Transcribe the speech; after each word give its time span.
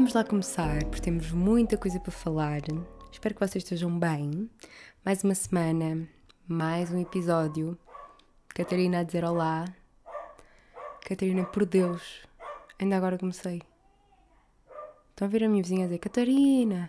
Vamos 0.00 0.14
lá 0.14 0.24
começar, 0.24 0.82
porque 0.86 1.02
temos 1.02 1.30
muita 1.30 1.76
coisa 1.76 2.00
para 2.00 2.10
falar. 2.10 2.62
Espero 3.12 3.34
que 3.34 3.46
vocês 3.46 3.62
estejam 3.62 3.98
bem. 3.98 4.48
Mais 5.04 5.22
uma 5.22 5.34
semana, 5.34 6.08
mais 6.48 6.90
um 6.90 6.98
episódio. 6.98 7.78
Catarina 8.48 9.00
a 9.00 9.02
dizer 9.02 9.26
olá. 9.26 9.66
Catarina, 11.06 11.44
por 11.44 11.66
Deus, 11.66 12.26
ainda 12.78 12.96
agora 12.96 13.18
comecei. 13.18 13.60
Estão 15.10 15.28
a 15.28 15.30
ver 15.30 15.44
a 15.44 15.50
minha 15.50 15.62
vizinha 15.62 15.84
a 15.84 15.88
dizer 15.88 15.98
Catarina. 15.98 16.88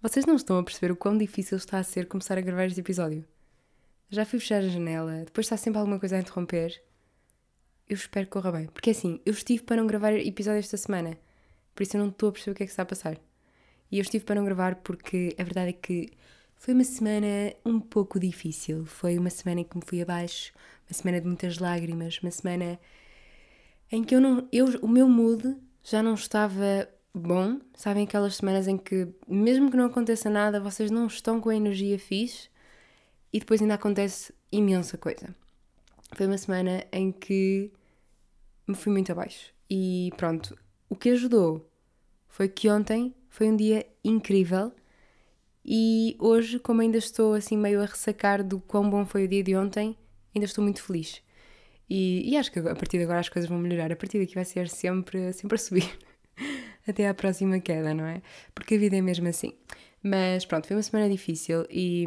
Vocês 0.00 0.24
não 0.24 0.36
estão 0.36 0.58
a 0.58 0.64
perceber 0.64 0.90
o 0.90 0.96
quão 0.96 1.18
difícil 1.18 1.58
está 1.58 1.78
a 1.78 1.84
ser 1.84 2.08
começar 2.08 2.38
a 2.38 2.40
gravar 2.40 2.64
este 2.64 2.80
episódio. 2.80 3.26
Já 4.08 4.24
fui 4.24 4.40
fechar 4.40 4.62
a 4.62 4.68
janela, 4.68 5.26
depois 5.26 5.44
está 5.44 5.58
sempre 5.58 5.80
alguma 5.80 6.00
coisa 6.00 6.16
a 6.16 6.20
interromper. 6.20 6.82
Eu 7.86 7.94
espero 7.94 8.24
que 8.24 8.32
corra 8.32 8.52
bem. 8.52 8.66
Porque 8.68 8.88
assim, 8.88 9.20
eu 9.26 9.34
estive 9.34 9.64
para 9.64 9.76
não 9.76 9.86
gravar 9.86 10.14
episódio 10.14 10.60
esta 10.60 10.78
semana. 10.78 11.18
Por 11.76 11.82
isso 11.82 11.96
eu 11.96 12.00
não 12.00 12.08
estou 12.08 12.30
a 12.30 12.32
perceber 12.32 12.52
o 12.52 12.54
que 12.54 12.62
é 12.62 12.66
que 12.66 12.72
está 12.72 12.82
a 12.82 12.86
passar. 12.86 13.18
E 13.92 13.98
eu 13.98 14.02
estive 14.02 14.24
para 14.24 14.34
não 14.34 14.44
gravar 14.44 14.76
porque 14.76 15.36
a 15.38 15.44
verdade 15.44 15.68
é 15.68 15.72
que 15.74 16.10
foi 16.56 16.72
uma 16.72 16.84
semana 16.84 17.54
um 17.64 17.78
pouco 17.78 18.18
difícil. 18.18 18.86
Foi 18.86 19.18
uma 19.18 19.28
semana 19.28 19.60
em 19.60 19.64
que 19.64 19.76
me 19.76 19.82
fui 19.84 20.00
abaixo, 20.00 20.52
uma 20.88 20.94
semana 20.94 21.20
de 21.20 21.26
muitas 21.26 21.58
lágrimas, 21.58 22.18
uma 22.22 22.30
semana 22.30 22.80
em 23.92 24.02
que 24.02 24.14
eu 24.14 24.20
não. 24.22 24.48
Eu, 24.50 24.66
o 24.80 24.88
meu 24.88 25.06
mood 25.06 25.54
já 25.84 26.02
não 26.02 26.14
estava 26.14 26.88
bom. 27.14 27.60
Sabem 27.74 28.04
aquelas 28.04 28.36
semanas 28.36 28.66
em 28.66 28.78
que, 28.78 29.06
mesmo 29.28 29.70
que 29.70 29.76
não 29.76 29.84
aconteça 29.84 30.30
nada, 30.30 30.58
vocês 30.58 30.90
não 30.90 31.06
estão 31.06 31.40
com 31.42 31.50
a 31.50 31.56
energia 31.56 31.98
fixe 31.98 32.48
e 33.30 33.38
depois 33.38 33.60
ainda 33.60 33.74
acontece 33.74 34.32
imensa 34.50 34.96
coisa. 34.96 35.34
Foi 36.14 36.26
uma 36.26 36.38
semana 36.38 36.86
em 36.90 37.12
que 37.12 37.70
me 38.66 38.74
fui 38.74 38.90
muito 38.90 39.12
abaixo. 39.12 39.52
E 39.68 40.10
pronto, 40.16 40.56
o 40.88 40.96
que 40.96 41.10
ajudou 41.10 41.68
foi 42.28 42.48
que 42.48 42.68
ontem 42.68 43.14
foi 43.28 43.48
um 43.48 43.56
dia 43.56 43.86
incrível 44.04 44.72
e 45.64 46.16
hoje, 46.20 46.60
como 46.60 46.80
ainda 46.80 46.98
estou 46.98 47.34
assim 47.34 47.56
meio 47.56 47.82
a 47.82 47.86
ressacar 47.86 48.44
do 48.44 48.60
quão 48.60 48.88
bom 48.88 49.04
foi 49.04 49.24
o 49.24 49.28
dia 49.28 49.42
de 49.42 49.56
ontem, 49.56 49.96
ainda 50.34 50.44
estou 50.44 50.62
muito 50.62 50.80
feliz. 50.80 51.20
E, 51.90 52.30
e 52.30 52.36
acho 52.36 52.52
que 52.52 52.60
a 52.60 52.74
partir 52.74 52.98
de 52.98 53.04
agora 53.04 53.18
as 53.18 53.28
coisas 53.28 53.48
vão 53.48 53.58
melhorar. 53.58 53.90
A 53.90 53.96
partir 53.96 54.20
daqui 54.20 54.34
vai 54.34 54.44
ser 54.44 54.68
sempre, 54.68 55.32
sempre 55.32 55.56
a 55.56 55.58
subir. 55.58 55.98
Até 56.86 57.08
à 57.08 57.14
próxima 57.14 57.58
queda, 57.58 57.92
não 57.92 58.04
é? 58.04 58.22
Porque 58.54 58.76
a 58.76 58.78
vida 58.78 58.96
é 58.96 59.00
mesmo 59.00 59.26
assim. 59.26 59.52
Mas 60.02 60.44
pronto, 60.44 60.68
foi 60.68 60.76
uma 60.76 60.82
semana 60.84 61.10
difícil 61.10 61.66
e, 61.68 62.04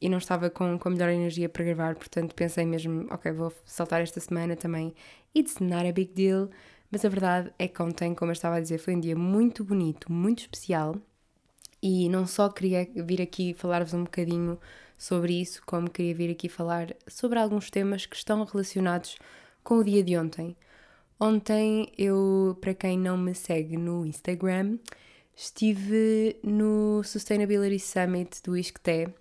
e 0.00 0.08
não 0.08 0.18
estava 0.18 0.50
com, 0.50 0.76
com 0.76 0.88
a 0.88 0.90
melhor 0.90 1.10
energia 1.10 1.48
para 1.48 1.64
gravar, 1.64 1.94
portanto 1.94 2.34
pensei 2.34 2.66
mesmo, 2.66 3.06
ok, 3.08 3.30
vou 3.30 3.52
saltar 3.64 4.00
esta 4.00 4.18
semana 4.18 4.56
também. 4.56 4.92
It's 5.36 5.60
not 5.60 5.86
a 5.86 5.92
big 5.92 6.12
deal. 6.12 6.50
Mas 6.90 7.04
a 7.04 7.08
verdade 7.08 7.52
é 7.58 7.68
que 7.68 7.80
ontem, 7.82 8.14
como 8.14 8.30
eu 8.30 8.34
estava 8.34 8.56
a 8.56 8.60
dizer, 8.60 8.78
foi 8.78 8.96
um 8.96 9.00
dia 9.00 9.16
muito 9.16 9.64
bonito, 9.64 10.10
muito 10.12 10.40
especial. 10.40 10.96
E 11.82 12.08
não 12.08 12.26
só 12.26 12.48
queria 12.48 12.88
vir 12.94 13.22
aqui 13.22 13.54
falar-vos 13.54 13.94
um 13.94 14.04
bocadinho 14.04 14.58
sobre 14.98 15.40
isso, 15.40 15.62
como 15.64 15.88
queria 15.88 16.14
vir 16.14 16.30
aqui 16.30 16.48
falar 16.48 16.94
sobre 17.06 17.38
alguns 17.38 17.70
temas 17.70 18.04
que 18.04 18.16
estão 18.16 18.44
relacionados 18.44 19.16
com 19.62 19.78
o 19.78 19.84
dia 19.84 20.02
de 20.02 20.16
ontem. 20.16 20.56
Ontem 21.18 21.92
eu, 21.96 22.58
para 22.60 22.74
quem 22.74 22.98
não 22.98 23.16
me 23.16 23.34
segue 23.34 23.76
no 23.76 24.04
Instagram, 24.04 24.78
estive 25.34 26.36
no 26.42 27.02
Sustainability 27.04 27.78
Summit 27.78 28.42
do 28.42 28.56
ISCTE. 28.56 29.19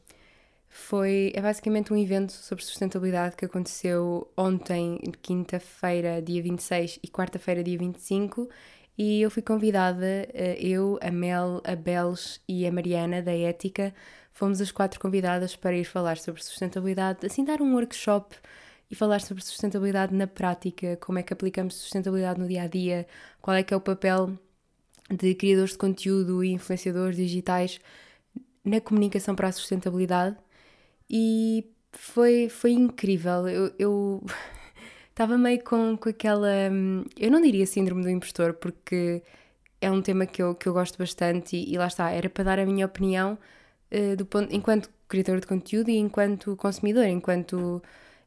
Foi, 0.69 1.31
é 1.35 1.41
basicamente 1.41 1.91
um 1.91 1.97
evento 1.97 2.31
sobre 2.31 2.63
sustentabilidade 2.63 3.35
que 3.35 3.45
aconteceu 3.45 4.31
ontem, 4.37 4.99
quinta-feira, 5.21 6.21
dia 6.21 6.41
26 6.43 6.99
e 7.03 7.07
quarta-feira, 7.07 7.63
dia 7.63 7.77
25, 7.77 8.47
e 8.97 9.21
eu 9.21 9.31
fui 9.31 9.41
convidada, 9.41 10.05
eh, 10.33 10.57
eu, 10.59 10.99
a 11.01 11.09
Mel, 11.09 11.61
a 11.63 11.75
Beles 11.75 12.39
e 12.47 12.67
a 12.67 12.71
Mariana 12.71 13.21
da 13.21 13.35
Ética, 13.35 13.93
fomos 14.31 14.61
as 14.61 14.71
quatro 14.71 14.99
convidadas 14.99 15.55
para 15.55 15.75
ir 15.75 15.85
falar 15.85 16.17
sobre 16.17 16.43
sustentabilidade, 16.43 17.25
assim 17.25 17.43
dar 17.43 17.61
um 17.61 17.73
workshop 17.73 18.35
e 18.91 18.95
falar 18.95 19.21
sobre 19.21 19.43
sustentabilidade 19.43 20.13
na 20.13 20.27
prática, 20.27 20.97
como 20.97 21.19
é 21.19 21.23
que 21.23 21.33
aplicamos 21.33 21.75
sustentabilidade 21.75 22.39
no 22.39 22.47
dia 22.47 22.63
a 22.63 22.67
dia, 22.67 23.07
qual 23.41 23.55
é 23.55 23.63
que 23.63 23.73
é 23.73 23.77
o 23.77 23.81
papel 23.81 24.37
de 25.09 25.33
criadores 25.35 25.71
de 25.71 25.77
conteúdo 25.77 26.43
e 26.43 26.51
influenciadores 26.51 27.15
digitais 27.15 27.79
na 28.63 28.79
comunicação 28.81 29.35
para 29.35 29.47
a 29.47 29.51
sustentabilidade. 29.51 30.37
E 31.09 31.65
foi, 31.91 32.49
foi 32.49 32.71
incrível. 32.71 33.47
Eu, 33.47 33.73
eu 33.79 34.23
estava 35.09 35.37
meio 35.37 35.63
com, 35.63 35.97
com 35.97 36.09
aquela. 36.09 36.49
Eu 37.17 37.31
não 37.31 37.41
diria 37.41 37.65
síndrome 37.65 38.03
do 38.03 38.09
impostor, 38.09 38.53
porque 38.53 39.23
é 39.81 39.89
um 39.91 40.01
tema 40.01 40.25
que 40.25 40.41
eu, 40.41 40.55
que 40.55 40.67
eu 40.67 40.73
gosto 40.73 40.97
bastante 40.97 41.55
e, 41.55 41.73
e 41.73 41.77
lá 41.77 41.87
está, 41.87 42.11
era 42.11 42.29
para 42.29 42.43
dar 42.43 42.59
a 42.59 42.65
minha 42.65 42.85
opinião 42.85 43.37
uh, 43.91 44.15
do 44.15 44.25
ponto, 44.25 44.53
enquanto 44.53 44.89
criador 45.07 45.39
de 45.39 45.47
conteúdo 45.47 45.89
e 45.89 45.97
enquanto 45.97 46.55
consumidor, 46.57 47.05
enquanto 47.05 47.81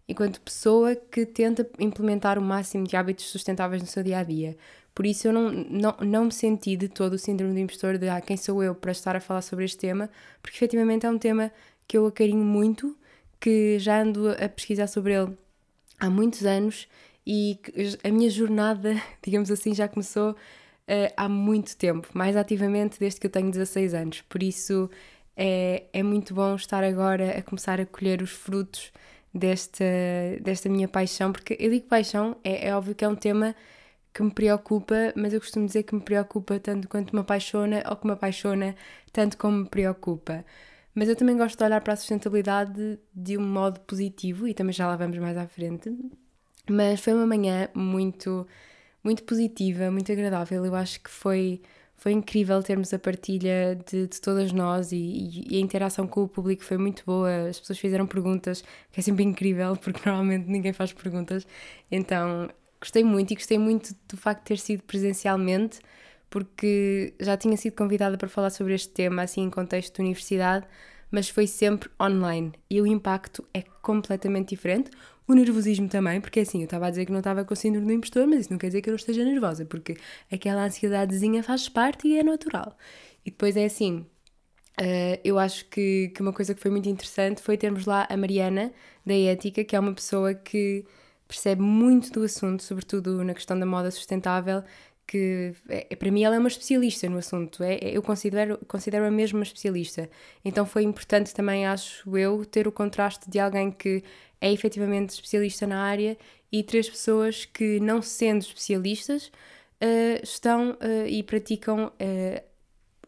enquanto 0.09 0.41
pessoa 0.41 0.97
que 0.97 1.25
tenta 1.25 1.69
implementar 1.78 2.38
o 2.38 2.43
máximo 2.43 2.87
de 2.87 2.97
hábitos 2.97 3.26
sustentáveis 3.26 3.82
no 3.82 3.88
seu 3.88 4.03
dia 4.03 4.19
a 4.19 4.25
dia. 4.25 4.56
Por 4.94 5.06
isso 5.06 5.28
eu 5.28 5.32
não, 5.32 5.50
não, 5.50 5.97
não 6.00 6.25
me 6.26 6.32
senti 6.32 6.76
de 6.76 6.88
todo 6.88 7.14
o 7.14 7.19
síndrome 7.19 7.54
do 7.54 7.59
impostor 7.60 7.97
de 7.97 8.09
ah, 8.09 8.20
quem 8.20 8.37
sou 8.37 8.62
eu 8.62 8.75
para 8.75 8.93
estar 8.93 9.16
a 9.16 9.20
falar 9.20 9.41
sobre 9.43 9.64
este 9.64 9.78
tema, 9.78 10.10
porque 10.43 10.56
efetivamente 10.56 11.06
é 11.06 11.10
um 11.10 11.19
tema 11.19 11.50
que 11.87 11.97
eu 11.97 12.06
acarinho 12.06 12.44
muito, 12.44 12.97
que 13.41 13.78
já 13.78 14.03
ando 14.03 14.31
a 14.31 14.48
pesquisar 14.48 14.87
sobre 14.87 15.15
ele 15.15 15.37
há 15.98 16.09
muitos 16.09 16.44
anos 16.44 16.88
e 17.26 17.59
a 18.03 18.10
minha 18.10 18.31
jornada, 18.31 18.94
digamos 19.22 19.50
assim, 19.50 19.75
já 19.75 19.88
começou 19.88 20.32
uh, 20.32 21.12
há 21.16 21.28
muito 21.28 21.76
tempo, 21.76 22.09
mais 22.15 22.37
ativamente 22.37 22.98
desde 22.98 23.20
que 23.20 23.26
eu 23.26 23.31
tenho 23.31 23.50
16 23.50 23.94
anos. 23.94 24.20
Por 24.22 24.43
isso 24.43 24.91
é, 25.37 25.84
é 25.93 26.03
muito 26.03 26.34
bom 26.34 26.54
estar 26.54 26.82
agora 26.84 27.38
a 27.38 27.43
começar 27.43 27.81
a 27.81 27.87
colher 27.87 28.22
os 28.22 28.31
frutos 28.31 28.93
desta, 29.34 29.84
desta 30.41 30.69
minha 30.69 30.88
paixão, 30.88 31.32
porque 31.32 31.56
eu 31.59 31.70
digo 31.70 31.87
paixão, 31.87 32.37
é, 32.44 32.69
é 32.69 32.76
óbvio 32.76 32.94
que 32.94 33.04
é 33.04 33.09
um 33.09 33.16
tema 33.16 33.54
que 34.12 34.22
me 34.22 34.31
preocupa, 34.31 35.12
mas 35.16 35.32
eu 35.32 35.41
costumo 35.41 35.66
dizer 35.66 35.84
que 35.84 35.94
me 35.94 36.00
preocupa 36.03 36.59
tanto 36.60 36.88
quanto 36.88 37.14
me 37.14 37.20
apaixona 37.20 37.82
ou 37.88 37.97
que 37.97 38.06
me 38.06 38.12
apaixona 38.12 38.76
tanto 39.12 39.38
como 39.38 39.59
me 39.59 39.69
preocupa. 39.69 40.44
Mas 40.95 41.09
eu 41.09 41.17
também 41.17 41.37
gosto 41.37 41.57
de 41.57 41.65
olhar 41.65 41.81
para 41.81 41.95
a 41.95 41.97
sustentabilidade 41.97 42.99
de 43.15 43.39
um 43.39 43.47
modo 43.47 43.81
positivo 43.81 44.47
e 44.47 44.55
também 44.55 44.73
já 44.73 44.87
lá 44.87 44.97
vamos 44.97 45.17
mais 45.19 45.37
à 45.37 45.47
frente. 45.47 45.91
Mas 46.71 47.01
foi 47.01 47.15
uma 47.15 47.27
manhã 47.27 47.69
muito, 47.75 48.47
muito 49.03 49.25
positiva, 49.25 49.91
muito 49.91 50.13
agradável. 50.13 50.65
Eu 50.65 50.75
acho 50.75 51.01
que 51.01 51.11
foi 51.11 51.63
foi 52.03 52.11
incrível 52.11 52.61
termos 52.65 52.93
a 52.93 52.99
partilha 52.99 53.79
de, 53.89 54.09
de 54.09 54.21
todas 54.21 54.51
nós 54.51 54.91
e, 54.91 55.45
e, 55.49 55.57
a 55.57 55.61
interação 55.61 56.05
com 56.05 56.25
o 56.25 56.29
público 56.29 56.65
foi 56.65 56.77
muito 56.77 57.05
boa. 57.07 57.49
As 57.49 57.61
pessoas 57.61 57.79
fizeram 57.79 58.09
perguntas, 58.09 58.65
que 58.91 58.99
é 58.99 59.03
sempre 59.03 59.23
incrível, 59.23 59.77
porque 59.77 60.01
normalmente 60.11 60.49
ninguém 60.49 60.73
faz 60.73 60.93
perguntas. 60.93 61.47
Então 61.91 62.49
gostei 62.81 63.05
muito 63.05 63.31
e 63.31 63.37
gostei 63.37 63.57
muito 63.57 63.95
do 64.09 64.17
facto 64.17 64.41
de 64.41 64.47
ter 64.47 64.59
sido 64.59 64.83
presencialmente, 64.83 65.79
porque 66.32 67.12
já 67.20 67.37
tinha 67.37 67.59
sido 67.59 67.76
convidada 67.76 68.16
para 68.16 68.26
falar 68.26 68.48
sobre 68.48 68.72
este 68.72 68.88
tema, 68.88 69.20
assim 69.22 69.43
em 69.43 69.50
contexto 69.50 69.97
de 69.97 70.00
universidade, 70.00 70.66
mas 71.10 71.28
foi 71.28 71.47
sempre 71.47 71.91
online 72.00 72.53
e 72.70 72.81
o 72.81 72.87
impacto 72.87 73.47
é 73.53 73.60
completamente 73.82 74.48
diferente 74.48 74.91
o 75.28 75.34
nervosismo 75.34 75.88
também, 75.88 76.22
porque 76.22 76.41
assim, 76.41 76.60
eu 76.60 76.65
estava 76.65 76.87
a 76.87 76.91
dizer 76.91 77.04
que 77.04 77.12
não 77.12 77.19
estava 77.19 77.44
com 77.44 77.54
síndrome 77.54 77.87
do 77.87 77.93
impostor, 77.93 78.26
mas 78.26 78.41
isso 78.41 78.50
não 78.50 78.59
quer 78.59 78.69
dizer 78.69 78.81
que 78.81 78.88
eu 78.88 78.93
não 78.93 78.97
esteja 78.97 79.22
nervosa, 79.22 79.66
porque 79.66 79.94
aquela 80.32 80.65
ansiedadezinha 80.65 81.43
faz 81.43 81.69
parte 81.69 82.08
e 82.08 82.19
é 82.19 82.23
natural. 82.23 82.76
E 83.26 83.31
depois 83.31 83.55
é 83.56 83.67
assim, 83.67 84.06
Uh, 84.81 85.20
eu 85.23 85.38
acho 85.38 85.67
que, 85.67 86.08
que 86.14 86.23
uma 86.23 86.32
coisa 86.32 86.55
que 86.55 86.61
foi 86.61 86.70
muito 86.70 86.88
interessante 86.88 87.43
foi 87.43 87.58
termos 87.58 87.85
lá 87.85 88.06
a 88.08 88.17
Mariana, 88.17 88.73
da 89.05 89.14
Ética, 89.14 89.62
que 89.64 89.76
é 89.76 89.78
uma 89.78 89.93
pessoa 89.93 90.35
que 90.35 90.87
percebe 91.28 91.62
muito 91.62 92.11
do 92.11 92.23
assunto, 92.25 92.62
sobretudo 92.62 93.23
na 93.25 93.35
questão 93.35 93.58
da 93.58 93.67
moda 93.67 93.90
sustentável, 93.90 94.62
que 95.06 95.52
é, 95.69 95.94
para 95.96 96.10
mim 96.10 96.22
ela 96.22 96.37
é 96.37 96.38
uma 96.38 96.49
especialista 96.49 97.08
no 97.08 97.19
assunto, 97.19 97.62
é, 97.62 97.78
eu 97.82 98.02
considero, 98.02 98.58
considero 98.66 99.04
a 99.04 99.10
mesma 99.10 99.43
especialista. 99.43 100.08
Então 100.44 100.64
foi 100.64 100.82
importante 100.82 101.34
também, 101.34 101.66
acho 101.66 102.16
eu, 102.16 102.44
ter 102.44 102.66
o 102.66 102.72
contraste 102.72 103.28
de 103.28 103.38
alguém 103.38 103.70
que 103.70 104.02
é 104.40 104.52
efetivamente 104.52 105.10
especialista 105.10 105.66
na 105.66 105.82
área 105.82 106.16
e 106.50 106.62
três 106.62 106.88
pessoas 106.88 107.44
que, 107.44 107.81
não 107.81 108.02
sendo 108.02 108.43
especialistas, 108.43 109.26
uh, 109.82 110.22
estão 110.22 110.72
uh, 110.72 111.06
e 111.06 111.22
praticam 111.22 111.87
uh, 111.87 112.43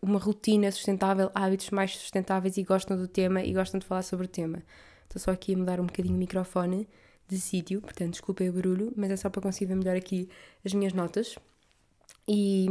uma 0.01 0.19
rotina 0.19 0.71
sustentável, 0.71 1.31
hábitos 1.35 1.71
mais 1.71 1.97
sustentáveis 1.97 2.57
e 2.57 2.63
gostam 2.63 2.97
do 2.97 3.09
tema 3.09 3.43
e 3.43 3.53
gostam 3.53 3.81
de 3.81 3.87
falar 3.87 4.03
sobre 4.03 4.27
o 4.27 4.29
tema. 4.29 4.63
Estou 5.05 5.21
só 5.21 5.31
aqui 5.31 5.55
a 5.55 5.57
mudar 5.57 5.81
um 5.81 5.87
bocadinho 5.87 6.15
o 6.15 6.19
microfone 6.19 6.89
de 7.27 7.41
sítio, 7.41 7.81
portanto, 7.81 8.13
desculpem 8.13 8.49
o 8.49 8.53
barulho, 8.53 8.93
mas 8.97 9.11
é 9.11 9.17
só 9.17 9.31
para 9.31 9.43
conseguir 9.43 9.67
ver 9.67 9.77
melhor 9.77 9.97
aqui 9.97 10.29
as 10.65 10.75
minhas 10.75 10.93
notas. 10.93 11.37
E 12.27 12.67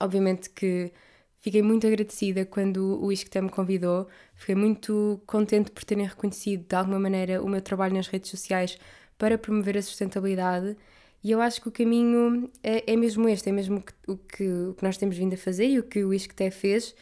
obviamente 0.00 0.50
que 0.50 0.92
Fiquei 1.40 1.62
muito 1.62 1.86
agradecida 1.86 2.44
quando 2.44 3.00
o 3.02 3.12
ISCTE 3.12 3.40
me 3.40 3.48
convidou, 3.48 4.08
fiquei 4.34 4.56
muito 4.56 5.20
contente 5.24 5.70
por 5.70 5.84
terem 5.84 6.04
reconhecido 6.04 6.66
de 6.68 6.74
alguma 6.74 6.98
maneira 6.98 7.40
o 7.42 7.48
meu 7.48 7.62
trabalho 7.62 7.94
nas 7.94 8.08
redes 8.08 8.30
sociais 8.30 8.76
para 9.16 9.38
promover 9.38 9.78
a 9.78 9.82
sustentabilidade. 9.82 10.76
E 11.22 11.30
eu 11.30 11.40
acho 11.40 11.60
que 11.60 11.68
o 11.68 11.72
caminho 11.72 12.50
é, 12.62 12.92
é 12.92 12.96
mesmo 12.96 13.28
este, 13.28 13.50
é 13.50 13.52
mesmo 13.52 13.82
o 14.06 14.16
que, 14.16 14.44
o 14.48 14.74
que 14.74 14.82
nós 14.82 14.96
temos 14.96 15.16
vindo 15.16 15.34
a 15.34 15.36
fazer 15.36 15.66
e 15.68 15.78
o 15.78 15.84
que 15.84 16.04
o 16.04 16.12
ISCTE 16.12 16.50
fez, 16.50 16.94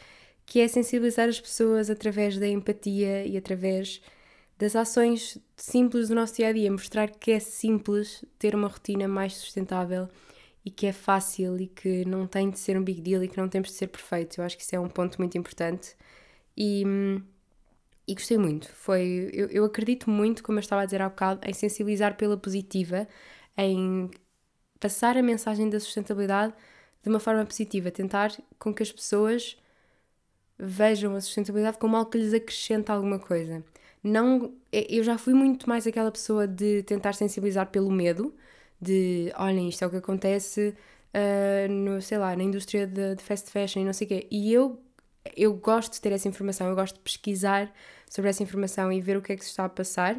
que 0.45 0.59
é 0.59 0.67
sensibilizar 0.67 1.27
as 1.27 1.41
pessoas 1.41 1.89
através 1.89 2.37
da 2.37 2.47
empatia 2.47 3.25
e 3.25 3.37
através 3.37 4.01
das 4.57 4.75
ações 4.75 5.37
simples 5.55 6.09
do 6.09 6.15
nosso 6.15 6.35
dia 6.35 6.49
a 6.49 6.53
dia, 6.53 6.71
mostrar 6.71 7.09
que 7.09 7.31
é 7.31 7.39
simples 7.39 8.23
ter 8.39 8.55
uma 8.55 8.67
rotina 8.67 9.07
mais 9.07 9.33
sustentável 9.33 10.07
e 10.67 10.69
que 10.69 10.85
é 10.85 10.91
fácil 10.91 11.57
e 11.61 11.67
que 11.67 12.03
não 12.03 12.27
tem 12.27 12.49
de 12.49 12.59
ser 12.59 12.77
um 12.77 12.83
big 12.83 12.99
deal 12.99 13.23
e 13.23 13.29
que 13.29 13.37
não 13.37 13.47
temos 13.47 13.69
de 13.69 13.75
ser 13.75 13.87
perfeitos. 13.87 14.37
Eu 14.37 14.43
acho 14.43 14.57
que 14.57 14.63
isso 14.63 14.75
é 14.75 14.79
um 14.79 14.89
ponto 14.89 15.17
muito 15.17 15.37
importante 15.37 15.95
e, 16.57 16.83
e 18.05 18.13
gostei 18.13 18.37
muito. 18.37 18.67
Foi, 18.73 19.29
eu, 19.31 19.47
eu 19.47 19.63
acredito 19.63 20.09
muito, 20.09 20.43
como 20.43 20.57
eu 20.57 20.59
estava 20.59 20.81
a 20.81 20.85
dizer 20.85 21.01
há 21.01 21.07
bocado, 21.07 21.39
em 21.47 21.53
sensibilizar 21.53 22.17
pela 22.17 22.35
positiva, 22.35 23.07
em 23.57 24.11
passar 24.77 25.15
a 25.15 25.23
mensagem 25.23 25.69
da 25.69 25.79
sustentabilidade 25.79 26.53
de 27.01 27.07
uma 27.09 27.19
forma 27.21 27.45
positiva, 27.45 27.89
tentar 27.89 28.35
com 28.59 28.73
que 28.73 28.83
as 28.83 28.91
pessoas 28.91 29.57
vejam 30.59 31.15
a 31.15 31.21
sustentabilidade 31.21 31.77
como 31.77 31.95
algo 31.95 32.11
que 32.11 32.17
lhes 32.17 32.33
acrescenta 32.33 32.91
alguma 32.91 33.19
coisa 33.19 33.63
não 34.03 34.53
é, 34.71 34.85
eu 34.89 35.03
já 35.03 35.17
fui 35.17 35.33
muito 35.33 35.67
mais 35.67 35.85
aquela 35.87 36.11
pessoa 36.11 36.47
de 36.47 36.83
tentar 36.83 37.13
sensibilizar 37.13 37.67
pelo 37.67 37.91
medo 37.91 38.33
de 38.81 39.31
olhem 39.37 39.69
isto 39.69 39.83
é 39.83 39.87
o 39.87 39.89
que 39.89 39.97
acontece 39.97 40.75
uh, 41.13 41.71
no 41.71 42.01
sei 42.01 42.17
lá 42.17 42.35
na 42.35 42.43
indústria 42.43 42.85
de, 42.87 43.15
de 43.15 43.23
fast 43.23 43.49
fashion 43.51 43.81
e 43.81 43.85
não 43.85 43.93
sei 43.93 44.05
o 44.05 44.07
quê. 44.09 44.27
E 44.31 44.53
eu 44.53 44.81
eu 45.35 45.53
gosto 45.53 45.93
de 45.93 46.01
ter 46.01 46.13
essa 46.13 46.27
informação 46.27 46.67
eu 46.67 46.75
gosto 46.75 46.95
de 46.95 47.01
pesquisar 47.01 47.71
sobre 48.09 48.29
essa 48.29 48.43
informação 48.43 48.91
e 48.91 49.01
ver 49.01 49.17
o 49.17 49.21
que 49.21 49.33
é 49.33 49.35
que 49.35 49.43
se 49.43 49.49
está 49.51 49.65
a 49.65 49.69
passar 49.69 50.17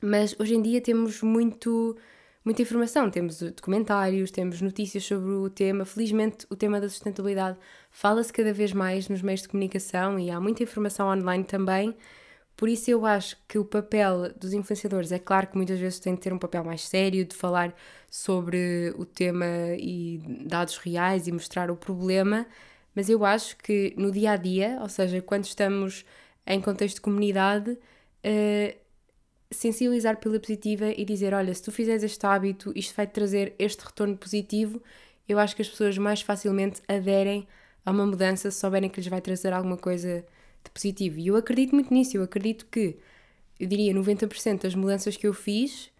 mas 0.00 0.34
hoje 0.38 0.54
em 0.54 0.62
dia 0.62 0.80
temos 0.80 1.22
muito 1.22 1.96
muita 2.44 2.62
informação. 2.62 3.10
Temos 3.10 3.40
documentários 3.42 4.30
temos 4.30 4.60
notícias 4.60 5.04
sobre 5.04 5.30
o 5.30 5.50
tema. 5.50 5.84
Felizmente 5.84 6.46
o 6.48 6.56
tema 6.56 6.80
da 6.80 6.88
sustentabilidade 6.88 7.58
fala-se 7.90 8.32
cada 8.32 8.52
vez 8.52 8.72
mais 8.72 9.08
nos 9.08 9.22
meios 9.22 9.42
de 9.42 9.48
comunicação 9.48 10.18
e 10.18 10.30
há 10.30 10.40
muita 10.40 10.62
informação 10.62 11.08
online 11.08 11.44
também 11.44 11.94
por 12.60 12.68
isso 12.68 12.90
eu 12.90 13.06
acho 13.06 13.38
que 13.48 13.58
o 13.58 13.64
papel 13.64 14.34
dos 14.38 14.52
influenciadores 14.52 15.10
é 15.10 15.18
claro 15.18 15.46
que 15.46 15.56
muitas 15.56 15.80
vezes 15.80 15.98
tem 15.98 16.14
de 16.14 16.20
ter 16.20 16.30
um 16.30 16.38
papel 16.38 16.62
mais 16.62 16.86
sério, 16.86 17.24
de 17.24 17.34
falar 17.34 17.74
sobre 18.10 18.92
o 18.98 19.06
tema 19.06 19.46
e 19.78 20.20
dados 20.44 20.76
reais 20.76 21.26
e 21.26 21.32
mostrar 21.32 21.70
o 21.70 21.76
problema, 21.76 22.46
mas 22.94 23.08
eu 23.08 23.24
acho 23.24 23.56
que 23.56 23.94
no 23.96 24.10
dia 24.12 24.32
a 24.32 24.36
dia, 24.36 24.76
ou 24.82 24.90
seja, 24.90 25.22
quando 25.22 25.44
estamos 25.44 26.04
em 26.46 26.60
contexto 26.60 26.96
de 26.96 27.00
comunidade, 27.00 27.70
uh, 27.70 28.78
sensibilizar 29.50 30.18
pela 30.18 30.38
positiva 30.38 30.90
e 30.90 31.02
dizer: 31.02 31.32
olha, 31.32 31.54
se 31.54 31.62
tu 31.62 31.72
fizeres 31.72 32.02
este 32.02 32.26
hábito, 32.26 32.74
isto 32.76 32.94
vai 32.94 33.06
trazer 33.06 33.54
este 33.58 33.82
retorno 33.86 34.18
positivo, 34.18 34.82
eu 35.26 35.38
acho 35.38 35.56
que 35.56 35.62
as 35.62 35.68
pessoas 35.70 35.96
mais 35.96 36.20
facilmente 36.20 36.82
aderem 36.86 37.48
a 37.86 37.90
uma 37.90 38.04
mudança 38.04 38.50
se 38.50 38.60
souberem 38.60 38.90
que 38.90 39.00
lhes 39.00 39.08
vai 39.08 39.22
trazer 39.22 39.50
alguma 39.54 39.78
coisa 39.78 40.26
de 40.64 40.70
positivo. 40.70 41.18
E 41.18 41.28
eu 41.28 41.36
acredito 41.36 41.74
muito 41.74 41.92
nisso, 41.92 42.16
eu 42.16 42.22
acredito 42.22 42.66
que, 42.66 42.96
eu 43.58 43.66
diria, 43.66 43.94
90% 43.94 44.62
das 44.62 44.74
mudanças 44.74 45.16
que 45.16 45.26
eu 45.26 45.34
fiz 45.34 45.90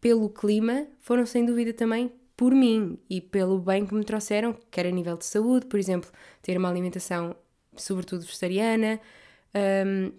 pelo 0.00 0.28
clima 0.28 0.86
foram 1.00 1.26
sem 1.26 1.44
dúvida 1.44 1.72
também 1.72 2.12
por 2.36 2.54
mim 2.54 2.98
e 3.08 3.20
pelo 3.20 3.58
bem 3.58 3.86
que 3.86 3.94
me 3.94 4.04
trouxeram, 4.04 4.54
quer 4.70 4.86
a 4.86 4.90
nível 4.90 5.16
de 5.16 5.24
saúde, 5.24 5.66
por 5.66 5.78
exemplo, 5.78 6.10
ter 6.42 6.56
uma 6.58 6.68
alimentação 6.68 7.34
sobretudo 7.76 8.22
vegetariana, 8.22 9.00
um, 9.86 10.12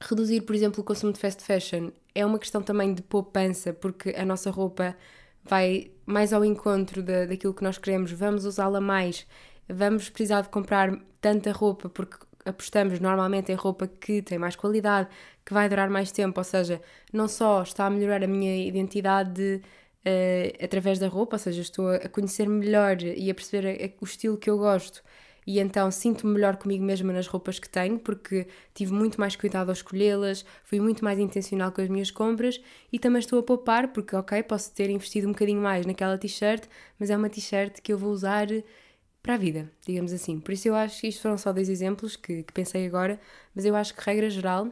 reduzir, 0.00 0.42
por 0.42 0.54
exemplo, 0.54 0.80
o 0.80 0.84
consumo 0.84 1.12
de 1.12 1.18
fast 1.18 1.42
fashion 1.44 1.90
é 2.14 2.24
uma 2.24 2.38
questão 2.38 2.62
também 2.62 2.94
de 2.94 3.02
poupança, 3.02 3.72
porque 3.72 4.10
a 4.10 4.24
nossa 4.24 4.50
roupa 4.50 4.96
vai 5.44 5.90
mais 6.06 6.32
ao 6.32 6.44
encontro 6.44 7.02
da, 7.02 7.26
daquilo 7.26 7.54
que 7.54 7.62
nós 7.62 7.78
queremos, 7.78 8.10
vamos 8.12 8.44
usá-la 8.44 8.80
mais, 8.80 9.26
vamos 9.68 10.08
precisar 10.08 10.42
de 10.42 10.48
comprar 10.48 10.98
tanta 11.20 11.52
roupa 11.52 11.88
porque 11.88 12.16
apostamos 12.50 13.00
normalmente 13.00 13.50
em 13.50 13.54
roupa 13.54 13.86
que 13.86 14.22
tem 14.22 14.38
mais 14.38 14.56
qualidade, 14.56 15.08
que 15.44 15.52
vai 15.54 15.68
durar 15.68 15.88
mais 15.90 16.12
tempo, 16.12 16.38
ou 16.38 16.44
seja, 16.44 16.80
não 17.12 17.26
só 17.26 17.62
está 17.62 17.86
a 17.86 17.90
melhorar 17.90 18.22
a 18.22 18.26
minha 18.26 18.56
identidade 18.66 19.62
uh, 20.06 20.64
através 20.64 20.98
da 20.98 21.08
roupa, 21.08 21.36
ou 21.36 21.38
seja, 21.38 21.62
estou 21.62 21.88
a 21.88 22.08
conhecer 22.08 22.48
melhor 22.48 23.00
e 23.02 23.30
a 23.30 23.34
perceber 23.34 23.94
o 24.00 24.04
estilo 24.04 24.36
que 24.36 24.50
eu 24.50 24.58
gosto 24.58 25.02
e 25.46 25.58
então 25.58 25.90
sinto-me 25.90 26.34
melhor 26.34 26.56
comigo 26.56 26.84
mesma 26.84 27.12
nas 27.12 27.26
roupas 27.26 27.58
que 27.58 27.68
tenho, 27.68 27.98
porque 27.98 28.46
tive 28.74 28.92
muito 28.92 29.18
mais 29.18 29.36
cuidado 29.36 29.68
ao 29.70 29.72
escolhê-las, 29.72 30.44
fui 30.64 30.78
muito 30.80 31.04
mais 31.04 31.18
intencional 31.18 31.72
com 31.72 31.80
as 31.80 31.88
minhas 31.88 32.10
compras 32.10 32.60
e 32.92 32.98
também 32.98 33.20
estou 33.20 33.38
a 33.38 33.42
poupar, 33.42 33.88
porque, 33.88 34.14
ok, 34.14 34.42
posso 34.42 34.72
ter 34.72 34.90
investido 34.90 35.28
um 35.28 35.32
bocadinho 35.32 35.60
mais 35.60 35.86
naquela 35.86 36.18
t-shirt, 36.18 36.64
mas 36.98 37.10
é 37.10 37.16
uma 37.16 37.28
t-shirt 37.28 37.80
que 37.80 37.92
eu 37.92 37.98
vou 37.98 38.12
usar 38.12 38.46
para 39.22 39.34
a 39.34 39.36
vida, 39.36 39.70
digamos 39.86 40.12
assim. 40.12 40.40
Por 40.40 40.52
isso 40.52 40.68
eu 40.68 40.74
acho 40.74 41.00
que 41.00 41.08
isto 41.08 41.22
foram 41.22 41.36
só 41.36 41.52
dois 41.52 41.68
exemplos 41.68 42.16
que, 42.16 42.42
que 42.42 42.52
pensei 42.52 42.86
agora, 42.86 43.20
mas 43.54 43.64
eu 43.64 43.76
acho 43.76 43.94
que, 43.94 44.00
regra 44.00 44.30
geral, 44.30 44.68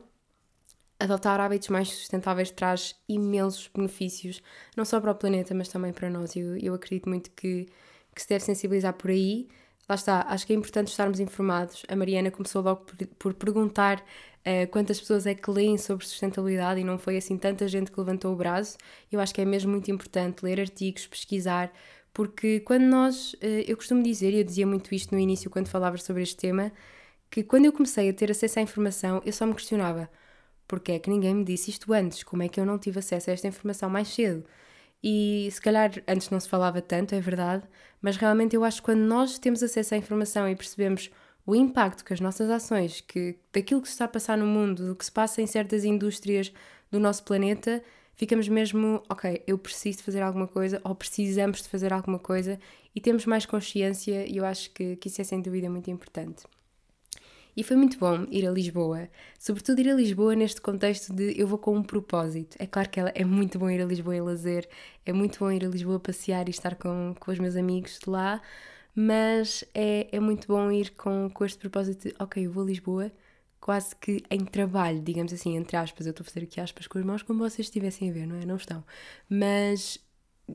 adotar 0.98 1.40
hábitos 1.40 1.68
mais 1.68 1.88
sustentáveis 1.88 2.50
traz 2.50 2.96
imensos 3.08 3.70
benefícios, 3.74 4.42
não 4.76 4.84
só 4.84 5.00
para 5.00 5.12
o 5.12 5.14
planeta, 5.14 5.54
mas 5.54 5.68
também 5.68 5.92
para 5.92 6.10
nós. 6.10 6.34
Eu, 6.34 6.56
eu 6.56 6.74
acredito 6.74 7.08
muito 7.08 7.30
que, 7.30 7.68
que 8.14 8.22
se 8.22 8.28
deve 8.28 8.44
sensibilizar 8.44 8.94
por 8.94 9.10
aí. 9.10 9.48
Lá 9.88 9.94
está, 9.94 10.26
acho 10.28 10.46
que 10.46 10.52
é 10.52 10.56
importante 10.56 10.88
estarmos 10.88 11.20
informados. 11.20 11.84
A 11.88 11.96
Mariana 11.96 12.30
começou 12.30 12.62
logo 12.62 12.84
por, 12.84 13.06
por 13.06 13.34
perguntar 13.34 14.00
uh, 14.00 14.66
quantas 14.70 15.00
pessoas 15.00 15.26
é 15.26 15.34
que 15.34 15.50
leem 15.50 15.78
sobre 15.78 16.04
sustentabilidade 16.04 16.80
e 16.80 16.84
não 16.84 16.98
foi 16.98 17.16
assim 17.16 17.38
tanta 17.38 17.66
gente 17.68 17.90
que 17.90 17.98
levantou 17.98 18.32
o 18.32 18.36
braço. 18.36 18.76
Eu 19.10 19.20
acho 19.20 19.34
que 19.34 19.40
é 19.40 19.44
mesmo 19.44 19.70
muito 19.70 19.90
importante 19.90 20.44
ler 20.44 20.60
artigos, 20.60 21.06
pesquisar, 21.06 21.72
porque 22.18 22.58
quando 22.58 22.82
nós, 22.82 23.36
eh, 23.40 23.64
eu 23.68 23.76
costumo 23.76 24.02
dizer, 24.02 24.34
e 24.34 24.38
eu 24.38 24.44
dizia 24.44 24.66
muito 24.66 24.92
isto 24.92 25.14
no 25.14 25.20
início 25.20 25.48
quando 25.48 25.68
falavas 25.68 26.02
sobre 26.02 26.24
este 26.24 26.36
tema, 26.36 26.72
que 27.30 27.44
quando 27.44 27.66
eu 27.66 27.72
comecei 27.72 28.10
a 28.10 28.12
ter 28.12 28.28
acesso 28.28 28.58
à 28.58 28.62
informação, 28.62 29.22
eu 29.24 29.32
só 29.32 29.46
me 29.46 29.54
questionava: 29.54 30.10
porque 30.66 30.92
é 30.92 30.98
que 30.98 31.08
ninguém 31.10 31.32
me 31.32 31.44
disse 31.44 31.70
isto 31.70 31.92
antes? 31.92 32.24
Como 32.24 32.42
é 32.42 32.48
que 32.48 32.58
eu 32.58 32.66
não 32.66 32.76
tive 32.76 32.98
acesso 32.98 33.30
a 33.30 33.34
esta 33.34 33.46
informação 33.46 33.88
mais 33.88 34.08
cedo? 34.08 34.44
E 35.00 35.48
se 35.52 35.60
calhar 35.60 35.92
antes 36.08 36.28
não 36.30 36.40
se 36.40 36.48
falava 36.48 36.82
tanto, 36.82 37.14
é 37.14 37.20
verdade, 37.20 37.62
mas 38.02 38.16
realmente 38.16 38.56
eu 38.56 38.64
acho 38.64 38.78
que 38.78 38.86
quando 38.86 39.02
nós 39.02 39.38
temos 39.38 39.62
acesso 39.62 39.94
à 39.94 39.96
informação 39.96 40.48
e 40.48 40.56
percebemos 40.56 41.10
o 41.46 41.54
impacto 41.54 42.04
que 42.04 42.12
as 42.14 42.20
nossas 42.20 42.50
ações, 42.50 43.00
que 43.00 43.38
daquilo 43.52 43.80
que 43.80 43.86
se 43.86 43.94
está 43.94 44.06
a 44.06 44.08
passar 44.08 44.36
no 44.36 44.46
mundo, 44.46 44.88
do 44.88 44.96
que 44.96 45.04
se 45.04 45.12
passa 45.12 45.40
em 45.40 45.46
certas 45.46 45.84
indústrias 45.84 46.52
do 46.90 46.98
nosso 46.98 47.22
planeta, 47.22 47.80
ficamos 48.18 48.48
mesmo, 48.48 49.00
ok, 49.08 49.42
eu 49.46 49.56
preciso 49.56 49.98
de 49.98 50.04
fazer 50.04 50.20
alguma 50.20 50.48
coisa 50.48 50.80
ou 50.84 50.94
precisamos 50.94 51.62
de 51.62 51.68
fazer 51.68 51.92
alguma 51.92 52.18
coisa 52.18 52.58
e 52.94 53.00
temos 53.00 53.24
mais 53.24 53.46
consciência 53.46 54.26
e 54.26 54.36
eu 54.36 54.44
acho 54.44 54.70
que, 54.72 54.96
que 54.96 55.06
isso 55.06 55.20
é 55.20 55.24
sem 55.24 55.40
dúvida 55.40 55.70
muito 55.70 55.88
importante. 55.88 56.42
E 57.56 57.62
foi 57.62 57.76
muito 57.76 57.96
bom 57.98 58.26
ir 58.30 58.46
a 58.46 58.50
Lisboa, 58.50 59.08
sobretudo 59.38 59.80
ir 59.80 59.88
a 59.90 59.94
Lisboa 59.94 60.34
neste 60.34 60.60
contexto 60.60 61.12
de 61.12 61.40
eu 61.40 61.46
vou 61.46 61.58
com 61.58 61.76
um 61.76 61.82
propósito. 61.82 62.56
É 62.58 62.66
claro 62.66 62.90
que 62.90 63.00
é 63.00 63.24
muito 63.24 63.56
bom 63.58 63.70
ir 63.70 63.80
a 63.80 63.84
Lisboa 63.84 64.16
em 64.16 64.20
lazer, 64.20 64.68
é 65.06 65.12
muito 65.12 65.38
bom 65.38 65.50
ir 65.50 65.64
a 65.64 65.68
Lisboa 65.68 66.00
passear 66.00 66.48
e 66.48 66.50
estar 66.50 66.74
com, 66.74 67.14
com 67.18 67.30
os 67.30 67.38
meus 67.38 67.54
amigos 67.54 68.00
de 68.00 68.10
lá, 68.10 68.42
mas 68.94 69.64
é, 69.72 70.08
é 70.10 70.18
muito 70.18 70.48
bom 70.48 70.70
ir 70.72 70.90
com, 70.90 71.30
com 71.32 71.44
este 71.44 71.58
propósito 71.58 72.08
de, 72.08 72.14
ok, 72.18 72.44
eu 72.44 72.50
vou 72.50 72.64
a 72.64 72.66
Lisboa, 72.66 73.12
quase 73.60 73.94
que 73.96 74.22
em 74.30 74.44
trabalho, 74.44 75.00
digamos 75.00 75.32
assim, 75.32 75.56
entre 75.56 75.76
aspas. 75.76 76.06
Eu 76.06 76.10
estou 76.10 76.24
a 76.24 76.28
fazer 76.28 76.44
aqui 76.44 76.60
aspas 76.60 76.86
com 76.86 76.98
as 76.98 77.04
mãos 77.04 77.22
como 77.22 77.38
vocês 77.38 77.66
estivessem 77.66 78.10
a 78.10 78.12
ver, 78.12 78.26
não 78.26 78.36
é? 78.36 78.46
Não 78.46 78.56
estão. 78.56 78.84
Mas 79.28 79.98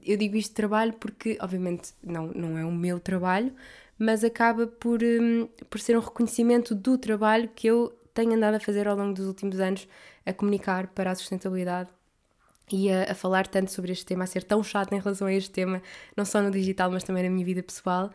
eu 0.01 0.17
digo 0.17 0.35
isto 0.35 0.49
de 0.49 0.55
trabalho 0.55 0.93
porque, 0.93 1.37
obviamente, 1.41 1.93
não, 2.01 2.27
não 2.27 2.57
é 2.57 2.65
o 2.65 2.71
meu 2.71 2.99
trabalho, 2.99 3.53
mas 3.97 4.23
acaba 4.23 4.65
por, 4.67 5.01
um, 5.03 5.47
por 5.69 5.79
ser 5.79 5.95
um 5.97 6.01
reconhecimento 6.01 6.73
do 6.73 6.97
trabalho 6.97 7.49
que 7.55 7.67
eu 7.67 7.97
tenho 8.13 8.33
andado 8.33 8.55
a 8.55 8.59
fazer 8.59 8.87
ao 8.87 8.95
longo 8.95 9.13
dos 9.13 9.27
últimos 9.27 9.59
anos 9.59 9.87
a 10.25 10.33
comunicar 10.33 10.87
para 10.87 11.11
a 11.11 11.15
sustentabilidade 11.15 11.89
e 12.71 12.91
a, 12.91 13.11
a, 13.11 13.15
falar 13.15 13.47
tanto 13.47 13.71
sobre 13.71 13.91
este 13.91 14.05
tema, 14.05 14.23
a 14.23 14.27
ser 14.27 14.43
tão 14.43 14.63
chato 14.63 14.93
em 14.93 14.99
relação 14.99 15.27
a 15.27 15.33
este 15.33 15.51
tema, 15.51 15.81
não 16.15 16.25
só 16.25 16.41
no 16.41 16.49
digital, 16.49 16.91
mas 16.91 17.03
também 17.03 17.23
na 17.23 17.29
minha 17.29 17.45
vida 17.45 17.61
pessoal. 17.61 18.11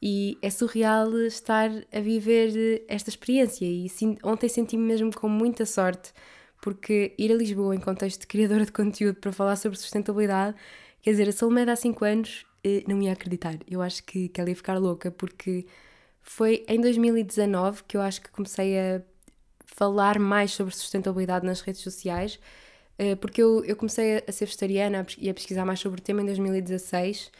E 0.00 0.38
é 0.40 0.50
surreal 0.50 1.12
estar 1.22 1.70
a 1.92 2.00
viver 2.00 2.84
esta 2.88 3.10
experiência. 3.10 3.64
E 3.64 3.90
ontem 4.22 4.48
senti-me 4.48 4.84
mesmo 4.84 5.14
com 5.14 5.28
muita 5.28 5.66
sorte, 5.66 6.12
porque 6.60 7.14
ir 7.18 7.32
a 7.32 7.34
Lisboa 7.34 7.74
em 7.74 7.80
contexto 7.80 8.20
de 8.20 8.26
criadora 8.26 8.64
de 8.64 8.72
conteúdo 8.72 9.16
para 9.16 9.32
falar 9.32 9.56
sobre 9.56 9.78
sustentabilidade, 9.78 10.56
quer 11.02 11.10
dizer, 11.10 11.28
a 11.28 11.32
Salomé 11.32 11.62
há 11.62 11.76
5 11.76 12.04
anos 12.04 12.46
eh, 12.64 12.84
não 12.86 13.00
ia 13.02 13.12
acreditar. 13.12 13.56
Eu 13.68 13.82
acho 13.82 14.04
que, 14.04 14.28
que 14.28 14.40
ela 14.40 14.50
ia 14.50 14.56
ficar 14.56 14.78
louca, 14.78 15.10
porque 15.10 15.66
foi 16.22 16.64
em 16.68 16.80
2019 16.80 17.84
que 17.84 17.96
eu 17.96 18.00
acho 18.00 18.20
que 18.22 18.30
comecei 18.30 18.78
a 18.78 19.02
falar 19.66 20.18
mais 20.18 20.52
sobre 20.52 20.74
sustentabilidade 20.74 21.46
nas 21.46 21.60
redes 21.60 21.80
sociais, 21.82 22.38
eh, 22.98 23.16
porque 23.16 23.42
eu, 23.42 23.64
eu 23.64 23.76
comecei 23.76 24.22
a 24.26 24.32
ser 24.32 24.46
vegetariana 24.46 25.06
e 25.18 25.30
a 25.30 25.34
pesquisar 25.34 25.64
mais 25.64 25.80
sobre 25.80 26.00
o 26.00 26.02
tema 26.02 26.22
em 26.22 26.26
2016 26.26 27.30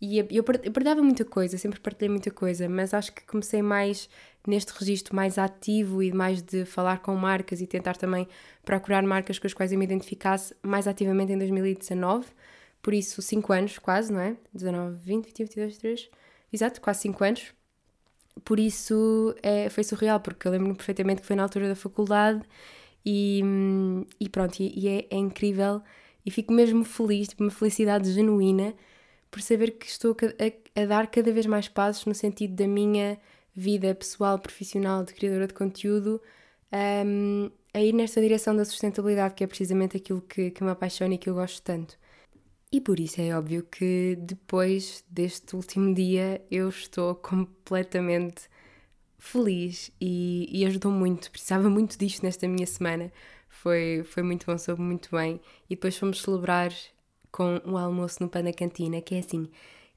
e 0.00 0.18
eu, 0.18 0.44
partilhava 0.44 1.02
muita 1.02 1.24
coisa, 1.24 1.56
sempre 1.56 1.80
partilhei 1.80 2.10
muita 2.10 2.30
coisa, 2.30 2.68
mas 2.68 2.92
acho 2.92 3.12
que 3.12 3.24
comecei 3.24 3.62
mais 3.62 4.08
neste 4.46 4.72
registro 4.78 5.16
mais 5.16 5.38
ativo 5.38 6.02
e 6.02 6.12
mais 6.12 6.42
de 6.42 6.64
falar 6.64 6.98
com 6.98 7.14
marcas 7.16 7.60
e 7.60 7.66
tentar 7.66 7.96
também 7.96 8.28
procurar 8.64 9.02
marcas 9.02 9.38
com 9.38 9.46
as 9.46 9.54
quais 9.54 9.72
eu 9.72 9.78
me 9.78 9.84
identificasse 9.84 10.54
mais 10.62 10.86
ativamente 10.86 11.32
em 11.32 11.38
2019, 11.38 12.26
por 12.82 12.92
isso 12.92 13.22
5 13.22 13.52
anos 13.52 13.78
quase, 13.78 14.12
não 14.12 14.20
é? 14.20 14.36
19, 14.52 14.96
20, 14.96 15.26
21, 15.26 15.46
22, 15.46 15.72
23, 15.72 16.10
exato, 16.52 16.80
quase 16.80 17.00
5 17.00 17.24
anos. 17.24 17.54
Por 18.44 18.58
isso 18.58 19.34
é, 19.42 19.70
foi 19.70 19.84
surreal, 19.84 20.20
porque 20.20 20.46
eu 20.46 20.52
lembro-me 20.52 20.74
perfeitamente 20.74 21.22
que 21.22 21.26
foi 21.26 21.36
na 21.36 21.44
altura 21.44 21.68
da 21.68 21.76
faculdade 21.76 22.42
e, 23.06 23.40
e 24.20 24.28
pronto, 24.28 24.60
e, 24.60 24.72
e 24.78 24.88
é, 24.88 25.06
é, 25.10 25.16
incrível 25.16 25.80
e 26.26 26.30
fico 26.30 26.52
mesmo 26.52 26.84
feliz, 26.84 27.28
tipo, 27.28 27.42
uma 27.44 27.50
felicidade 27.50 28.12
genuína 28.12 28.74
por 29.34 29.42
saber 29.42 29.72
que 29.72 29.86
estou 29.88 30.16
a, 30.38 30.80
a, 30.80 30.86
dar 30.86 31.08
cada 31.08 31.32
vez 31.32 31.44
mais 31.44 31.66
passos 31.66 32.06
no 32.06 32.14
sentido 32.14 32.54
da 32.54 32.68
minha 32.68 33.18
vida 33.52 33.92
pessoal, 33.92 34.38
profissional, 34.38 35.02
de 35.02 35.12
criadora 35.12 35.48
de 35.48 35.54
conteúdo, 35.54 36.22
um, 37.04 37.50
a 37.72 37.80
ir 37.80 37.92
nesta 37.92 38.20
direção 38.20 38.54
da 38.54 38.64
sustentabilidade, 38.64 39.34
que 39.34 39.42
é 39.42 39.46
precisamente 39.48 39.96
aquilo 39.96 40.20
que, 40.20 40.52
que 40.52 40.62
me 40.62 40.70
apaixona 40.70 41.14
e 41.14 41.18
que 41.18 41.28
eu 41.28 41.34
gosto 41.34 41.60
tanto. 41.62 41.98
E 42.70 42.80
por 42.80 43.00
isso 43.00 43.20
é 43.20 43.36
óbvio 43.36 43.64
que 43.64 44.16
depois 44.20 45.04
deste 45.10 45.56
último 45.56 45.92
dia 45.92 46.40
eu 46.48 46.68
estou 46.68 47.16
completamente 47.16 48.48
feliz 49.18 49.90
e, 50.00 50.48
e 50.52 50.64
ajudou 50.64 50.92
muito. 50.92 51.28
Precisava 51.32 51.68
muito 51.68 51.98
disto 51.98 52.22
nesta 52.22 52.46
minha 52.46 52.68
semana. 52.68 53.12
Foi, 53.48 54.04
foi 54.04 54.22
muito 54.22 54.46
bom, 54.46 54.56
soube 54.56 54.80
muito 54.80 55.10
bem. 55.10 55.40
E 55.68 55.74
depois 55.74 55.98
fomos 55.98 56.22
celebrar 56.22 56.72
com 57.34 57.60
um 57.64 57.76
almoço 57.76 58.22
no 58.22 58.28
Panda 58.28 58.52
Cantina, 58.52 59.00
que 59.00 59.16
é 59.16 59.18
assim, 59.18 59.48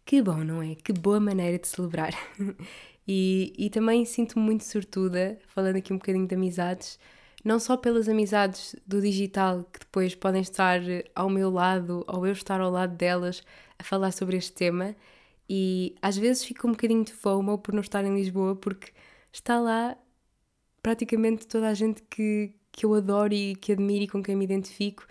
que 0.04 0.24
bom, 0.24 0.44
não 0.44 0.60
é? 0.60 0.74
Que 0.74 0.92
boa 0.92 1.20
maneira 1.20 1.60
de 1.60 1.68
celebrar. 1.68 2.12
e, 3.08 3.54
e 3.56 3.70
também 3.70 4.04
sinto-me 4.06 4.44
muito 4.44 4.64
sortuda, 4.64 5.38
falando 5.50 5.76
aqui 5.76 5.94
um 5.94 5.98
bocadinho 5.98 6.28
de 6.28 6.34
amizades, 6.34 6.98
não 7.46 7.60
só 7.60 7.78
pelas 7.78 8.10
amizades 8.10 8.76
do 8.88 9.00
digital 9.00 9.64
que 9.72 9.82
depois 9.82 10.16
podem 10.16 10.42
estar 10.42 10.82
ao 11.14 11.30
meu 11.30 11.52
lado 11.52 12.04
ou 12.08 12.26
eu 12.26 12.34
estar 12.34 12.60
ao 12.60 12.72
lado 12.72 12.96
delas 12.98 13.44
a 13.78 13.84
falar 13.84 14.12
sobre 14.14 14.36
este 14.36 14.54
tema, 14.54 14.96
e 15.48 15.96
às 16.02 16.18
vezes 16.18 16.44
fico 16.44 16.68
um 16.68 16.72
bocadinho 16.72 17.04
de 17.04 17.14
fome 17.14 17.56
por 17.60 17.72
não 17.72 17.82
estar 17.82 18.04
em 18.04 18.16
Lisboa, 18.16 18.56
porque 18.56 18.92
está 19.32 19.60
lá 19.60 19.96
praticamente 20.82 21.46
toda 21.46 21.68
a 21.68 21.74
gente 21.76 22.02
que, 22.10 22.56
que 22.72 22.84
eu 22.84 22.96
adoro 22.96 23.32
e 23.32 23.56
que 23.56 23.74
admiro 23.74 24.06
e 24.06 24.08
com 24.08 24.24
quem 24.24 24.36
me 24.36 24.44
identifico 24.44 25.06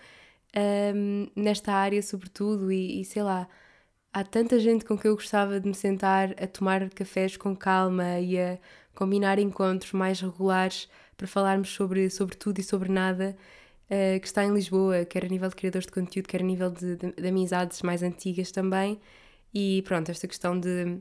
um, 0.55 1.27
nesta 1.35 1.73
área, 1.73 2.01
sobretudo, 2.01 2.71
e, 2.71 3.01
e 3.01 3.05
sei 3.05 3.23
lá. 3.23 3.47
Há 4.13 4.23
tanta 4.23 4.59
gente 4.59 4.85
com 4.85 4.97
quem 4.97 5.09
eu 5.09 5.15
gostava 5.15 5.59
de 5.59 5.67
me 5.67 5.75
sentar 5.75 6.31
a 6.41 6.47
tomar 6.47 6.89
cafés 6.89 7.37
com 7.37 7.55
calma 7.55 8.19
e 8.19 8.39
a 8.39 8.57
combinar 8.95 9.37
encontros 9.37 9.91
mais 9.91 10.19
regulares 10.21 10.89
para 11.15 11.27
falarmos 11.27 11.69
sobre, 11.69 12.09
sobre 12.09 12.35
tudo 12.35 12.59
e 12.59 12.63
sobre 12.63 12.89
nada 12.91 13.35
uh, 13.87 14.19
que 14.19 14.27
está 14.27 14.43
em 14.43 14.53
Lisboa, 14.53 15.05
quer 15.05 15.25
a 15.25 15.27
nível 15.27 15.49
de 15.49 15.55
criadores 15.55 15.85
de 15.85 15.91
conteúdo, 15.91 16.27
quer 16.27 16.41
a 16.41 16.45
nível 16.45 16.71
de, 16.71 16.95
de, 16.95 17.11
de 17.11 17.27
amizades 17.27 17.81
mais 17.81 18.01
antigas 18.03 18.51
também. 18.51 18.99
E 19.53 19.81
pronto, 19.83 20.09
esta 20.09 20.27
questão 20.27 20.59
de 20.59 20.99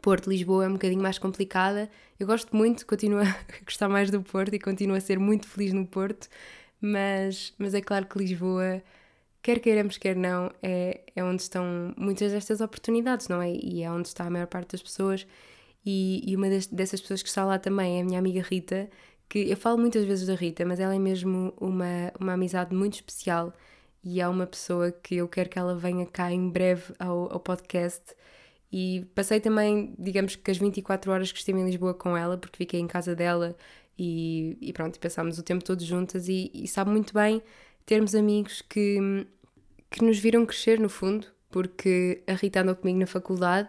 Porto, 0.00 0.30
Lisboa 0.30 0.64
é 0.64 0.68
um 0.68 0.74
bocadinho 0.74 1.02
mais 1.02 1.18
complicada. 1.18 1.90
Eu 2.18 2.26
gosto 2.26 2.54
muito, 2.56 2.86
continuo 2.86 3.20
a 3.20 3.36
gostar 3.64 3.88
mais 3.88 4.10
do 4.10 4.22
Porto 4.22 4.54
e 4.54 4.58
continuo 4.58 4.96
a 4.96 5.00
ser 5.00 5.18
muito 5.18 5.46
feliz 5.46 5.72
no 5.72 5.86
Porto, 5.86 6.28
mas, 6.82 7.54
mas 7.58 7.74
é 7.74 7.80
claro 7.80 8.06
que 8.06 8.18
Lisboa, 8.18 8.82
quer 9.42 9.60
queiramos, 9.60 9.98
quer 9.98 10.16
não, 10.16 10.52
é, 10.62 11.00
é 11.14 11.24
onde 11.24 11.42
estão 11.42 11.94
muitas 11.96 12.32
destas 12.32 12.60
oportunidades, 12.60 13.28
não 13.28 13.40
é? 13.40 13.52
E 13.52 13.82
é 13.82 13.90
onde 13.90 14.08
está 14.08 14.24
a 14.26 14.30
maior 14.30 14.48
parte 14.48 14.72
das 14.72 14.82
pessoas. 14.82 15.26
E, 15.86 16.22
e 16.26 16.36
uma 16.36 16.48
dessas 16.70 17.00
pessoas 17.00 17.22
que 17.22 17.28
está 17.28 17.44
lá 17.44 17.58
também 17.58 17.98
é 17.98 18.02
a 18.02 18.04
minha 18.04 18.18
amiga 18.18 18.42
Rita, 18.42 18.90
que 19.28 19.50
eu 19.50 19.56
falo 19.56 19.78
muitas 19.78 20.04
vezes 20.04 20.26
da 20.26 20.34
Rita, 20.34 20.64
mas 20.64 20.80
ela 20.80 20.94
é 20.94 20.98
mesmo 20.98 21.54
uma, 21.60 22.12
uma 22.20 22.32
amizade 22.34 22.74
muito 22.74 22.94
especial 22.94 23.52
e 24.04 24.20
é 24.20 24.28
uma 24.28 24.46
pessoa 24.46 24.92
que 24.92 25.16
eu 25.16 25.28
quero 25.28 25.48
que 25.48 25.58
ela 25.58 25.76
venha 25.76 26.06
cá 26.06 26.32
em 26.32 26.48
breve 26.48 26.92
ao, 26.98 27.32
ao 27.32 27.40
podcast. 27.40 28.02
E 28.72 29.06
passei 29.14 29.40
também, 29.40 29.94
digamos 29.98 30.34
que 30.36 30.50
as 30.50 30.58
24 30.58 31.12
horas 31.12 31.32
que 31.32 31.38
estive 31.38 31.60
em 31.60 31.66
Lisboa 31.66 31.94
com 31.94 32.16
ela, 32.16 32.38
porque 32.38 32.56
fiquei 32.56 32.80
em 32.80 32.86
casa 32.86 33.14
dela 33.14 33.56
e, 34.02 34.58
e 34.60 34.72
pronto, 34.72 34.98
passámos 34.98 35.38
o 35.38 35.42
tempo 35.44 35.62
todo 35.62 35.84
juntas. 35.84 36.28
E, 36.28 36.50
e 36.52 36.66
sabe 36.66 36.90
muito 36.90 37.14
bem 37.14 37.40
termos 37.86 38.14
amigos 38.14 38.60
que, 38.62 38.98
que 39.90 40.04
nos 40.04 40.18
viram 40.18 40.44
crescer, 40.44 40.80
no 40.80 40.88
fundo, 40.88 41.26
porque 41.50 42.22
a 42.26 42.32
Rita 42.32 42.62
andou 42.62 42.74
comigo 42.74 42.98
na 42.98 43.06
faculdade 43.06 43.68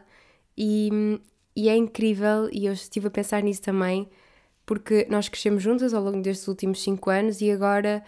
e, 0.57 1.19
e 1.55 1.69
é 1.69 1.75
incrível. 1.75 2.49
E 2.51 2.65
eu 2.65 2.73
estive 2.73 3.07
a 3.07 3.11
pensar 3.11 3.43
nisso 3.43 3.61
também 3.61 4.09
porque 4.65 5.05
nós 5.09 5.29
crescemos 5.29 5.61
juntas 5.61 5.93
ao 5.93 6.01
longo 6.03 6.21
destes 6.21 6.47
últimos 6.47 6.81
cinco 6.81 7.09
anos 7.11 7.41
e 7.41 7.51
agora 7.51 8.03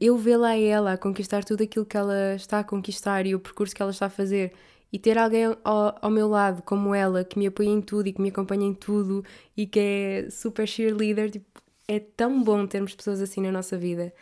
eu 0.00 0.16
vê-la 0.16 0.48
a 0.48 0.58
ela 0.58 0.92
a 0.94 0.98
conquistar 0.98 1.44
tudo 1.44 1.62
aquilo 1.62 1.86
que 1.86 1.96
ela 1.96 2.34
está 2.34 2.60
a 2.60 2.64
conquistar 2.64 3.26
e 3.26 3.34
o 3.34 3.38
percurso 3.38 3.76
que 3.76 3.82
ela 3.82 3.92
está 3.92 4.06
a 4.06 4.10
fazer 4.10 4.52
e 4.92 4.98
ter 4.98 5.18
alguém 5.18 5.44
ao, 5.64 5.98
ao, 6.00 6.10
meu 6.10 6.28
lado 6.28 6.62
como 6.62 6.94
ela 6.94 7.24
que 7.24 7.38
me 7.38 7.46
apoia 7.46 7.68
em 7.68 7.80
tudo 7.80 8.08
e 8.08 8.12
que 8.12 8.20
me 8.20 8.30
acompanha 8.30 8.66
em 8.66 8.74
tudo 8.74 9.24
e 9.56 9.66
que 9.66 9.78
é 9.78 10.30
super 10.30 10.66
cheerleader, 10.66 11.30
tipo, 11.30 11.62
é 11.86 11.98
tão 11.98 12.42
bom 12.42 12.66
termos 12.66 12.94
pessoas 12.94 13.20
assim 13.20 13.40
na 13.40 13.52
nossa 13.52 13.76
vida. 13.76 14.12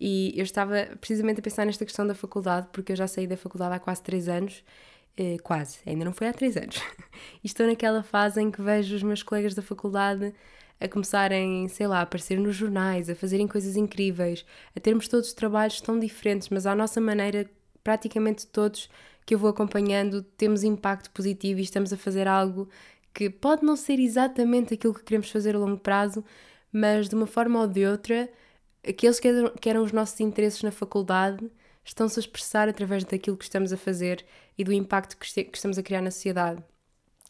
E 0.00 0.32
eu 0.36 0.42
estava 0.42 0.88
precisamente 1.00 1.40
a 1.40 1.42
pensar 1.42 1.64
nesta 1.64 1.84
questão 1.84 2.06
da 2.06 2.14
faculdade, 2.14 2.68
porque 2.72 2.92
eu 2.92 2.96
já 2.96 3.06
saí 3.06 3.26
da 3.26 3.36
faculdade 3.36 3.74
há 3.74 3.78
quase 3.78 4.02
três 4.02 4.28
anos, 4.28 4.64
eh, 5.16 5.36
quase, 5.42 5.78
ainda 5.86 6.04
não 6.04 6.12
foi 6.12 6.28
há 6.28 6.32
três 6.32 6.56
anos. 6.56 6.76
e 7.42 7.46
estou 7.46 7.66
naquela 7.66 8.02
fase 8.02 8.40
em 8.40 8.50
que 8.50 8.60
vejo 8.60 8.96
os 8.96 9.02
meus 9.02 9.22
colegas 9.22 9.54
da 9.54 9.62
faculdade 9.62 10.34
a 10.80 10.88
começarem, 10.88 11.68
sei 11.68 11.86
lá, 11.86 12.00
a 12.00 12.02
aparecer 12.02 12.38
nos 12.40 12.56
jornais, 12.56 13.08
a 13.08 13.14
fazerem 13.14 13.46
coisas 13.46 13.76
incríveis, 13.76 14.44
a 14.74 14.80
termos 14.80 15.06
todos 15.06 15.32
trabalhos 15.32 15.80
tão 15.80 15.98
diferentes, 15.98 16.48
mas 16.48 16.66
à 16.66 16.74
nossa 16.74 17.00
maneira, 17.00 17.48
praticamente 17.84 18.46
todos 18.48 18.90
que 19.24 19.34
eu 19.34 19.38
vou 19.38 19.50
acompanhando, 19.50 20.22
temos 20.22 20.64
impacto 20.64 21.10
positivo 21.10 21.60
e 21.60 21.62
estamos 21.62 21.92
a 21.92 21.96
fazer 21.96 22.26
algo 22.26 22.68
que 23.14 23.28
pode 23.30 23.64
não 23.64 23.76
ser 23.76 23.98
exatamente 23.98 24.74
aquilo 24.74 24.94
que 24.94 25.04
queremos 25.04 25.30
fazer 25.30 25.54
a 25.54 25.58
longo 25.58 25.78
prazo, 25.78 26.24
mas 26.72 27.08
de 27.08 27.14
uma 27.14 27.26
forma 27.26 27.60
ou 27.60 27.66
de 27.66 27.86
outra, 27.86 28.28
aqueles 28.86 29.20
que 29.20 29.28
eram, 29.28 29.50
que 29.50 29.68
eram 29.68 29.82
os 29.82 29.92
nossos 29.92 30.18
interesses 30.20 30.62
na 30.62 30.70
faculdade 30.70 31.50
estão-se 31.84 32.18
a 32.18 32.22
expressar 32.22 32.68
através 32.68 33.04
daquilo 33.04 33.36
que 33.36 33.44
estamos 33.44 33.72
a 33.72 33.76
fazer 33.76 34.24
e 34.56 34.64
do 34.64 34.72
impacto 34.72 35.16
que, 35.16 35.44
que 35.44 35.56
estamos 35.56 35.78
a 35.78 35.82
criar 35.82 36.00
na 36.00 36.10
sociedade. 36.10 36.62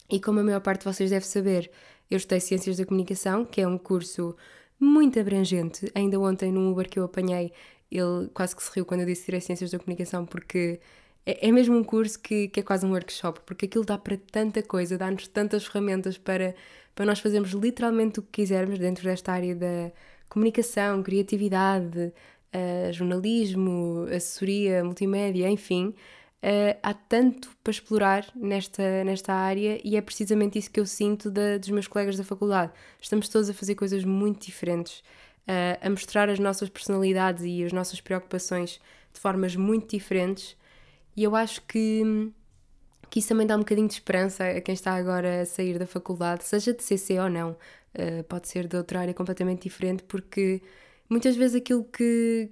E 0.09 0.19
como 0.19 0.39
a 0.39 0.43
maior 0.43 0.61
parte 0.61 0.79
de 0.79 0.85
vocês 0.85 1.09
deve 1.09 1.25
saber, 1.25 1.71
eu 2.09 2.17
estudei 2.17 2.39
Ciências 2.39 2.77
da 2.77 2.85
Comunicação, 2.85 3.45
que 3.45 3.61
é 3.61 3.67
um 3.67 3.77
curso 3.77 4.35
muito 4.79 5.19
abrangente. 5.19 5.91
Ainda 5.95 6.19
ontem, 6.19 6.51
num 6.51 6.71
Uber 6.71 6.87
que 6.87 6.99
eu 6.99 7.05
apanhei, 7.05 7.51
ele 7.89 8.29
quase 8.33 8.55
que 8.55 8.63
se 8.63 8.71
riu 8.73 8.85
quando 8.85 9.01
eu 9.01 9.05
disse 9.07 9.25
tirei 9.25 9.41
Ciências 9.41 9.71
da 9.71 9.79
Comunicação, 9.79 10.25
porque 10.25 10.79
é, 11.25 11.47
é 11.47 11.51
mesmo 11.51 11.77
um 11.77 11.83
curso 11.83 12.19
que, 12.19 12.47
que 12.49 12.59
é 12.59 12.63
quase 12.63 12.85
um 12.85 12.91
workshop, 12.91 13.41
porque 13.45 13.65
aquilo 13.65 13.85
dá 13.85 13.97
para 13.97 14.17
tanta 14.17 14.61
coisa, 14.61 14.97
dá-nos 14.97 15.27
tantas 15.27 15.65
ferramentas 15.65 16.17
para, 16.17 16.55
para 16.93 17.05
nós 17.05 17.19
fazermos 17.19 17.51
literalmente 17.51 18.19
o 18.19 18.23
que 18.23 18.41
quisermos 18.43 18.79
dentro 18.79 19.03
desta 19.03 19.31
área 19.31 19.55
da 19.55 19.91
comunicação, 20.29 21.03
criatividade, 21.03 22.11
uh, 22.53 22.93
jornalismo, 22.93 24.05
assessoria, 24.09 24.83
multimédia, 24.83 25.49
enfim. 25.49 25.93
Uh, 26.43 26.75
há 26.83 26.93
tanto 26.93 27.49
para 27.63 27.71
explorar 27.71 28.27
nesta, 28.35 29.03
nesta 29.05 29.33
área 29.33 29.79
e 29.81 29.95
é 29.95 30.01
precisamente 30.01 30.59
isso 30.59 30.69
que 30.69 30.79
eu 30.79 30.85
sinto 30.85 31.31
da, 31.31 31.57
dos 31.57 31.69
meus 31.69 31.87
colegas 31.87 32.17
da 32.17 32.23
faculdade. 32.23 32.71
Estamos 32.99 33.29
todos 33.29 33.49
a 33.49 33.53
fazer 33.53 33.75
coisas 33.75 34.03
muito 34.03 34.45
diferentes, 34.45 34.99
uh, 35.47 35.79
a 35.81 35.89
mostrar 35.89 36.29
as 36.29 36.39
nossas 36.39 36.67
personalidades 36.67 37.45
e 37.45 37.63
as 37.63 37.71
nossas 37.71 38.01
preocupações 38.01 38.81
de 39.13 39.19
formas 39.21 39.55
muito 39.55 39.95
diferentes, 39.95 40.57
e 41.15 41.23
eu 41.23 41.35
acho 41.35 41.61
que, 41.63 42.31
que 43.09 43.19
isso 43.19 43.29
também 43.29 43.45
dá 43.45 43.55
um 43.55 43.59
bocadinho 43.59 43.87
de 43.87 43.93
esperança 43.93 44.43
a 44.45 44.61
quem 44.61 44.73
está 44.73 44.95
agora 44.95 45.41
a 45.41 45.45
sair 45.45 45.77
da 45.77 45.87
faculdade, 45.87 46.43
seja 46.43 46.73
de 46.73 46.83
CC 46.83 47.19
ou 47.19 47.29
não, 47.29 47.51
uh, 47.51 48.23
pode 48.27 48.47
ser 48.47 48.67
de 48.67 48.75
outra 48.75 48.99
área 48.99 49.13
completamente 49.13 49.63
diferente, 49.63 50.03
porque 50.03 50.61
muitas 51.09 51.35
vezes 51.35 51.55
aquilo 51.55 51.83
que, 51.85 52.49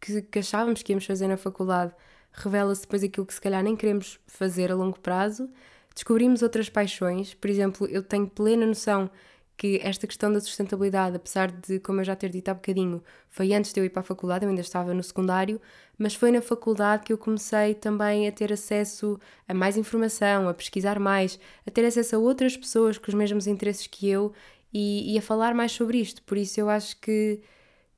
que, 0.00 0.22
que 0.22 0.38
achávamos 0.38 0.82
que 0.82 0.92
íamos 0.92 1.06
fazer 1.06 1.28
na 1.28 1.36
faculdade 1.36 1.94
revela-se 2.32 2.82
depois 2.82 3.02
aquilo 3.02 3.26
que 3.26 3.34
se 3.34 3.40
calhar 3.40 3.62
nem 3.62 3.76
queremos 3.76 4.18
fazer 4.26 4.70
a 4.70 4.74
longo 4.74 4.98
prazo. 4.98 5.48
Descobrimos 5.94 6.42
outras 6.42 6.68
paixões, 6.68 7.34
por 7.34 7.48
exemplo, 7.48 7.86
eu 7.86 8.02
tenho 8.02 8.28
plena 8.28 8.66
noção 8.66 9.08
que 9.56 9.80
esta 9.82 10.06
questão 10.06 10.32
da 10.32 10.40
sustentabilidade, 10.40 11.16
apesar 11.16 11.50
de, 11.50 11.78
como 11.80 12.00
eu 12.00 12.04
já 12.04 12.16
ter 12.16 12.28
dito 12.28 12.48
há 12.48 12.54
bocadinho, 12.54 13.02
foi 13.28 13.52
antes 13.54 13.72
de 13.72 13.80
eu 13.80 13.84
ir 13.84 13.90
para 13.90 14.00
a 14.00 14.04
faculdade, 14.04 14.44
eu 14.44 14.48
ainda 14.48 14.60
estava 14.60 14.92
no 14.92 15.02
secundário, 15.02 15.60
mas 15.98 16.14
foi 16.14 16.32
na 16.32 16.42
faculdade 16.42 17.04
que 17.04 17.12
eu 17.12 17.18
comecei 17.18 17.74
também 17.74 18.26
a 18.26 18.32
ter 18.32 18.52
acesso 18.52 19.18
a 19.46 19.54
mais 19.54 19.76
informação, 19.76 20.48
a 20.48 20.54
pesquisar 20.54 20.98
mais, 20.98 21.38
a 21.66 21.70
ter 21.70 21.84
acesso 21.84 22.16
a 22.16 22.18
outras 22.18 22.56
pessoas 22.56 22.98
com 22.98 23.08
os 23.08 23.14
mesmos 23.14 23.46
interesses 23.46 23.86
que 23.86 24.08
eu 24.08 24.32
e, 24.72 25.14
e 25.14 25.18
a 25.18 25.22
falar 25.22 25.54
mais 25.54 25.72
sobre 25.72 25.98
isto. 25.98 26.22
Por 26.22 26.36
isso 26.36 26.60
eu 26.60 26.68
acho 26.68 26.96
que, 27.00 27.40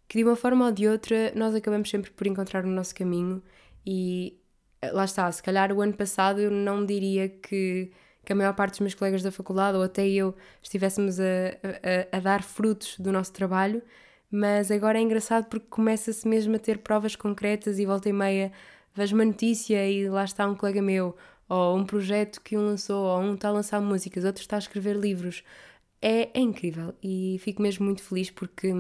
que 0.09 0.19
de 0.19 0.25
uma 0.25 0.37
forma 0.37 0.67
ou 0.67 0.73
de 0.73 0.89
outra 0.89 1.33
nós 1.35 1.55
acabamos 1.55 1.91
sempre 1.91 2.11
por 2.11 2.27
encontrar 2.27 2.65
o 2.65 2.69
nosso 2.69 2.95
caminho 2.95 3.43
e 3.85 4.39
eh, 4.83 4.93
lá 4.93 5.05
está, 5.05 5.31
se 5.33 5.43
calhar 5.43 5.73
o 5.73 5.81
ano 5.81 5.95
passado 5.95 6.41
eu 6.41 6.51
não 6.51 6.85
diria 6.85 7.29
que, 7.29 7.91
que 8.27 8.33
a 8.33 8.37
maior 8.37 8.55
parte 8.55 8.73
dos 8.73 8.81
meus 8.81 8.95
colegas 8.95 9.23
da 9.23 9.31
faculdade 9.31 9.79
ou 9.79 9.85
até 9.85 10.07
eu 10.07 10.35
estivéssemos 10.61 11.21
a, 11.21 11.25
a, 12.13 12.17
a 12.17 12.21
dar 12.21 12.43
frutos 12.43 12.99
do 12.99 13.13
nosso 13.13 13.33
trabalho, 13.33 13.81
mas 14.29 14.71
agora 14.73 14.99
é 14.99 15.01
engraçado 15.01 15.45
porque 15.47 15.67
começa-se 15.71 16.27
mesmo 16.27 16.57
a 16.57 16.59
ter 16.59 16.79
provas 16.79 17.15
concretas 17.15 17.79
e 17.79 17.87
volta 17.87 18.09
e 18.09 18.13
meia 18.13 18.53
vejo 18.97 19.15
uma 19.15 19.25
notícia 19.25 19.89
e 19.89 20.09
lá 20.09 20.25
está 20.25 20.47
um 20.49 20.57
colega 20.57 20.83
meu, 20.83 21.15
ou 21.49 21.77
um 21.77 21.85
projeto 21.85 22.41
que 22.41 22.57
um 22.57 22.67
lançou, 22.67 23.05
ou 23.05 23.21
um 23.21 23.35
está 23.35 23.49
a 23.49 23.53
lançar 23.53 23.81
músicas, 23.81 24.25
outro 24.25 24.41
está 24.41 24.57
a 24.57 24.59
escrever 24.59 24.97
livros. 24.97 25.45
É, 26.03 26.31
é 26.37 26.41
incrível 26.41 26.95
e 27.03 27.39
fico 27.41 27.63
mesmo 27.63 27.85
muito 27.85 28.03
feliz 28.03 28.31
porque, 28.31 28.73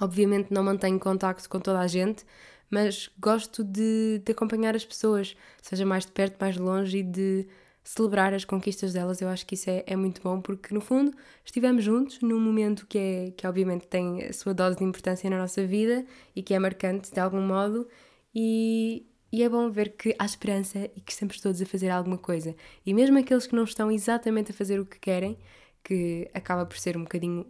obviamente, 0.00 0.52
não 0.52 0.62
mantenho 0.64 0.98
contacto 0.98 1.48
com 1.48 1.60
toda 1.60 1.80
a 1.80 1.86
gente, 1.86 2.24
mas 2.70 3.10
gosto 3.18 3.62
de, 3.62 4.22
de 4.24 4.32
acompanhar 4.32 4.74
as 4.74 4.84
pessoas, 4.84 5.36
seja 5.60 5.84
mais 5.84 6.06
de 6.06 6.12
perto, 6.12 6.36
mais 6.40 6.54
de 6.54 6.62
longe, 6.62 6.98
e 6.98 7.02
de 7.02 7.46
celebrar 7.84 8.32
as 8.32 8.44
conquistas 8.44 8.94
delas. 8.94 9.20
Eu 9.20 9.28
acho 9.28 9.46
que 9.46 9.54
isso 9.54 9.68
é, 9.68 9.84
é 9.86 9.94
muito 9.94 10.22
bom 10.22 10.40
porque, 10.40 10.72
no 10.74 10.80
fundo, 10.80 11.14
estivemos 11.44 11.84
juntos 11.84 12.18
num 12.20 12.40
momento 12.40 12.86
que, 12.86 12.98
é, 12.98 13.30
que, 13.36 13.46
obviamente, 13.46 13.86
tem 13.86 14.24
a 14.24 14.32
sua 14.32 14.54
dose 14.54 14.78
de 14.78 14.84
importância 14.84 15.28
na 15.28 15.38
nossa 15.38 15.64
vida 15.66 16.04
e 16.34 16.42
que 16.42 16.54
é 16.54 16.58
marcante 16.58 17.12
de 17.12 17.20
algum 17.20 17.42
modo. 17.42 17.86
E, 18.34 19.06
e 19.30 19.42
é 19.42 19.48
bom 19.48 19.70
ver 19.70 19.90
que 19.96 20.16
há 20.18 20.24
esperança 20.24 20.90
e 20.96 21.00
que 21.00 21.12
estamos 21.12 21.38
todos 21.40 21.60
a 21.60 21.66
fazer 21.66 21.90
alguma 21.90 22.16
coisa. 22.16 22.56
E 22.86 22.94
mesmo 22.94 23.18
aqueles 23.18 23.46
que 23.46 23.54
não 23.54 23.64
estão 23.64 23.90
exatamente 23.92 24.50
a 24.50 24.54
fazer 24.54 24.80
o 24.80 24.86
que 24.86 24.98
querem, 24.98 25.36
que 25.84 26.30
acaba 26.32 26.64
por 26.64 26.78
ser 26.78 26.96
um 26.96 27.02
bocadinho. 27.02 27.46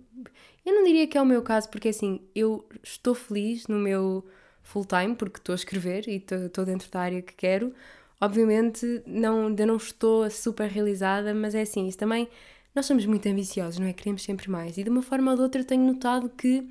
Eu 0.67 0.75
não 0.75 0.85
diria 0.85 1.07
que 1.07 1.17
é 1.17 1.23
o 1.23 1.26
meu 1.26 1.43
caso, 1.43 1.71
porque 1.71 1.88
assim, 1.88 2.21
eu 2.35 2.69
estou 2.83 3.14
feliz 3.14 3.69
no 3.69 3.79
meu 3.79 4.26
full 4.62 4.85
time, 4.85 5.14
porque 5.14 5.38
estou 5.38 5.53
a 5.53 5.57
escrever 5.57 6.09
e 6.09 6.17
estou 6.17 6.64
dentro 6.64 6.91
da 6.91 7.00
área 7.00 7.23
que 7.23 7.35
quero. 7.35 7.73
Obviamente, 8.21 9.02
não, 9.06 9.49
ainda 9.49 9.66
não 9.66 9.76
estou 9.76 10.28
super 10.30 10.68
realizada, 10.68 11.35
mas 11.35 11.54
é 11.54 11.62
assim, 11.62 11.87
isso 11.87 11.99
também. 11.99 12.28
Nós 12.75 12.87
somos 12.87 13.06
muito 13.06 13.28
ambiciosos, 13.28 13.78
não 13.78 13.87
é? 13.87 13.92
Queremos 13.92 14.23
sempre 14.23 14.50
mais. 14.50 14.78
E 14.78 14.85
de 14.85 14.90
uma 14.90 15.02
forma 15.02 15.30
ou 15.30 15.37
de 15.37 15.42
outra, 15.42 15.64
tenho 15.64 15.85
notado 15.85 16.28
que 16.28 16.66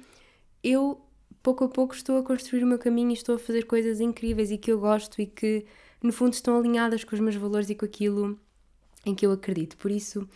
eu, 0.63 1.00
pouco 1.41 1.63
a 1.65 1.69
pouco, 1.69 1.93
estou 1.93 2.17
a 2.17 2.23
construir 2.23 2.63
o 2.63 2.67
meu 2.67 2.79
caminho 2.79 3.12
e 3.12 3.13
estou 3.13 3.35
a 3.35 3.39
fazer 3.39 3.65
coisas 3.65 4.00
incríveis 4.00 4.51
e 4.51 4.57
que 4.57 4.71
eu 4.71 4.79
gosto 4.79 5.21
e 5.21 5.25
que, 5.25 5.65
no 6.01 6.12
fundo, 6.12 6.33
estão 6.33 6.57
alinhadas 6.57 7.03
com 7.03 7.15
os 7.15 7.21
meus 7.21 7.35
valores 7.35 7.69
e 7.69 7.75
com 7.75 7.85
aquilo 7.85 8.38
em 9.05 9.13
que 9.15 9.25
eu 9.25 9.31
acredito. 9.31 9.77
Por 9.77 9.91
isso, 9.91 10.27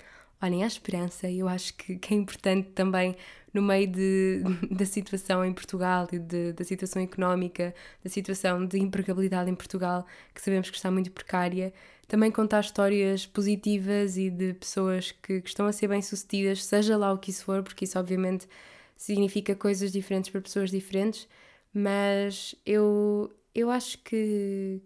olhem, 0.41 0.63
há 0.63 0.67
esperança. 0.67 1.29
Eu 1.29 1.48
acho 1.48 1.74
que, 1.75 1.98
que 1.98 2.13
é 2.13 2.17
importante 2.17 2.70
também 2.70 3.15
no 3.53 3.62
meio 3.62 3.88
de, 3.88 4.41
da 4.72 4.86
situação 4.86 5.44
em 5.44 5.53
Portugal 5.53 6.08
e 6.12 6.20
de, 6.20 6.53
da 6.53 6.63
situação 6.63 7.01
económica, 7.01 7.74
da 8.03 8.10
situação 8.10 8.65
de 8.65 8.77
empregabilidade 8.79 9.50
em 9.50 9.56
Portugal, 9.56 10.06
que 10.34 10.41
sabemos 10.41 10.70
que 10.70 10.75
está 10.75 10.91
muito 10.91 11.12
precária, 11.12 11.74
também 12.08 12.32
contar 12.32 12.62
histórias 12.62 13.25
positivas 13.25 14.17
e 14.17 14.29
de 14.29 14.53
pessoas 14.53 15.12
que, 15.12 15.41
que 15.41 15.50
estão 15.50 15.65
a 15.65 15.74
ser 15.74 15.88
bem-sucedidas, 15.88 16.63
seja 16.63 16.96
lá 16.98 17.12
o 17.12 17.17
que 17.17 17.32
isso 17.32 17.44
for, 17.44 17.63
porque 17.63 17.86
isso 17.86 18.00
obviamente 18.00 18.48
significa 18.96 19.56
coisas 19.56 19.91
diferentes 19.91 20.29
para 20.29 20.41
pessoas 20.41 20.72
diferentes, 20.72 21.27
mas 21.74 22.56
eu, 22.65 23.32
eu 23.53 23.70
acho 23.70 23.98
que, 24.00 24.82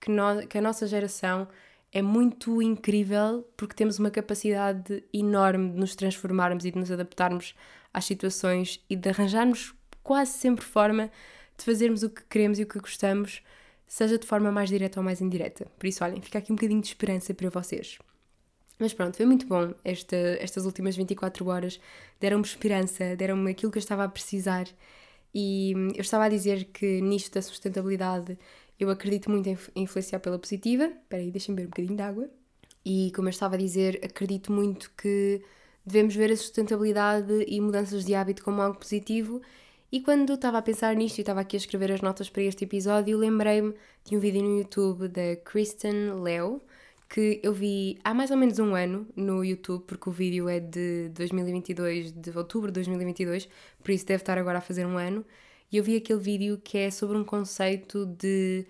que, 0.00 0.10
no, 0.10 0.46
que 0.46 0.58
a 0.58 0.60
nossa 0.60 0.86
geração 0.86 1.48
é 1.92 2.02
muito 2.02 2.60
incrível 2.60 3.46
porque 3.56 3.74
temos 3.74 3.98
uma 3.98 4.10
capacidade 4.10 5.02
enorme 5.12 5.70
de 5.72 5.78
nos 5.78 5.94
transformarmos 5.94 6.64
e 6.64 6.70
de 6.70 6.78
nos 6.78 6.90
adaptarmos 6.90 7.54
às 7.92 8.04
situações 8.04 8.84
e 8.88 8.96
de 8.96 9.08
arranjarmos 9.08 9.74
quase 10.02 10.32
sempre 10.32 10.64
forma 10.64 11.10
de 11.56 11.64
fazermos 11.64 12.02
o 12.02 12.10
que 12.10 12.22
queremos 12.24 12.58
e 12.58 12.62
o 12.62 12.66
que 12.66 12.78
gostamos, 12.78 13.42
seja 13.86 14.18
de 14.18 14.26
forma 14.26 14.52
mais 14.52 14.68
direta 14.68 15.00
ou 15.00 15.04
mais 15.04 15.20
indireta. 15.20 15.66
Por 15.78 15.86
isso, 15.86 16.04
olhem, 16.04 16.20
fica 16.20 16.38
aqui 16.38 16.52
um 16.52 16.56
bocadinho 16.56 16.80
de 16.80 16.86
esperança 16.88 17.34
para 17.34 17.50
vocês. 17.50 17.98
Mas 18.78 18.94
pronto, 18.94 19.16
foi 19.16 19.26
muito 19.26 19.46
bom 19.46 19.74
esta, 19.84 20.16
estas 20.16 20.64
últimas 20.64 20.96
24 20.96 21.46
horas. 21.48 21.80
Deram-me 22.20 22.44
esperança, 22.44 23.16
deram-me 23.16 23.50
aquilo 23.50 23.72
que 23.72 23.78
eu 23.78 23.80
estava 23.80 24.04
a 24.04 24.08
precisar. 24.08 24.68
E 25.34 25.74
hum, 25.76 25.88
eu 25.94 26.00
estava 26.00 26.24
a 26.24 26.28
dizer 26.28 26.66
que 26.66 27.00
nisto 27.00 27.34
da 27.34 27.42
sustentabilidade 27.42 28.38
eu 28.78 28.90
acredito 28.90 29.30
muito 29.30 29.48
em 29.48 29.58
influenciar 29.76 30.20
pela 30.20 30.38
positiva. 30.38 30.84
Espera 30.84 31.22
aí, 31.22 31.30
deixem-me 31.30 31.56
beber 31.56 31.66
um 31.66 31.70
bocadinho 31.70 31.96
de 31.96 32.02
água. 32.02 32.30
E 32.84 33.12
como 33.14 33.28
eu 33.28 33.30
estava 33.30 33.56
a 33.56 33.58
dizer, 33.58 34.00
acredito 34.04 34.52
muito 34.52 34.90
que 34.96 35.42
devemos 35.84 36.14
ver 36.14 36.30
a 36.30 36.36
sustentabilidade 36.36 37.44
e 37.46 37.60
mudanças 37.60 38.04
de 38.04 38.14
hábito 38.14 38.44
como 38.44 38.62
algo 38.62 38.78
positivo. 38.78 39.42
E 39.90 40.00
quando 40.00 40.34
estava 40.34 40.58
a 40.58 40.62
pensar 40.62 40.94
nisto 40.94 41.18
e 41.18 41.22
estava 41.22 41.40
aqui 41.40 41.56
a 41.56 41.58
escrever 41.58 41.90
as 41.90 42.02
notas 42.02 42.28
para 42.28 42.42
este 42.42 42.64
episódio, 42.64 43.16
lembrei-me 43.16 43.74
de 44.04 44.16
um 44.16 44.20
vídeo 44.20 44.42
no 44.42 44.58
YouTube 44.58 45.08
da 45.08 45.34
Kristen 45.44 46.12
Leo, 46.22 46.60
que 47.08 47.40
eu 47.42 47.54
vi 47.54 47.98
há 48.04 48.12
mais 48.12 48.30
ou 48.30 48.36
menos 48.36 48.58
um 48.58 48.74
ano 48.74 49.06
no 49.16 49.42
YouTube, 49.42 49.84
porque 49.86 50.08
o 50.10 50.12
vídeo 50.12 50.46
é 50.48 50.60
de 50.60 51.08
2022, 51.14 52.12
de 52.12 52.36
outubro 52.36 52.70
de 52.70 52.74
2022, 52.74 53.48
por 53.82 53.90
isso 53.90 54.04
deve 54.04 54.22
estar 54.22 54.36
agora 54.36 54.58
a 54.58 54.60
fazer 54.60 54.86
um 54.86 54.98
ano. 54.98 55.24
E 55.70 55.76
eu 55.76 55.84
vi 55.84 55.96
aquele 55.96 56.18
vídeo 56.18 56.60
que 56.62 56.78
é 56.78 56.90
sobre 56.90 57.16
um 57.16 57.24
conceito 57.24 58.06
de 58.06 58.66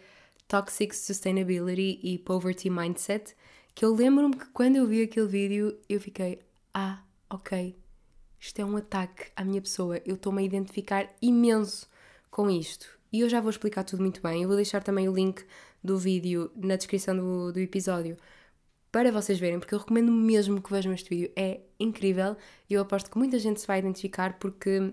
Toxic 0.48 0.94
Sustainability 0.96 2.00
e 2.02 2.18
Poverty 2.18 2.68
Mindset, 2.70 3.36
que 3.74 3.84
eu 3.84 3.94
lembro-me 3.94 4.36
que 4.36 4.46
quando 4.46 4.76
eu 4.76 4.86
vi 4.86 5.02
aquele 5.02 5.28
vídeo 5.28 5.78
eu 5.88 6.00
fiquei, 6.00 6.40
ah, 6.74 7.02
ok, 7.30 7.76
isto 8.40 8.60
é 8.60 8.64
um 8.64 8.76
ataque 8.76 9.26
à 9.36 9.44
minha 9.44 9.60
pessoa, 9.60 10.00
eu 10.04 10.14
estou-me 10.14 10.42
a 10.42 10.44
identificar 10.44 11.08
imenso 11.22 11.88
com 12.30 12.50
isto. 12.50 12.98
E 13.12 13.20
eu 13.20 13.28
já 13.28 13.40
vou 13.40 13.50
explicar 13.50 13.84
tudo 13.84 14.02
muito 14.02 14.20
bem. 14.22 14.42
Eu 14.42 14.48
vou 14.48 14.56
deixar 14.56 14.82
também 14.82 15.08
o 15.08 15.14
link 15.14 15.44
do 15.82 15.96
vídeo 15.96 16.50
na 16.56 16.76
descrição 16.76 17.16
do, 17.16 17.52
do 17.52 17.58
episódio 17.58 18.16
para 18.92 19.12
vocês 19.12 19.38
verem, 19.38 19.58
porque 19.58 19.74
eu 19.74 19.78
recomendo 19.78 20.10
mesmo 20.10 20.60
que 20.60 20.70
vejam 20.70 20.92
este 20.92 21.08
vídeo. 21.08 21.30
É 21.36 21.60
incrível 21.78 22.36
e 22.68 22.74
eu 22.74 22.82
aposto 22.82 23.10
que 23.10 23.18
muita 23.18 23.38
gente 23.38 23.60
se 23.60 23.66
vai 23.66 23.78
identificar 23.78 24.38
porque. 24.38 24.92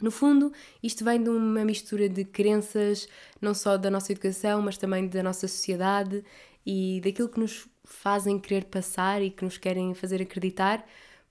No 0.00 0.10
fundo, 0.10 0.52
isto 0.82 1.04
vem 1.04 1.22
de 1.22 1.28
uma 1.28 1.64
mistura 1.64 2.08
de 2.08 2.24
crenças, 2.24 3.08
não 3.40 3.52
só 3.54 3.76
da 3.76 3.90
nossa 3.90 4.12
educação, 4.12 4.62
mas 4.62 4.78
também 4.78 5.08
da 5.08 5.22
nossa 5.22 5.48
sociedade 5.48 6.24
e 6.64 7.00
daquilo 7.02 7.28
que 7.28 7.40
nos 7.40 7.68
fazem 7.84 8.38
querer 8.38 8.66
passar 8.66 9.22
e 9.22 9.30
que 9.30 9.44
nos 9.44 9.58
querem 9.58 9.94
fazer 9.94 10.22
acreditar 10.22 10.84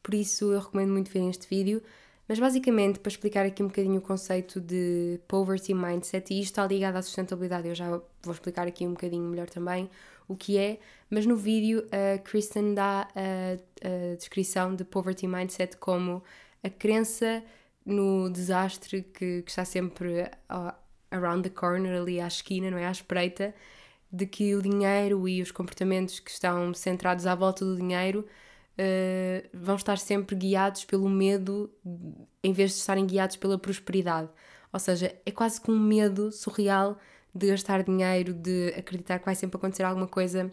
por 0.07 0.13
isso 0.13 0.53
eu 0.53 0.59
recomendo 0.61 0.91
muito 0.91 1.11
verem 1.11 1.29
este 1.29 1.49
vídeo. 1.49 1.83
Mas 2.29 2.39
basicamente, 2.39 2.97
para 2.99 3.09
explicar 3.09 3.45
aqui 3.45 3.61
um 3.61 3.67
bocadinho 3.67 3.97
o 3.97 4.01
conceito 4.01 4.61
de 4.61 5.19
poverty 5.27 5.73
mindset, 5.73 6.33
e 6.33 6.39
isto 6.39 6.51
está 6.51 6.65
ligado 6.65 6.95
à 6.95 7.01
sustentabilidade, 7.01 7.67
eu 7.67 7.75
já 7.75 7.89
vou 7.89 8.33
explicar 8.33 8.67
aqui 8.67 8.87
um 8.87 8.91
bocadinho 8.91 9.23
melhor 9.23 9.49
também 9.49 9.89
o 10.25 10.35
que 10.35 10.57
é, 10.57 10.79
mas 11.09 11.25
no 11.25 11.35
vídeo 11.35 11.85
a 11.91 12.17
Kristen 12.19 12.73
dá 12.73 13.07
a, 13.15 14.11
a 14.13 14.15
descrição 14.15 14.75
de 14.75 14.85
poverty 14.85 15.27
mindset 15.27 15.75
como 15.75 16.23
a 16.63 16.69
crença 16.69 17.43
no 17.87 18.29
desastre 18.29 19.01
que, 19.01 19.41
que 19.43 19.49
está 19.49 19.63
sempre 19.63 20.23
uh, 20.51 20.73
around 21.09 21.49
the 21.49 21.49
corner, 21.49 22.01
ali 22.01 22.19
à 22.19 22.27
esquina, 22.27 22.69
não 22.69 22.77
é? 22.77 22.85
À 22.85 22.91
espreita, 22.91 23.55
de 24.11 24.25
que 24.27 24.53
o 24.55 24.61
dinheiro 24.61 25.27
e 25.27 25.41
os 25.41 25.51
comportamentos 25.51 26.19
que 26.19 26.29
estão 26.29 26.73
centrados 26.73 27.25
à 27.25 27.33
volta 27.33 27.63
do 27.63 27.77
dinheiro 27.77 28.25
uh, 28.77 29.49
vão 29.53 29.77
estar 29.77 29.97
sempre 29.97 30.35
guiados 30.35 30.83
pelo 30.83 31.09
medo 31.09 31.71
em 32.43 32.51
vez 32.51 32.71
de 32.71 32.77
estarem 32.77 33.07
guiados 33.07 33.37
pela 33.37 33.57
prosperidade. 33.57 34.29
Ou 34.73 34.79
seja, 34.79 35.15
é 35.25 35.31
quase 35.31 35.61
que 35.61 35.71
um 35.71 35.79
medo 35.79 36.29
surreal 36.31 36.97
de 37.33 37.47
gastar 37.47 37.83
dinheiro, 37.83 38.33
de 38.33 38.73
acreditar 38.77 39.19
que 39.19 39.25
vai 39.25 39.35
sempre 39.35 39.57
acontecer 39.57 39.83
alguma 39.83 40.07
coisa 40.07 40.51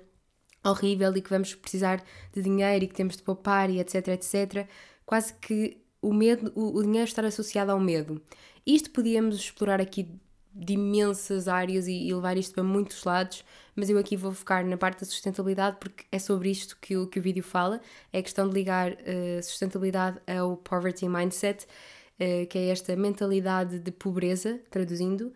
horrível 0.65 1.15
e 1.17 1.21
que 1.21 1.31
vamos 1.31 1.53
precisar 1.55 2.03
de 2.33 2.43
dinheiro 2.43 2.85
e 2.85 2.89
que 2.89 2.95
temos 2.95 3.17
de 3.17 3.25
poupar 3.25 3.71
e 3.71 3.81
etc, 3.81 4.09
etc. 4.09 4.69
Quase 5.05 5.35
que 5.35 5.84
o 6.07 6.13
medo, 6.13 6.53
o, 6.55 6.79
o 6.79 6.83
dinheiro 6.83 7.09
estar 7.09 7.25
associado 7.25 7.73
ao 7.73 7.81
medo. 7.81 8.21
Isto 8.67 8.91
podíamos 8.91 9.37
explorar 9.37 9.81
aqui 9.81 10.09
de 10.55 10.75
imensas 10.75 11.49
áreas 11.49 11.89
e, 11.89 12.07
e, 12.07 12.15
levar 12.15 12.37
isto 12.37 12.55
para 12.55 12.63
muitos 12.63 13.03
lados, 13.03 13.45
mas 13.75 13.91
eu 13.91 13.99
aqui 13.99 14.17
vou 14.17 14.33
focar 14.33 14.65
na 14.65 14.77
parte 14.77 15.01
da 15.01 15.07
sustentabilidade 15.07 15.79
porque 15.81 16.05
é 16.13 16.19
sobre 16.19 16.51
isto 16.51 16.79
que 16.81 16.97
o, 16.97 17.09
que 17.09 17.19
o 17.19 17.23
vídeo 17.23 17.43
fala, 17.43 17.81
é 18.13 18.21
a 18.21 18.23
questão 18.23 18.49
de 18.49 18.55
ligar 18.55 18.93
uh, 18.93 19.43
sustentabilidade 19.43 20.21
ao 20.27 20.57
poverty 20.57 21.09
mindset, 21.09 21.65
uh, 21.65 22.47
que 22.47 22.57
é 22.57 22.69
esta 22.69 22.95
mentalidade 22.95 23.81
de 23.81 23.91
pobreza, 23.91 24.61
traduzindo, 24.71 25.33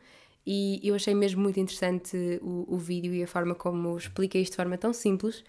e 0.46 0.80
eu 0.84 0.94
achei 0.94 1.14
mesmo 1.14 1.42
muito 1.42 1.58
interessante 1.58 2.16
o, 2.40 2.64
o 2.68 2.78
vídeo 2.78 3.12
e 3.12 3.22
a 3.22 3.26
forma 3.26 3.54
como 3.54 3.96
explica 3.96 4.38
isto 4.38 4.52
de 4.52 4.56
forma 4.56 4.78
tão 4.78 4.92
simples, 4.92 5.42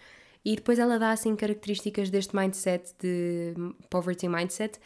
e 0.44 0.56
depois 0.56 0.80
ela 0.80 0.98
dá 0.98 1.12
assim 1.12 1.36
características 1.36 2.10
deste 2.10 2.36
mindset 2.36 2.94
de 3.00 3.54
poverty 3.90 4.28
mindset, 4.28 4.80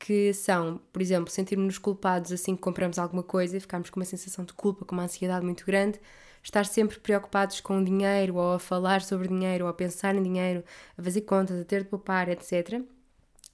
que 0.00 0.32
são, 0.32 0.80
por 0.92 1.02
exemplo, 1.02 1.30
sentirmos-nos 1.30 1.76
culpados 1.76 2.32
assim 2.32 2.56
que 2.56 2.62
compramos 2.62 2.98
alguma 2.98 3.22
coisa 3.22 3.56
e 3.56 3.60
ficarmos 3.60 3.90
com 3.90 4.00
uma 4.00 4.06
sensação 4.06 4.44
de 4.46 4.54
culpa, 4.54 4.84
com 4.84 4.94
uma 4.94 5.04
ansiedade 5.04 5.44
muito 5.44 5.64
grande, 5.66 6.00
estar 6.42 6.64
sempre 6.64 6.98
preocupados 6.98 7.60
com 7.60 7.78
o 7.78 7.84
dinheiro, 7.84 8.36
ou 8.36 8.54
a 8.54 8.58
falar 8.58 9.02
sobre 9.02 9.28
dinheiro, 9.28 9.66
ou 9.66 9.70
a 9.70 9.74
pensar 9.74 10.14
em 10.14 10.22
dinheiro, 10.22 10.64
a 10.96 11.02
fazer 11.02 11.20
contas, 11.20 11.60
a 11.60 11.64
ter 11.64 11.82
de 11.82 11.90
poupar, 11.90 12.30
etc. 12.30 12.82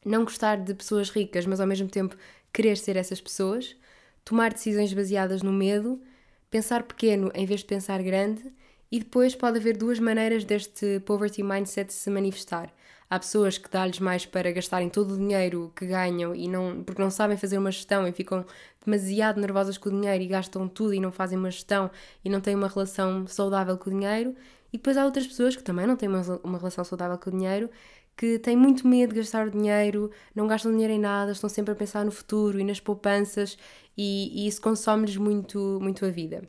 Não 0.05 0.25
gostar 0.25 0.57
de 0.57 0.73
pessoas 0.73 1.11
ricas, 1.11 1.45
mas 1.47 1.61
ao 1.61 1.67
mesmo 1.67 1.89
tempo 1.89 2.17
querer 2.53 2.77
ser 2.77 2.97
essas 2.97 3.21
pessoas, 3.21 3.77
tomar 4.25 4.53
decisões 4.53 4.95
baseadas 4.95 5.43
no 5.43 5.53
medo, 5.53 6.01
pensar 6.49 6.85
pequeno 6.85 7.29
em 7.35 7.45
vez 7.45 7.61
de 7.61 7.67
pensar 7.67 8.01
grande, 8.05 8.53
e 8.91 9.01
depois 9.01 9.35
pode 9.35 9.59
haver 9.59 9.77
duas 9.77 9.99
maneiras 9.99 10.45
deste 10.45 11.01
poverty 11.01 11.43
mindset 11.43 11.93
se 11.93 12.09
manifestar. 12.09 12.73
Há 13.09 13.19
pessoas 13.19 13.57
que 13.57 13.71
dá-lhes 13.71 14.01
mais 14.01 14.27
para 14.27 14.51
gastarem 14.51 14.89
todo 14.89 15.15
o 15.15 15.17
dinheiro 15.17 15.73
que 15.77 15.87
ganham 15.87 16.35
e 16.35 16.49
não, 16.49 16.83
porque 16.83 17.01
não 17.01 17.11
sabem 17.11 17.37
fazer 17.37 17.57
uma 17.57 17.71
gestão 17.71 18.07
e 18.07 18.13
ficam 18.13 18.45
demasiado 18.85 19.41
nervosas 19.41 19.79
com 19.79 19.89
o 19.89 19.93
dinheiro 19.93 20.25
e 20.25 20.27
gastam 20.27 20.67
tudo 20.69 20.93
e 20.93 21.01
não 21.01 21.13
fazem 21.13 21.39
uma 21.39 21.51
gestão 21.51 21.91
e 22.25 22.29
não 22.29 22.41
têm 22.41 22.55
uma 22.55 22.69
relação 22.69 23.27
saudável 23.27 23.79
com 23.79 23.91
o 23.91 23.93
dinheiro. 23.93 24.35
E 24.73 24.79
depois 24.79 24.97
há 24.97 25.05
outras 25.05 25.27
pessoas 25.27 25.55
que 25.55 25.63
também 25.63 25.87
não 25.87 25.97
têm 25.97 26.09
uma, 26.09 26.21
uma 26.43 26.59
relação 26.59 26.85
saudável 26.85 27.17
com 27.17 27.31
o 27.31 27.33
dinheiro, 27.33 27.71
que 28.17 28.39
têm 28.39 28.57
muito 28.57 28.87
medo 28.89 29.15
de 29.15 29.21
gastar 29.21 29.47
o 29.47 29.51
dinheiro, 29.51 30.11
não 30.35 30.47
gastam 30.47 30.73
dinheiro 30.73 30.93
em 30.93 30.99
nada, 30.99 31.33
estão 31.33 31.49
sempre 31.49 31.73
a 31.73 31.77
pensar 31.77 32.05
no 32.05 32.11
futuro 32.11 32.59
e 32.59 32.65
nas 32.65 32.81
poupanças 32.81 33.57
e, 33.97 34.45
e 34.45 34.49
isso 34.49 34.61
consome-lhes 34.61 35.17
muito, 35.17 35.79
muito 35.81 36.05
a 36.05 36.11
vida. 36.11 36.43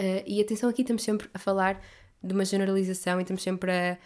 Uh, 0.00 0.22
e 0.26 0.40
atenção, 0.40 0.68
aqui 0.68 0.82
estamos 0.82 1.02
sempre 1.02 1.28
a 1.34 1.38
falar 1.38 1.80
de 2.22 2.32
uma 2.32 2.44
generalização 2.44 3.18
e 3.18 3.22
estamos 3.22 3.42
sempre 3.42 3.70
a. 3.70 3.98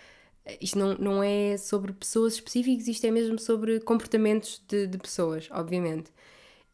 Isto 0.61 0.79
não, 0.79 0.95
não 0.95 1.23
é 1.23 1.57
sobre 1.57 1.93
pessoas 1.93 2.35
específicas, 2.35 2.89
isto 2.89 3.07
é 3.07 3.11
mesmo 3.11 3.39
sobre 3.39 3.81
comportamentos 3.81 4.63
de, 4.67 4.87
de 4.87 4.99
pessoas, 4.99 5.49
obviamente. 5.53 6.11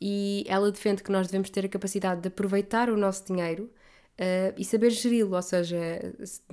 E 0.00 0.44
ela 0.48 0.70
defende 0.70 1.02
que 1.02 1.10
nós 1.10 1.26
devemos 1.26 1.50
ter 1.50 1.64
a 1.66 1.68
capacidade 1.68 2.20
de 2.20 2.28
aproveitar 2.28 2.88
o 2.88 2.96
nosso 2.96 3.26
dinheiro 3.26 3.64
uh, 3.64 4.54
e 4.56 4.64
saber 4.64 4.90
geri-lo, 4.90 5.34
ou 5.34 5.42
seja, 5.42 5.76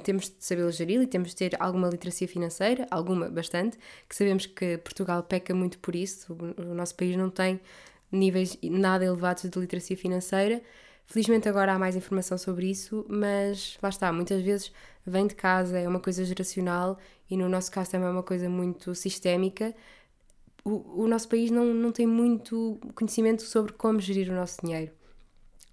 temos 0.03 0.25
de 0.29 0.35
saber 0.39 0.69
geri-lo 0.71 1.03
e 1.03 1.07
temos 1.07 1.29
de 1.29 1.35
ter 1.35 1.55
alguma 1.59 1.87
literacia 1.87 2.27
financeira, 2.27 2.87
alguma, 2.91 3.29
bastante, 3.29 3.77
que 4.09 4.15
sabemos 4.15 4.45
que 4.45 4.77
Portugal 4.79 5.23
peca 5.23 5.53
muito 5.53 5.79
por 5.79 5.95
isso, 5.95 6.33
o, 6.33 6.61
o 6.61 6.73
nosso 6.73 6.95
país 6.95 7.15
não 7.15 7.29
tem 7.29 7.59
níveis 8.11 8.57
nada 8.63 9.05
elevados 9.05 9.49
de 9.49 9.59
literacia 9.59 9.97
financeira, 9.97 10.61
Felizmente 11.07 11.47
agora 11.47 11.73
há 11.73 11.79
mais 11.79 11.95
informação 11.95 12.37
sobre 12.37 12.69
isso, 12.69 13.05
mas 13.07 13.77
lá 13.81 13.89
está, 13.89 14.11
muitas 14.11 14.41
vezes 14.41 14.71
vem 15.05 15.27
de 15.27 15.35
casa, 15.35 15.77
é 15.77 15.87
uma 15.87 15.99
coisa 15.99 16.25
geracional 16.25 16.97
e 17.29 17.37
no 17.37 17.47
nosso 17.47 17.71
caso 17.71 17.91
também 17.91 18.07
é 18.07 18.11
uma 18.11 18.23
coisa 18.23 18.49
muito 18.49 18.95
sistémica. 18.95 19.73
O, 20.63 21.03
o 21.03 21.07
nosso 21.07 21.29
país 21.29 21.51
não, 21.51 21.65
não 21.73 21.91
tem 21.91 22.07
muito 22.07 22.79
conhecimento 22.95 23.43
sobre 23.43 23.73
como 23.73 23.99
gerir 23.99 24.31
o 24.31 24.35
nosso 24.35 24.59
dinheiro. 24.63 24.91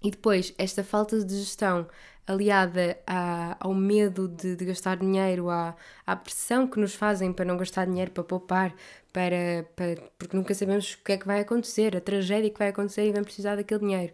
E 0.03 0.11
depois, 0.11 0.53
esta 0.57 0.83
falta 0.83 1.23
de 1.23 1.35
gestão 1.39 1.87
aliada 2.27 2.97
à, 3.07 3.57
ao 3.59 3.73
medo 3.73 4.27
de, 4.27 4.55
de 4.55 4.65
gastar 4.65 4.97
dinheiro, 4.97 5.49
à, 5.49 5.75
à, 6.05 6.15
pressão 6.15 6.67
que 6.67 6.79
nos 6.79 6.93
fazem 6.93 7.33
para 7.33 7.45
não 7.45 7.57
gastar 7.57 7.85
dinheiro, 7.85 8.11
para 8.11 8.23
poupar, 8.23 8.73
para, 9.11 9.65
para, 9.75 10.01
porque 10.17 10.35
nunca 10.35 10.53
sabemos 10.53 10.93
o 10.93 11.03
que 11.03 11.13
é 11.13 11.17
que 11.17 11.25
vai 11.25 11.41
acontecer, 11.41 11.95
a 11.95 12.01
tragédia 12.01 12.49
que 12.49 12.59
vai 12.59 12.69
acontecer 12.69 13.07
e 13.07 13.11
vamos 13.11 13.27
precisar 13.27 13.55
daquele 13.55 13.79
dinheiro. 13.81 14.13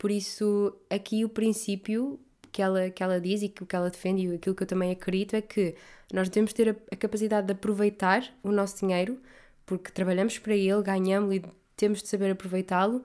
Por 0.00 0.10
isso, 0.10 0.74
aqui 0.88 1.26
o 1.26 1.28
princípio 1.28 2.18
que 2.50 2.62
ela, 2.62 2.88
que 2.88 3.02
ela 3.02 3.20
diz 3.20 3.42
e 3.42 3.50
que 3.50 3.66
que 3.66 3.76
ela 3.76 3.90
defende 3.90 4.26
e 4.26 4.34
aquilo 4.34 4.54
que 4.54 4.62
eu 4.62 4.66
também 4.66 4.90
acredito 4.90 5.36
é 5.36 5.42
que 5.42 5.74
nós 6.10 6.30
devemos 6.30 6.54
ter 6.54 6.70
a, 6.70 6.76
a 6.90 6.96
capacidade 6.96 7.46
de 7.46 7.52
aproveitar 7.52 8.24
o 8.42 8.50
nosso 8.50 8.78
dinheiro, 8.78 9.20
porque 9.66 9.90
trabalhamos 9.92 10.38
para 10.38 10.56
ele, 10.56 10.82
ganhamos 10.82 11.36
e 11.36 11.42
temos 11.76 12.02
de 12.02 12.08
saber 12.08 12.30
aproveitá-lo, 12.30 13.04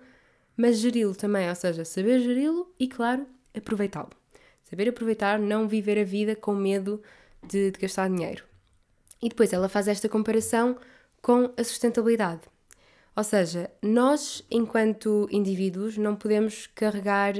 mas 0.55 0.77
geri-lo 0.77 1.13
também, 1.13 1.49
ou 1.49 1.55
seja, 1.55 1.83
saber 1.83 2.21
geri-lo 2.21 2.73
e, 2.79 2.87
claro, 2.87 3.27
aproveitá-lo. 3.53 4.11
Saber 4.63 4.87
aproveitar, 4.87 5.37
não 5.37 5.67
viver 5.67 5.99
a 5.99 6.05
vida 6.05 6.33
com 6.33 6.55
medo 6.55 7.03
de, 7.45 7.71
de 7.71 7.77
gastar 7.77 8.07
dinheiro. 8.07 8.45
E 9.21 9.27
depois 9.27 9.51
ela 9.51 9.67
faz 9.67 9.89
esta 9.89 10.07
comparação 10.07 10.77
com 11.21 11.51
a 11.57 11.63
sustentabilidade. 11.65 12.43
Ou 13.15 13.23
seja, 13.23 13.71
nós, 13.81 14.43
enquanto 14.51 15.27
indivíduos, 15.31 15.97
não 15.97 16.15
podemos 16.15 16.67
carregar 16.67 17.33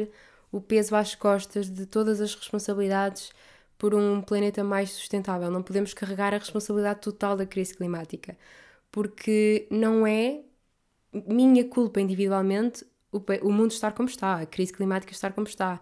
o 0.52 0.62
peso 0.62 0.96
às 0.96 1.16
costas 1.16 1.70
de 1.70 1.86
todas 1.86 2.22
as 2.22 2.34
responsabilidades 2.34 3.32
por 3.78 3.94
um 3.94 4.22
planeta 4.22 4.64
mais 4.64 4.92
sustentável. 4.92 5.52
Não 5.52 5.62
podemos 5.62 5.94
carregar 5.94 6.34
a 6.34 6.38
responsabilidade 6.38 7.02
total 7.02 7.36
da 7.36 7.46
crise 7.46 7.76
climática, 7.76 8.38
porque 8.90 9.68
não 9.70 10.08
é 10.08 10.44
minha 11.14 11.66
culpa 11.66 12.00
individualmente 12.00 12.86
o, 13.12 13.52
mundo 13.52 13.72
estar 13.72 13.94
como 13.94 14.10
está, 14.10 14.42
a 14.42 14.46
crise 14.46 14.74
climática 14.74 15.12
estar 15.12 15.34
como 15.34 15.48
está. 15.48 15.80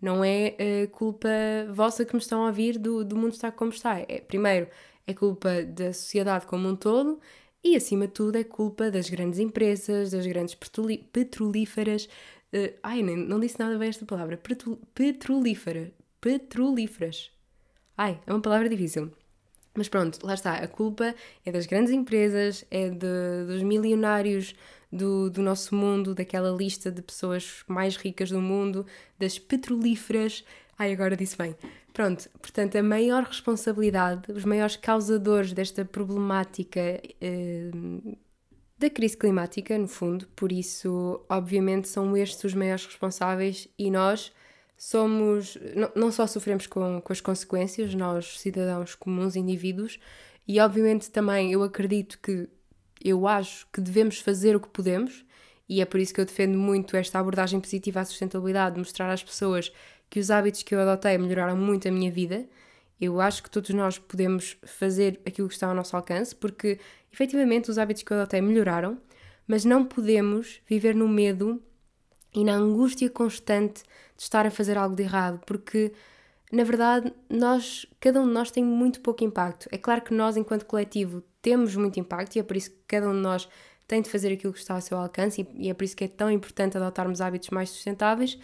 Não 0.00 0.24
é 0.24 0.56
uh, 0.84 0.88
culpa 0.90 1.28
vossa 1.72 2.04
que 2.04 2.14
me 2.14 2.20
estão 2.20 2.44
a 2.44 2.48
ouvir 2.48 2.78
do, 2.78 3.04
do 3.04 3.16
mundo 3.16 3.32
estar 3.32 3.52
como 3.52 3.70
está. 3.70 3.98
É, 4.00 4.20
primeiro, 4.20 4.68
é 5.06 5.14
culpa 5.14 5.62
da 5.62 5.92
sociedade 5.92 6.46
como 6.46 6.68
um 6.68 6.76
todo 6.76 7.18
e, 7.66 7.76
acima 7.76 8.06
de 8.06 8.12
tudo, 8.12 8.36
é 8.36 8.44
culpa 8.44 8.90
das 8.90 9.10
grandes 9.10 9.38
empresas, 9.40 10.10
das 10.12 10.26
grandes 10.26 10.56
petrolíferas. 11.12 12.04
Uh, 12.52 12.72
ai, 12.82 13.02
nem, 13.02 13.16
não 13.16 13.40
disse 13.40 13.58
nada 13.58 13.76
bem 13.76 13.88
esta 13.88 14.06
palavra. 14.06 14.40
Petrolífera. 14.94 15.92
Petrolíferas. 16.20 17.30
Ai, 17.96 18.20
é 18.26 18.32
uma 18.32 18.40
palavra 18.40 18.68
difícil. 18.68 19.10
Mas 19.74 19.88
pronto, 19.88 20.24
lá 20.24 20.34
está. 20.34 20.54
A 20.54 20.68
culpa 20.68 21.14
é 21.44 21.52
das 21.52 21.66
grandes 21.66 21.92
empresas, 21.92 22.64
é 22.70 22.88
de, 22.88 23.46
dos 23.46 23.62
milionários 23.62 24.54
do, 24.92 25.28
do 25.28 25.42
nosso 25.42 25.74
mundo, 25.74 26.14
daquela 26.14 26.50
lista 26.50 26.90
de 26.90 27.02
pessoas 27.02 27.64
mais 27.66 27.96
ricas 27.96 28.30
do 28.30 28.40
mundo, 28.40 28.86
das 29.18 29.38
petrolíferas. 29.38 30.44
Ai, 30.78 30.92
agora 30.92 31.16
disse 31.16 31.36
bem. 31.36 31.56
Pronto, 31.92 32.28
portanto, 32.40 32.76
a 32.76 32.82
maior 32.82 33.24
responsabilidade, 33.24 34.30
os 34.30 34.44
maiores 34.44 34.76
causadores 34.76 35.52
desta 35.52 35.84
problemática 35.84 37.00
eh, 37.20 37.70
da 38.78 38.90
crise 38.90 39.16
climática, 39.16 39.78
no 39.78 39.88
fundo, 39.88 40.26
por 40.36 40.52
isso, 40.52 41.24
obviamente, 41.28 41.88
são 41.88 42.14
estes 42.14 42.44
os 42.44 42.54
maiores 42.54 42.84
responsáveis 42.84 43.66
e 43.78 43.90
nós 43.90 44.32
somos, 44.76 45.56
não, 45.74 45.90
não 45.96 46.12
só 46.12 46.26
sofremos 46.26 46.66
com, 46.66 47.00
com 47.00 47.12
as 47.12 47.20
consequências, 47.20 47.94
nós, 47.94 48.38
cidadãos 48.38 48.94
comuns, 48.94 49.34
indivíduos, 49.34 49.98
e 50.46 50.60
obviamente 50.60 51.10
também 51.10 51.52
eu 51.52 51.62
acredito 51.62 52.18
que, 52.22 52.48
eu 53.02 53.26
acho 53.26 53.66
que 53.72 53.80
devemos 53.80 54.20
fazer 54.20 54.54
o 54.54 54.60
que 54.60 54.68
podemos, 54.68 55.24
e 55.68 55.80
é 55.80 55.84
por 55.84 55.98
isso 55.98 56.12
que 56.12 56.20
eu 56.20 56.24
defendo 56.24 56.58
muito 56.58 56.96
esta 56.96 57.18
abordagem 57.18 57.58
positiva 57.58 58.00
à 58.00 58.04
sustentabilidade, 58.04 58.78
mostrar 58.78 59.10
às 59.10 59.22
pessoas 59.24 59.72
que 60.08 60.20
os 60.20 60.30
hábitos 60.30 60.62
que 60.62 60.74
eu 60.74 60.80
adotei 60.80 61.18
melhoraram 61.18 61.56
muito 61.56 61.88
a 61.88 61.90
minha 61.90 62.10
vida. 62.10 62.46
Eu 63.00 63.20
acho 63.20 63.42
que 63.42 63.50
todos 63.50 63.70
nós 63.70 63.98
podemos 63.98 64.56
fazer 64.64 65.20
aquilo 65.26 65.48
que 65.48 65.54
está 65.54 65.68
ao 65.68 65.74
nosso 65.74 65.96
alcance, 65.96 66.34
porque 66.34 66.78
efetivamente 67.12 67.70
os 67.70 67.78
hábitos 67.78 68.02
que 68.02 68.12
eu 68.12 68.18
adotei 68.18 68.40
melhoraram, 68.40 68.98
mas 69.46 69.64
não 69.64 69.84
podemos 69.84 70.60
viver 70.66 70.94
no 70.94 71.08
medo 71.08 71.62
e 72.34 72.44
na 72.44 72.54
angústia 72.54 73.08
constante 73.10 73.82
de 74.16 74.22
estar 74.22 74.46
a 74.46 74.50
fazer 74.50 74.76
algo 74.76 74.96
de 74.96 75.02
errado, 75.02 75.40
porque 75.46 75.92
na 76.52 76.64
verdade 76.64 77.12
nós, 77.28 77.86
cada 78.00 78.20
um 78.20 78.26
de 78.26 78.32
nós 78.32 78.50
tem 78.50 78.64
muito 78.64 79.00
pouco 79.00 79.24
impacto. 79.24 79.68
É 79.70 79.78
claro 79.78 80.02
que 80.02 80.14
nós, 80.14 80.36
enquanto 80.36 80.64
coletivo, 80.64 81.22
temos 81.42 81.76
muito 81.76 82.00
impacto 82.00 82.36
e 82.36 82.38
é 82.38 82.42
por 82.42 82.56
isso 82.56 82.70
que 82.70 82.78
cada 82.88 83.08
um 83.08 83.14
de 83.14 83.20
nós 83.20 83.48
tem 83.86 84.02
de 84.02 84.10
fazer 84.10 84.32
aquilo 84.32 84.52
que 84.52 84.58
está 84.58 84.74
ao 84.74 84.80
seu 84.80 84.98
alcance 84.98 85.46
e 85.54 85.70
é 85.70 85.74
por 85.74 85.84
isso 85.84 85.96
que 85.96 86.04
é 86.04 86.08
tão 86.08 86.30
importante 86.30 86.76
adotarmos 86.76 87.20
hábitos 87.20 87.50
mais 87.50 87.70
sustentáveis 87.70 88.38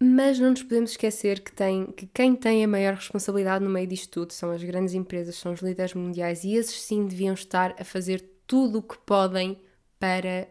mas 0.00 0.38
não 0.38 0.50
nos 0.50 0.62
podemos 0.62 0.90
esquecer 0.90 1.40
que, 1.40 1.52
tem, 1.52 1.86
que 1.86 2.06
quem 2.06 2.36
tem 2.36 2.62
a 2.62 2.68
maior 2.68 2.94
responsabilidade 2.94 3.64
no 3.64 3.70
meio 3.70 3.86
disto 3.86 4.10
tudo 4.10 4.32
são 4.32 4.50
as 4.50 4.62
grandes 4.62 4.94
empresas, 4.94 5.36
são 5.36 5.52
os 5.52 5.60
líderes 5.60 5.94
mundiais 5.94 6.44
e 6.44 6.54
esses 6.54 6.80
sim 6.82 7.06
deviam 7.06 7.34
estar 7.34 7.74
a 7.78 7.84
fazer 7.84 8.22
tudo 8.46 8.78
o 8.78 8.82
que 8.82 8.98
podem 8.98 9.58
para 9.98 10.48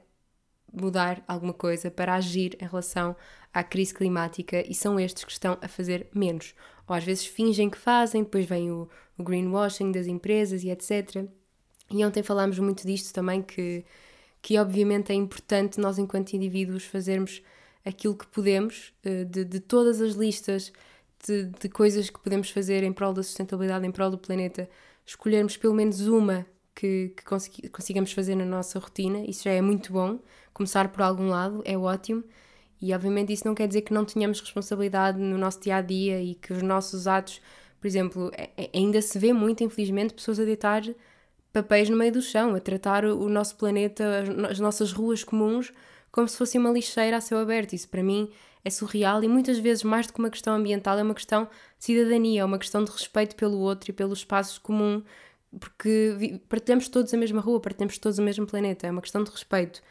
mudar 0.73 1.23
alguma 1.27 1.53
coisa, 1.53 1.89
para 1.91 2.15
agir 2.15 2.57
em 2.59 2.65
relação 2.65 3.15
à 3.53 3.63
crise 3.63 3.93
climática 3.93 4.63
e 4.67 4.73
são 4.73 4.99
estes 4.99 5.23
que 5.23 5.31
estão 5.31 5.57
a 5.61 5.67
fazer 5.67 6.07
menos. 6.13 6.53
Ou 6.87 6.95
às 6.95 7.03
vezes 7.03 7.25
fingem 7.25 7.69
que 7.69 7.77
fazem, 7.77 8.23
depois 8.23 8.45
vem 8.45 8.71
o, 8.71 8.89
o 9.17 9.23
greenwashing 9.23 9.91
das 9.91 10.07
empresas 10.07 10.63
e 10.63 10.69
etc. 10.69 11.25
E 11.89 12.03
ontem 12.03 12.23
falámos 12.23 12.59
muito 12.59 12.85
disto 12.85 13.13
também, 13.13 13.41
que, 13.41 13.85
que 14.41 14.57
obviamente 14.57 15.11
é 15.11 15.15
importante 15.15 15.79
nós, 15.79 15.97
enquanto 15.97 16.33
indivíduos, 16.33 16.83
fazermos 16.83 17.41
aquilo 17.85 18.15
que 18.15 18.27
podemos, 18.27 18.93
eh, 19.03 19.23
de, 19.25 19.45
de 19.45 19.59
todas 19.59 20.01
as 20.01 20.13
listas 20.13 20.73
de, 21.25 21.45
de, 21.45 21.69
coisas 21.69 22.09
que 22.09 22.19
podemos 22.19 22.49
fazer 22.49 22.83
em 22.83 22.91
prol 22.91 23.13
da 23.13 23.23
sustentabilidade, 23.23 23.85
em 23.85 23.91
prol 23.91 24.09
do 24.09 24.17
planeta, 24.17 24.67
escolhermos 25.05 25.55
pelo 25.55 25.73
menos 25.73 26.01
uma 26.01 26.45
que, 26.73 27.13
que 27.15 27.69
consigamos 27.69 28.11
fazer 28.11 28.35
na 28.35 28.45
nossa 28.45 28.79
rotina, 28.79 29.19
isso 29.19 29.43
já 29.43 29.51
é 29.51 29.61
muito 29.61 29.93
bom. 29.93 30.19
Começar 30.53 30.89
por 30.89 31.01
algum 31.01 31.29
lado 31.29 31.61
é 31.65 31.77
ótimo. 31.77 32.23
E 32.81 32.93
obviamente 32.93 33.31
isso 33.31 33.47
não 33.47 33.55
quer 33.55 33.67
dizer 33.67 33.81
que 33.81 33.93
não 33.93 34.03
tenhamos 34.03 34.41
responsabilidade 34.41 35.17
no 35.17 35.37
nosso 35.37 35.61
dia 35.61 35.77
a 35.77 35.81
dia 35.81 36.21
e 36.21 36.35
que 36.35 36.51
os 36.53 36.61
nossos 36.61 37.07
atos, 37.07 37.41
por 37.79 37.87
exemplo, 37.87 38.31
ainda 38.73 39.01
se 39.01 39.17
vê 39.17 39.31
muito, 39.31 39.63
infelizmente, 39.63 40.13
pessoas 40.13 40.39
a 40.39 40.45
deitar 40.45 40.83
papéis 41.53 41.89
no 41.89 41.95
meio 41.95 42.11
do 42.11 42.21
chão, 42.21 42.53
a 42.53 42.59
tratar 42.59 43.05
o 43.05 43.29
nosso 43.29 43.55
planeta, 43.55 44.23
as 44.49 44.59
nossas 44.59 44.91
ruas 44.91 45.23
comuns 45.23 45.71
como 46.15 46.29
se 46.29 46.37
fosse 46.37 46.57
uma 46.57 46.69
lixeira 46.69 47.17
a 47.17 47.21
céu 47.21 47.37
aberto. 47.39 47.73
Isso 47.73 47.89
para 47.89 48.01
mim 48.01 48.31
é 48.63 48.69
surreal 48.69 49.21
e 49.21 49.27
muitas 49.27 49.59
vezes, 49.59 49.83
mais 49.83 50.07
do 50.07 50.13
que 50.13 50.19
uma 50.19 50.29
questão 50.29 50.55
ambiental, 50.55 50.97
é 50.97 51.03
uma 51.03 51.13
questão 51.13 51.43
de 51.77 51.83
cidadania, 51.83 52.39
é 52.39 52.45
uma 52.45 52.57
questão 52.57 52.85
de 52.85 52.89
respeito 52.89 53.35
pelo 53.35 53.57
outro 53.57 53.91
e 53.91 53.93
pelos 53.93 54.19
espaços 54.19 54.57
comum, 54.57 55.03
porque 55.59 56.39
partilhamos 56.47 56.87
todos 56.87 57.13
a 57.13 57.17
mesma 57.17 57.41
rua, 57.41 57.59
partilhamos 57.59 57.97
todos 57.97 58.17
o 58.17 58.21
mesmo 58.21 58.47
planeta, 58.47 58.87
é 58.87 58.91
uma 58.91 59.01
questão 59.01 59.25
de 59.25 59.29
respeito. 59.29 59.81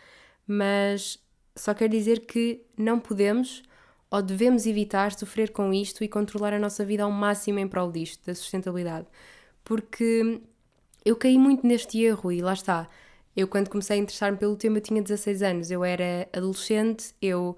Mas 0.46 1.18
só 1.54 1.74
quer 1.74 1.90
dizer 1.90 2.20
que 2.20 2.62
não 2.74 2.98
podemos 2.98 3.62
ou 4.10 4.22
devemos 4.22 4.64
evitar 4.64 5.12
sofrer 5.12 5.50
com 5.50 5.74
isto 5.74 6.02
e 6.02 6.08
controlar 6.08 6.54
a 6.54 6.58
nossa 6.58 6.87
vida 6.87 7.02
ao 7.02 7.10
máximo 7.10 7.58
em 7.58 7.68
prol 7.68 7.92
disto, 7.92 8.24
da 8.24 8.34
sustentabilidade. 8.34 9.06
Porque 9.62 10.40
eu 11.04 11.16
caí 11.16 11.37
muito 11.37 11.66
neste 11.66 12.02
erro 12.02 12.32
e 12.32 12.40
lá 12.40 12.54
está. 12.54 12.88
Eu, 13.37 13.49
quando 13.49 13.68
comecei 13.68 13.99
a 13.99 14.01
interessar-me 14.01 14.38
pelo 14.38 14.57
tema, 14.57 14.81
tinha 14.81 15.03
16 15.03 15.42
anos, 15.42 15.70
eu 15.70 15.85
era 15.85 16.29
adolescente, 16.33 17.14
eu 17.20 17.57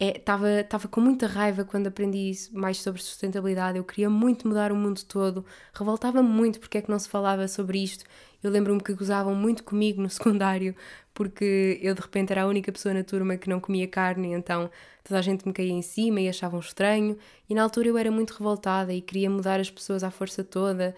estava 0.00 0.48
é, 0.50 0.64
com 0.90 1.00
muita 1.00 1.26
raiva 1.26 1.64
quando 1.64 1.86
aprendi 1.86 2.32
mais 2.52 2.78
sobre 2.78 3.00
sustentabilidade. 3.00 3.78
Eu 3.78 3.84
queria 3.84 4.10
muito 4.10 4.48
mudar 4.48 4.72
o 4.72 4.76
mundo 4.76 5.02
todo, 5.04 5.44
revoltava-me 5.72 6.28
muito 6.28 6.58
porque 6.58 6.78
é 6.78 6.82
que 6.82 6.90
não 6.90 6.98
se 6.98 7.08
falava 7.08 7.46
sobre 7.46 7.82
isto. 7.82 8.04
Eu 8.42 8.50
lembro-me 8.50 8.80
que 8.82 8.92
gozavam 8.94 9.34
muito 9.34 9.62
comigo 9.62 10.02
no 10.02 10.10
secundário 10.10 10.74
porque 11.14 11.78
eu 11.82 11.94
de 11.94 12.00
repente 12.00 12.32
era 12.32 12.42
a 12.42 12.46
única 12.46 12.72
pessoa 12.72 12.94
na 12.94 13.04
turma 13.04 13.36
que 13.36 13.48
não 13.48 13.60
comia 13.60 13.86
carne, 13.86 14.32
então 14.32 14.70
toda 15.04 15.18
a 15.18 15.22
gente 15.22 15.46
me 15.46 15.52
caía 15.52 15.72
em 15.72 15.82
cima 15.82 16.20
e 16.20 16.28
achavam 16.28 16.58
estranho. 16.58 17.16
E 17.48 17.54
na 17.54 17.62
altura 17.62 17.88
eu 17.88 17.98
era 17.98 18.10
muito 18.10 18.32
revoltada 18.32 18.92
e 18.92 19.00
queria 19.00 19.30
mudar 19.30 19.60
as 19.60 19.70
pessoas 19.70 20.02
à 20.02 20.10
força 20.10 20.42
toda. 20.42 20.96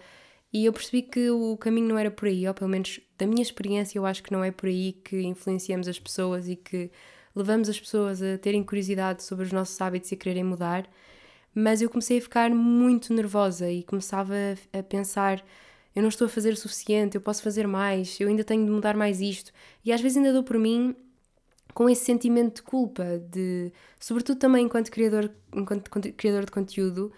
E 0.53 0.65
eu 0.65 0.73
percebi 0.73 1.01
que 1.01 1.29
o 1.29 1.57
caminho 1.57 1.87
não 1.87 1.97
era 1.97 2.09
por 2.09 2.27
aí, 2.27 2.47
ou 2.47 2.53
pelo 2.53 2.69
menos 2.69 2.99
da 3.17 3.27
minha 3.27 3.41
experiência, 3.41 3.97
eu 3.99 4.05
acho 4.05 4.23
que 4.23 4.31
não 4.31 4.43
é 4.43 4.51
por 4.51 4.67
aí 4.67 4.93
que 5.03 5.21
influenciamos 5.23 5.87
as 5.87 5.99
pessoas 5.99 6.47
e 6.47 6.55
que 6.55 6.89
levamos 7.35 7.69
as 7.69 7.79
pessoas 7.79 8.21
a 8.21 8.37
terem 8.37 8.63
curiosidade 8.63 9.23
sobre 9.23 9.45
os 9.45 9.51
nossos 9.51 9.79
hábitos 9.81 10.11
e 10.11 10.15
quererem 10.15 10.43
mudar. 10.43 10.89
Mas 11.53 11.81
eu 11.81 11.89
comecei 11.89 12.17
a 12.19 12.21
ficar 12.21 12.49
muito 12.51 13.13
nervosa 13.13 13.69
e 13.69 13.83
começava 13.83 14.33
a 14.73 14.83
pensar: 14.83 15.43
eu 15.95 16.01
não 16.01 16.09
estou 16.09 16.25
a 16.25 16.29
fazer 16.29 16.53
o 16.53 16.57
suficiente, 16.57 17.15
eu 17.15 17.21
posso 17.21 17.41
fazer 17.41 17.67
mais, 17.67 18.19
eu 18.19 18.27
ainda 18.27 18.43
tenho 18.43 18.65
de 18.65 18.71
mudar 18.71 18.95
mais 18.97 19.21
isto. 19.21 19.51
E 19.83 19.91
às 19.93 20.01
vezes 20.01 20.17
ainda 20.17 20.33
dou 20.33 20.43
por 20.43 20.57
mim 20.59 20.95
com 21.73 21.89
esse 21.89 22.05
sentimento 22.05 22.57
de 22.57 22.61
culpa, 22.63 23.19
de, 23.19 23.71
sobretudo 23.99 24.39
também 24.39 24.65
enquanto 24.65 24.91
criador, 24.91 25.31
enquanto 25.53 25.89
criador 26.13 26.45
de 26.45 26.51
conteúdo, 26.51 27.11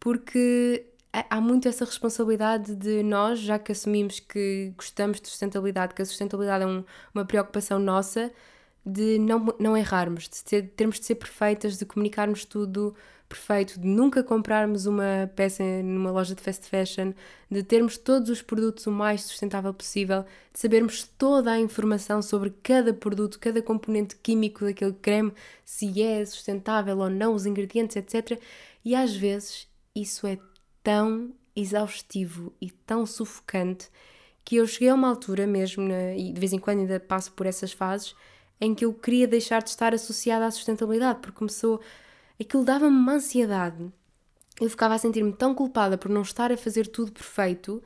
porque 0.00 0.86
há 1.30 1.40
muito 1.40 1.68
essa 1.68 1.84
responsabilidade 1.84 2.74
de 2.74 3.02
nós, 3.02 3.38
já 3.38 3.58
que 3.58 3.72
assumimos 3.72 4.20
que 4.20 4.72
gostamos 4.76 5.20
de 5.20 5.28
sustentabilidade, 5.28 5.94
que 5.94 6.02
a 6.02 6.04
sustentabilidade 6.04 6.64
é 6.64 6.66
um, 6.66 6.84
uma 7.14 7.24
preocupação 7.24 7.78
nossa, 7.78 8.32
de 8.84 9.18
não, 9.18 9.46
não 9.58 9.76
errarmos, 9.76 10.28
de 10.28 10.44
ter, 10.44 10.70
termos 10.76 11.00
de 11.00 11.06
ser 11.06 11.16
perfeitas, 11.16 11.76
de 11.76 11.84
comunicarmos 11.84 12.44
tudo 12.44 12.94
perfeito, 13.28 13.80
de 13.80 13.86
nunca 13.86 14.22
comprarmos 14.22 14.86
uma 14.86 15.30
peça 15.34 15.62
numa 15.82 16.10
loja 16.10 16.34
de 16.34 16.42
fast 16.42 16.68
fashion, 16.68 17.12
de 17.50 17.62
termos 17.62 17.98
todos 17.98 18.30
os 18.30 18.42
produtos 18.42 18.86
o 18.86 18.92
mais 18.92 19.22
sustentável 19.22 19.74
possível, 19.74 20.24
de 20.52 20.60
sabermos 20.60 21.04
toda 21.18 21.50
a 21.50 21.58
informação 21.58 22.22
sobre 22.22 22.50
cada 22.62 22.94
produto, 22.94 23.38
cada 23.40 23.60
componente 23.60 24.14
químico 24.16 24.64
daquele 24.64 24.92
creme, 24.92 25.32
se 25.64 26.00
é 26.00 26.24
sustentável 26.24 26.98
ou 26.98 27.10
não, 27.10 27.34
os 27.34 27.46
ingredientes, 27.46 27.96
etc. 27.96 28.40
E 28.84 28.94
às 28.94 29.14
vezes 29.14 29.66
isso 29.94 30.26
é 30.26 30.38
tão 30.86 31.34
exaustivo 31.56 32.54
e 32.60 32.70
tão 32.70 33.04
sufocante 33.04 33.90
que 34.44 34.54
eu 34.54 34.66
cheguei 34.68 34.90
a 34.90 34.94
uma 34.94 35.08
altura 35.08 35.44
mesmo, 35.44 35.82
na, 35.82 36.14
e 36.14 36.32
de 36.32 36.38
vez 36.38 36.52
em 36.52 36.60
quando 36.60 36.78
ainda 36.78 37.00
passo 37.00 37.32
por 37.32 37.44
essas 37.44 37.72
fases, 37.72 38.14
em 38.60 38.72
que 38.72 38.84
eu 38.84 38.94
queria 38.94 39.26
deixar 39.26 39.64
de 39.64 39.70
estar 39.70 39.92
associada 39.92 40.46
à 40.46 40.50
sustentabilidade, 40.52 41.18
porque 41.18 41.36
começou. 41.36 41.80
aquilo 42.40 42.64
dava-me 42.64 42.96
uma 42.96 43.14
ansiedade. 43.14 43.92
Eu 44.60 44.70
ficava 44.70 44.94
a 44.94 44.98
sentir-me 44.98 45.32
tão 45.32 45.56
culpada 45.56 45.98
por 45.98 46.08
não 46.08 46.22
estar 46.22 46.52
a 46.52 46.56
fazer 46.56 46.86
tudo 46.86 47.10
perfeito, 47.10 47.82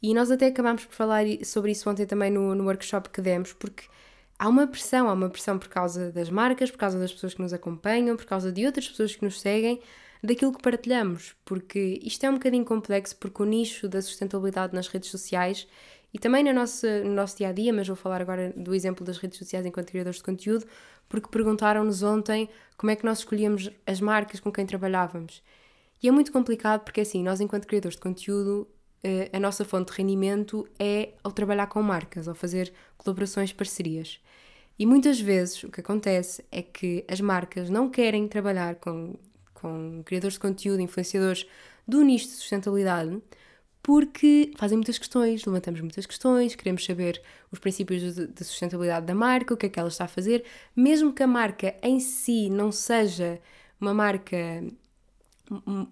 e 0.00 0.14
nós 0.14 0.30
até 0.30 0.46
acabámos 0.46 0.86
por 0.86 0.94
falar 0.94 1.26
sobre 1.44 1.72
isso 1.72 1.90
ontem 1.90 2.06
também 2.06 2.30
no, 2.30 2.54
no 2.54 2.64
workshop 2.64 3.10
que 3.10 3.20
demos, 3.20 3.52
porque 3.52 3.84
há 4.38 4.48
uma 4.48 4.66
pressão, 4.66 5.06
há 5.10 5.12
uma 5.12 5.28
pressão 5.28 5.58
por 5.58 5.68
causa 5.68 6.10
das 6.10 6.30
marcas, 6.30 6.70
por 6.70 6.78
causa 6.78 6.98
das 6.98 7.12
pessoas 7.12 7.34
que 7.34 7.42
nos 7.42 7.52
acompanham, 7.52 8.16
por 8.16 8.24
causa 8.24 8.50
de 8.50 8.64
outras 8.64 8.88
pessoas 8.88 9.14
que 9.14 9.22
nos 9.22 9.38
seguem, 9.38 9.82
daquilo 10.22 10.52
que 10.52 10.62
partilhamos, 10.62 11.34
porque 11.44 12.00
isto 12.02 12.24
é 12.24 12.30
um 12.30 12.34
bocadinho 12.34 12.64
complexo, 12.64 13.16
porque 13.16 13.42
o 13.42 13.46
nicho 13.46 13.88
da 13.88 14.02
sustentabilidade 14.02 14.74
nas 14.74 14.88
redes 14.88 15.10
sociais 15.10 15.66
e 16.12 16.18
também 16.18 16.42
no 16.42 16.52
nosso, 16.52 16.86
no 17.04 17.12
nosso 17.12 17.36
dia 17.36 17.48
a 17.48 17.52
dia, 17.52 17.72
mas 17.72 17.86
vou 17.86 17.96
falar 17.96 18.20
agora 18.20 18.52
do 18.56 18.74
exemplo 18.74 19.04
das 19.04 19.18
redes 19.18 19.38
sociais 19.38 19.66
enquanto 19.66 19.88
criadores 19.88 20.18
de 20.18 20.24
conteúdo, 20.24 20.66
porque 21.08 21.28
perguntaram-nos 21.28 22.02
ontem 22.02 22.48
como 22.76 22.90
é 22.90 22.96
que 22.96 23.04
nós 23.04 23.18
escolhíamos 23.18 23.70
as 23.86 24.00
marcas 24.00 24.40
com 24.40 24.50
quem 24.50 24.64
trabalhávamos. 24.64 25.42
E 26.02 26.08
é 26.08 26.10
muito 26.10 26.32
complicado 26.32 26.82
porque, 26.82 27.00
assim, 27.00 27.22
nós, 27.22 27.40
enquanto 27.40 27.66
criadores 27.66 27.96
de 27.96 28.02
conteúdo, 28.02 28.68
eh, 29.02 29.28
a 29.32 29.40
nossa 29.40 29.64
fonte 29.64 29.92
de 29.92 29.98
rendimento 29.98 30.66
é 30.78 31.14
ao 31.22 31.32
trabalhar 31.32 31.66
com 31.66 31.82
marcas, 31.82 32.28
ao 32.28 32.34
fazer 32.34 32.72
colaborações, 32.96 33.52
parcerias. 33.52 34.20
E 34.78 34.86
muitas 34.86 35.20
vezes 35.20 35.64
o 35.64 35.70
que 35.70 35.80
acontece 35.80 36.44
é 36.52 36.62
que 36.62 37.04
as 37.08 37.20
marcas 37.20 37.68
não 37.68 37.90
querem 37.90 38.28
trabalhar 38.28 38.76
com, 38.76 39.16
com 39.60 40.02
criadores 40.04 40.34
de 40.34 40.40
conteúdo, 40.40 40.80
influenciadores 40.80 41.46
do 41.86 42.02
nicho 42.02 42.26
de 42.26 42.32
sustentabilidade, 42.32 43.20
porque 43.82 44.52
fazem 44.56 44.76
muitas 44.76 44.98
questões, 44.98 45.44
levantamos 45.44 45.80
muitas 45.80 46.04
questões, 46.04 46.54
queremos 46.54 46.84
saber 46.84 47.22
os 47.50 47.58
princípios 47.58 48.14
de 48.14 48.44
sustentabilidade 48.44 49.06
da 49.06 49.14
marca, 49.14 49.54
o 49.54 49.56
que 49.56 49.66
é 49.66 49.68
que 49.68 49.78
ela 49.78 49.88
está 49.88 50.04
a 50.04 50.08
fazer, 50.08 50.44
mesmo 50.76 51.12
que 51.12 51.22
a 51.22 51.26
marca 51.26 51.74
em 51.82 51.98
si 51.98 52.50
não 52.50 52.70
seja 52.70 53.40
uma 53.80 53.94
marca 53.94 54.36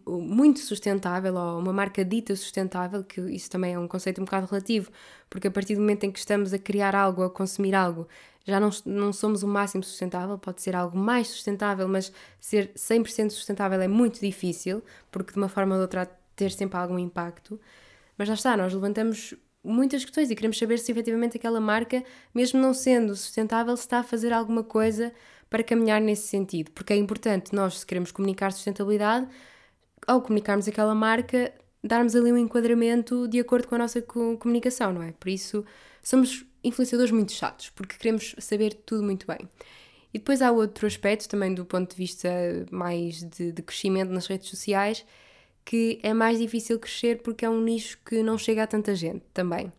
muito 0.07 0.61
sustentável 0.61 1.35
ou 1.35 1.59
uma 1.59 1.73
marca 1.73 2.05
dita 2.05 2.37
sustentável, 2.37 3.03
que 3.03 3.21
isso 3.23 3.51
também 3.51 3.73
é 3.73 3.79
um 3.79 3.89
conceito 3.89 4.21
um 4.21 4.25
bocado 4.25 4.47
relativo, 4.47 4.91
porque 5.31 5.49
a 5.49 5.51
partir 5.51 5.75
do 5.75 5.81
momento 5.81 6.05
em 6.05 6.11
que 6.11 6.19
estamos 6.19 6.53
a 6.53 6.59
criar 6.59 6.95
algo, 6.95 7.23
a 7.23 7.31
consumir 7.31 7.75
algo, 7.75 8.07
já 8.47 8.61
não, 8.61 8.71
não 8.85 9.13
somos 9.13 9.43
o 9.43 9.49
máximo 9.49 9.83
sustentável, 9.83 10.39
pode 10.39 10.63
ser 10.63 10.77
algo 10.77 10.97
mais 10.97 11.27
sustentável, 11.27 11.89
mas 11.89 12.13
ser 12.39 12.73
100% 12.75 13.31
sustentável 13.31 13.81
é 13.81 13.89
muito 13.89 14.21
difícil, 14.21 14.83
porque 15.11 15.33
de 15.33 15.39
uma 15.39 15.49
forma 15.49 15.75
ou 15.75 15.81
de 15.81 15.83
outra 15.83 16.07
ter 16.37 16.53
sempre 16.53 16.79
algum 16.79 16.99
impacto. 16.99 17.61
Mas 18.17 18.29
lá 18.29 18.35
está, 18.35 18.57
nós 18.57 18.73
levantamos 18.73 19.35
muitas 19.65 20.05
questões 20.05 20.31
e 20.31 20.37
queremos 20.37 20.59
saber 20.59 20.79
se 20.79 20.93
efetivamente 20.93 21.37
aquela 21.37 21.61
marca, 21.61 22.05
mesmo 22.33 22.61
não 22.61 22.73
sendo 22.73 23.17
sustentável, 23.17 23.75
está 23.75 23.99
a 23.99 24.03
fazer 24.05 24.33
alguma 24.33 24.63
coisa 24.63 25.13
para 25.51 25.65
caminhar 25.65 26.01
nesse 26.01 26.29
sentido. 26.29 26.71
Porque 26.71 26.93
é 26.93 26.97
importante 26.97 27.53
nós, 27.53 27.81
se 27.81 27.87
queremos 27.87 28.13
comunicar 28.13 28.53
sustentabilidade, 28.53 29.27
ao 30.07 30.23
comunicarmos 30.23 30.69
aquela 30.69 30.95
marca, 30.95 31.53
darmos 31.83 32.15
ali 32.15 32.33
um 32.33 32.39
enquadramento 32.39 33.27
de 33.27 33.41
acordo 33.41 33.67
com 33.67 33.75
a 33.75 33.79
nossa 33.79 34.01
comunicação, 34.03 34.93
não 34.93 35.03
é? 35.03 35.13
Por 35.13 35.29
isso, 35.29 35.65
somos 36.01 36.47
influenciadores 36.67 37.13
muito 37.13 37.33
chatos, 37.33 37.71
porque 37.71 37.97
queremos 37.97 38.35
saber 38.39 38.75
tudo 38.75 39.03
muito 39.03 39.27
bem. 39.27 39.49
E 40.13 40.19
depois 40.19 40.41
há 40.41 40.51
outro 40.51 40.87
aspecto, 40.87 41.29
também 41.29 41.55
do 41.55 41.65
ponto 41.65 41.91
de 41.91 41.97
vista 41.97 42.29
mais 42.71 43.23
de, 43.23 43.53
de 43.53 43.63
crescimento 43.63 44.11
nas 44.11 44.27
redes 44.27 44.49
sociais, 44.49 45.05
que 45.65 45.99
é 46.03 46.15
mais 46.15 46.39
difícil 46.39 46.79
crescer 46.79 47.23
porque 47.23 47.45
é 47.45 47.51
um 47.51 47.61
nicho 47.61 47.99
que 48.05 48.23
não 48.23 48.39
chega 48.39 48.63
a 48.63 48.67
tanta 48.67 48.95
gente 48.95 49.25
também. 49.35 49.73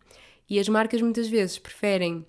E 0.48 0.58
as 0.58 0.68
marcas 0.68 1.02
muitas 1.02 1.28
vezes 1.28 1.58
preferem 1.58 2.24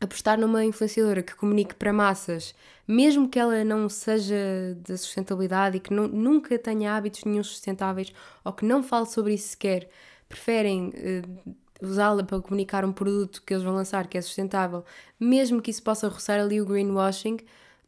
apostar 0.00 0.38
numa 0.38 0.64
influenciadora 0.64 1.22
que 1.22 1.34
comunique 1.34 1.74
para 1.74 1.92
massas, 1.92 2.54
mesmo 2.86 3.28
que 3.28 3.38
ela 3.38 3.64
não 3.64 3.88
seja 3.88 4.76
da 4.86 4.96
sustentabilidade 4.96 5.76
e 5.76 5.80
que 5.80 5.92
não, 5.92 6.06
nunca 6.06 6.58
tenha 6.58 6.94
hábitos 6.94 7.24
nenhum 7.24 7.42
sustentáveis 7.42 8.12
ou 8.44 8.52
que 8.52 8.64
não 8.64 8.82
fale 8.82 9.06
sobre 9.06 9.34
isso 9.34 9.48
sequer, 9.48 9.88
preferem 10.28 10.88
uh, 10.88 11.56
usá-la 11.80 12.22
para 12.22 12.40
comunicar 12.40 12.84
um 12.84 12.92
produto 12.92 13.42
que 13.44 13.54
eles 13.54 13.64
vão 13.64 13.74
lançar 13.74 14.06
que 14.06 14.18
é 14.18 14.20
sustentável, 14.20 14.84
mesmo 15.18 15.62
que 15.62 15.70
isso 15.70 15.82
possa 15.82 16.08
roçar 16.08 16.40
ali 16.40 16.60
o 16.60 16.66
greenwashing, 16.66 17.38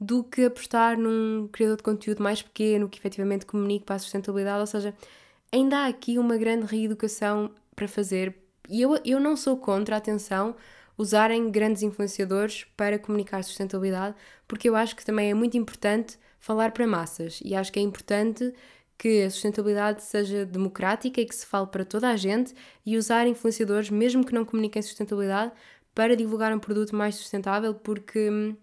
do 0.01 0.25
que 0.25 0.45
apostar 0.45 0.99
num 0.99 1.49
criador 1.53 1.77
de 1.77 1.83
conteúdo 1.83 2.23
mais 2.23 2.41
pequeno 2.41 2.89
que 2.89 2.99
efetivamente 2.99 3.45
comunique 3.45 3.85
para 3.85 3.97
a 3.97 3.99
sustentabilidade. 3.99 4.61
Ou 4.61 4.67
seja, 4.67 4.95
ainda 5.53 5.81
há 5.81 5.87
aqui 5.87 6.19
uma 6.19 6.39
grande 6.39 6.65
reeducação 6.65 7.51
para 7.77 7.87
fazer. 7.87 8.35
E 8.69 8.81
eu, 8.81 8.99
eu 9.05 9.21
não 9.21 9.37
sou 9.37 9.59
contra, 9.59 9.97
atenção, 9.97 10.57
usarem 10.97 11.51
grandes 11.51 11.83
influenciadores 11.83 12.65
para 12.77 12.99
comunicar 12.99 13.43
sustentabilidade, 13.43 14.15
porque 14.49 14.69
eu 14.69 14.77
acho 14.77 14.97
que 14.97 15.05
também 15.05 15.31
é 15.31 15.35
muito 15.35 15.57
importante 15.57 16.19
falar 16.39 16.73
para 16.73 16.87
massas 16.87 17.41
e 17.45 17.55
acho 17.55 17.71
que 17.71 17.79
é 17.79 17.83
importante 17.83 18.53
que 19.01 19.23
a 19.23 19.31
sustentabilidade 19.31 20.03
seja 20.03 20.45
democrática 20.45 21.23
e 21.23 21.25
que 21.25 21.35
se 21.35 21.47
fale 21.47 21.67
para 21.69 21.87
toda 21.87 22.11
a 22.11 22.17
gente 22.19 22.55
e 22.85 22.99
usar 22.99 23.27
influenciadores, 23.27 23.89
mesmo 23.89 24.27
que 24.27 24.35
não 24.35 24.45
comuniquem 24.45 24.83
sustentabilidade, 24.83 25.53
para 25.95 26.15
divulgar 26.15 26.55
um 26.55 26.59
produto 26.59 26.95
mais 26.95 27.15
sustentável, 27.15 27.73
porque 27.73 28.29
hum, 28.29 28.55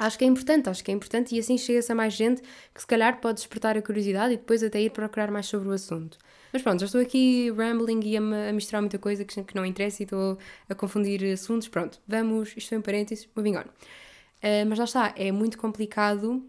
acho 0.00 0.18
que 0.18 0.24
é 0.24 0.26
importante, 0.26 0.68
acho 0.68 0.82
que 0.82 0.90
é 0.90 0.94
importante 0.94 1.36
e 1.36 1.38
assim 1.38 1.56
chega-se 1.56 1.92
a 1.92 1.94
mais 1.94 2.12
gente 2.12 2.42
que 2.74 2.80
se 2.80 2.86
calhar 2.88 3.20
pode 3.20 3.36
despertar 3.36 3.78
a 3.78 3.82
curiosidade 3.82 4.34
e 4.34 4.36
depois 4.36 4.64
até 4.64 4.80
ir 4.80 4.90
procurar 4.90 5.30
mais 5.30 5.46
sobre 5.46 5.68
o 5.68 5.70
assunto. 5.72 6.18
Mas 6.52 6.60
pronto, 6.60 6.80
já 6.80 6.86
estou 6.86 7.00
aqui 7.00 7.48
rambling 7.52 8.00
e 8.02 8.16
a, 8.16 8.52
misturar 8.52 8.82
muita 8.82 8.98
coisa 8.98 9.24
que, 9.24 9.44
que 9.44 9.54
não 9.54 9.64
interessa 9.64 10.02
e 10.02 10.04
estou 10.04 10.38
a 10.68 10.74
confundir 10.74 11.22
assuntos. 11.32 11.68
Pronto, 11.68 12.00
vamos, 12.08 12.52
isto 12.56 12.68
foi 12.70 12.78
um 12.78 12.82
parênteses, 12.82 13.28
moving 13.36 13.58
on. 13.58 13.60
Uh, 14.42 14.66
mas 14.68 14.76
lá 14.76 14.84
está, 14.86 15.14
é 15.16 15.30
muito 15.30 15.56
complicado 15.56 16.44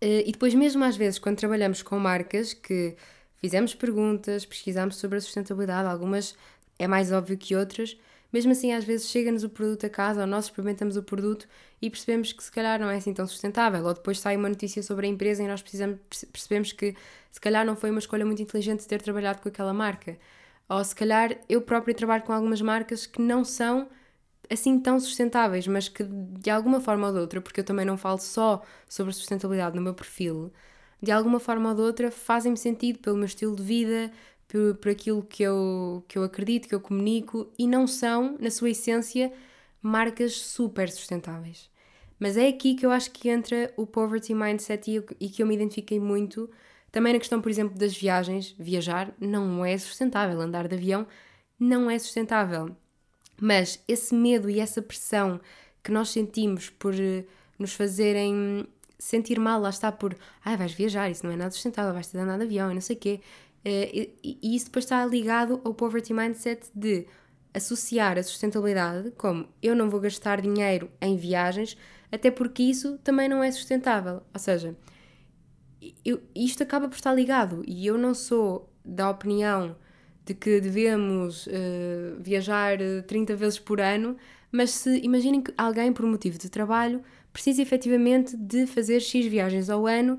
e 0.00 0.30
depois 0.30 0.54
mesmo 0.54 0.84
às 0.84 0.96
vezes 0.96 1.18
quando 1.18 1.36
trabalhamos 1.36 1.82
com 1.82 1.98
marcas 1.98 2.52
que 2.52 2.96
fizemos 3.36 3.74
perguntas, 3.74 4.44
pesquisamos 4.44 4.96
sobre 4.96 5.18
a 5.18 5.20
sustentabilidade, 5.20 5.88
algumas 5.88 6.36
é 6.78 6.86
mais 6.86 7.12
óbvio 7.12 7.38
que 7.38 7.56
outras, 7.56 7.96
mesmo 8.32 8.52
assim, 8.52 8.72
às 8.72 8.84
vezes 8.84 9.08
chega-nos 9.08 9.44
o 9.44 9.48
produto 9.48 9.86
a 9.86 9.88
casa, 9.88 10.22
ou 10.22 10.26
nós 10.26 10.46
experimentamos 10.46 10.96
o 10.96 11.02
produto 11.02 11.48
e 11.80 11.88
percebemos 11.88 12.32
que 12.32 12.42
se 12.42 12.50
calhar 12.50 12.78
não 12.78 12.90
é 12.90 12.96
assim 12.96 13.14
tão 13.14 13.26
sustentável, 13.26 13.84
ou 13.84 13.94
depois 13.94 14.18
sai 14.18 14.36
uma 14.36 14.48
notícia 14.48 14.82
sobre 14.82 15.06
a 15.06 15.08
empresa 15.08 15.42
e 15.42 15.46
nós 15.46 15.62
percebemos 15.62 16.72
que 16.72 16.94
se 17.30 17.40
calhar 17.40 17.64
não 17.64 17.76
foi 17.76 17.90
uma 17.90 17.98
escolha 17.98 18.26
muito 18.26 18.42
inteligente 18.42 18.86
ter 18.86 19.00
trabalhado 19.00 19.40
com 19.40 19.48
aquela 19.48 19.72
marca. 19.72 20.18
Ou 20.68 20.82
se 20.84 20.94
calhar 20.94 21.36
eu 21.48 21.62
própria 21.62 21.94
trabalho 21.94 22.24
com 22.24 22.32
algumas 22.32 22.60
marcas 22.60 23.06
que 23.06 23.22
não 23.22 23.44
são 23.44 23.88
assim 24.50 24.78
tão 24.80 24.98
sustentáveis, 25.00 25.66
mas 25.66 25.88
que 25.88 26.04
de 26.04 26.50
alguma 26.50 26.80
forma 26.80 27.08
ou 27.08 27.12
de 27.12 27.20
outra, 27.20 27.40
porque 27.40 27.60
eu 27.60 27.64
também 27.64 27.84
não 27.84 27.96
falo 27.96 28.18
só 28.18 28.62
sobre 28.88 29.12
sustentabilidade 29.12 29.76
no 29.76 29.82
meu 29.82 29.94
perfil, 29.94 30.52
de 31.02 31.12
alguma 31.12 31.38
forma 31.40 31.70
ou 31.70 31.74
de 31.74 31.82
outra 31.82 32.10
fazem-me 32.10 32.56
sentido 32.56 32.98
pelo 32.98 33.16
meu 33.16 33.26
estilo 33.26 33.54
de 33.56 33.62
vida, 33.62 34.12
por, 34.48 34.76
por 34.76 34.90
aquilo 34.90 35.22
que 35.22 35.42
eu, 35.42 36.04
que 36.08 36.18
eu 36.18 36.24
acredito, 36.24 36.68
que 36.68 36.74
eu 36.74 36.80
comunico, 36.80 37.52
e 37.58 37.66
não 37.66 37.86
são, 37.86 38.36
na 38.40 38.50
sua 38.50 38.70
essência, 38.70 39.32
marcas 39.82 40.34
super 40.34 40.90
sustentáveis. 40.90 41.70
Mas 42.18 42.36
é 42.36 42.48
aqui 42.48 42.74
que 42.74 42.86
eu 42.86 42.90
acho 42.90 43.10
que 43.10 43.28
entra 43.28 43.72
o 43.76 43.86
poverty 43.86 44.34
mindset 44.34 44.90
e, 44.90 45.26
e 45.26 45.28
que 45.28 45.42
eu 45.42 45.46
me 45.46 45.54
identifiquei 45.54 46.00
muito. 46.00 46.50
Também 46.90 47.12
na 47.12 47.18
questão, 47.18 47.42
por 47.42 47.50
exemplo, 47.50 47.76
das 47.76 47.96
viagens. 47.96 48.54
Viajar 48.58 49.12
não 49.20 49.64
é 49.64 49.76
sustentável, 49.76 50.40
andar 50.40 50.66
de 50.66 50.74
avião 50.74 51.06
não 51.58 51.90
é 51.90 51.98
sustentável. 51.98 52.74
Mas 53.40 53.82
esse 53.86 54.14
medo 54.14 54.48
e 54.48 54.60
essa 54.60 54.80
pressão 54.80 55.40
que 55.82 55.92
nós 55.92 56.10
sentimos 56.10 56.70
por 56.70 56.94
eh, 56.94 57.24
nos 57.58 57.74
fazerem 57.74 58.66
sentir 58.98 59.38
mal, 59.38 59.60
lá 59.60 59.70
está 59.70 59.92
por 59.92 60.16
ah, 60.44 60.56
vais 60.56 60.72
viajar, 60.72 61.10
isso 61.10 61.24
não 61.24 61.32
é 61.32 61.36
nada 61.36 61.50
sustentável, 61.50 61.92
vais 61.92 62.06
ter 62.06 62.18
de 62.18 62.24
andar 62.24 62.38
de 62.38 62.44
avião 62.44 62.70
e 62.70 62.74
não 62.74 62.80
sei 62.80 62.96
o 62.96 62.98
quê. 62.98 63.20
Eh, 63.64 64.10
e, 64.22 64.54
isso 64.56 64.66
depois 64.66 64.84
está 64.84 65.04
ligado 65.04 65.60
ao 65.64 65.74
poverty 65.74 66.14
mindset 66.14 66.68
de 66.74 67.06
associar 67.52 68.18
a 68.18 68.22
sustentabilidade 68.22 69.10
como 69.12 69.48
eu 69.62 69.74
não 69.74 69.88
vou 69.88 70.00
gastar 70.00 70.40
dinheiro 70.40 70.90
em 71.00 71.16
viagens, 71.16 71.76
até 72.12 72.30
porque 72.30 72.62
isso 72.62 72.98
também 72.98 73.28
não 73.28 73.42
é 73.42 73.50
sustentável. 73.50 74.22
Ou 74.32 74.40
seja, 74.40 74.76
eu, 76.04 76.20
isto 76.34 76.62
acaba 76.62 76.88
por 76.88 76.96
estar 76.96 77.14
ligado 77.14 77.62
e 77.66 77.86
eu 77.86 77.98
não 77.98 78.14
sou 78.14 78.70
da 78.84 79.10
opinião 79.10 79.76
de 80.26 80.34
que 80.34 80.60
devemos 80.60 81.46
uh, 81.46 81.50
viajar 82.20 82.78
30 83.06 83.32
eh, 83.32 83.36
vezes 83.36 83.58
por 83.60 83.80
ano, 83.80 84.16
mas 84.50 84.70
se 84.72 84.98
imaginem 84.98 85.40
que 85.40 85.54
alguém, 85.56 85.92
por 85.92 86.04
motivo 86.04 86.36
de 86.36 86.50
trabalho, 86.50 87.00
precisa 87.32 87.62
efetivamente 87.62 88.36
de 88.36 88.66
fazer 88.66 89.00
X 89.00 89.26
viagens 89.26 89.70
ao 89.70 89.86
ano 89.86 90.14
um, 90.14 90.18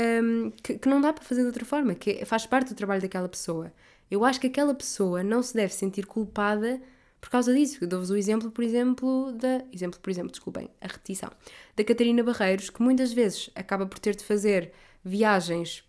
ehm, 0.00 0.50
que, 0.62 0.78
que, 0.78 0.88
não 0.88 1.00
dá 1.00 1.12
para 1.12 1.24
fazer 1.24 1.40
de 1.40 1.48
outra 1.48 1.64
forma, 1.64 1.94
que 1.94 2.24
faz 2.24 2.46
parte 2.46 2.68
do 2.68 2.76
trabalho 2.76 3.02
daquela 3.02 3.28
pessoa. 3.28 3.72
Eu 4.08 4.24
acho 4.24 4.40
que 4.40 4.46
aquela 4.46 4.74
pessoa 4.74 5.24
não 5.24 5.42
se 5.42 5.54
deve 5.54 5.72
sentir 5.74 6.06
culpada 6.06 6.80
por 7.20 7.28
causa 7.30 7.52
disso. 7.52 7.84
Dou-vos 7.84 8.10
o 8.10 8.16
exemplo, 8.16 8.50
por 8.50 8.62
exemplo, 8.62 9.32
da. 9.32 9.64
Exemplo, 9.72 9.98
por 10.00 10.10
exemplo, 10.10 10.30
desculpem, 10.30 10.70
a 10.80 10.86
repetição. 10.86 11.30
Da 11.74 11.82
Catarina 11.82 12.22
Barreiros, 12.22 12.70
que 12.70 12.80
muitas 12.80 13.12
vezes 13.12 13.50
acaba 13.54 13.86
por 13.86 13.98
ter 13.98 14.14
de 14.14 14.24
fazer 14.24 14.72
viagens 15.04 15.82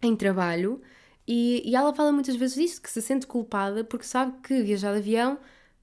em 0.00 0.14
trabalho 0.14 0.80
e, 1.32 1.62
e 1.64 1.76
ela 1.76 1.94
fala 1.94 2.10
muitas 2.10 2.34
vezes 2.34 2.56
disso, 2.56 2.82
que 2.82 2.90
se 2.90 3.00
sente 3.00 3.24
culpada 3.24 3.84
porque 3.84 4.04
sabe 4.04 4.32
que 4.42 4.62
viajar 4.64 4.90
de 4.94 4.98
avião 4.98 5.38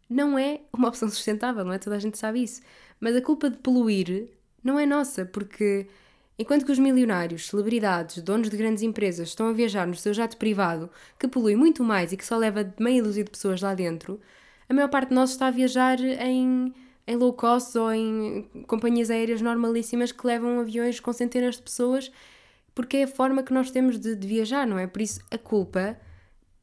não 0.10 0.38
é 0.38 0.60
uma 0.74 0.90
opção 0.90 1.08
sustentável, 1.08 1.64
não 1.64 1.72
é? 1.72 1.80
Toda 1.80 1.96
a 1.96 2.00
gente 2.00 2.18
sabe 2.18 2.44
isso. 2.44 2.62
Mas 3.00 3.16
a 3.16 3.22
culpa 3.22 3.50
de 3.50 3.56
poluir 3.56 4.28
não 4.62 4.78
é 4.78 4.86
nossa, 4.86 5.26
porque 5.26 5.88
enquanto 6.38 6.66
que 6.66 6.72
os 6.74 6.80
milionários, 6.80 7.48
celebridades, 7.48 8.22
donos 8.22 8.50
de 8.50 8.58
grandes 8.58 8.84
empresas 8.84 9.30
estão 9.30 9.48
a 9.48 9.54
viajar 9.54 9.88
no 9.88 9.96
seu 9.96 10.14
jato 10.14 10.36
privado, 10.36 10.90
que 11.18 11.30
polui 11.30 11.56
muito 11.56 11.82
mais 11.82 12.12
e 12.12 12.18
que 12.18 12.26
só 12.26 12.36
leva 12.36 12.70
meia 12.78 13.02
dúzia 13.02 13.24
de 13.24 13.32
pessoas 13.32 13.62
lá 13.62 13.74
dentro, 13.74 14.20
a 14.68 14.74
maior 14.74 14.90
parte 14.90 15.10
de 15.10 15.16
nós 15.16 15.30
está 15.30 15.48
a 15.48 15.52
viajar 15.52 15.98
em, 16.02 16.74
em 17.08 17.16
low 17.16 17.32
cost 17.32 17.78
ou 17.78 17.94
em 17.94 18.50
companhias 18.68 19.10
aéreas 19.10 19.42
normalíssimas 19.42 20.12
que 20.12 20.28
levam 20.28 20.60
aviões 20.60 21.00
com 21.00 21.14
centenas 21.14 21.56
de 21.56 21.62
pessoas 21.62 22.12
porque 22.78 22.98
é 22.98 23.04
a 23.06 23.08
forma 23.08 23.42
que 23.42 23.52
nós 23.52 23.72
temos 23.72 24.00
de, 24.00 24.16
de 24.16 24.28
viajar, 24.28 24.68
não 24.68 24.78
é? 24.78 24.86
Por 24.86 25.02
isso 25.02 25.20
a 25.32 25.38
culpa, 25.40 25.98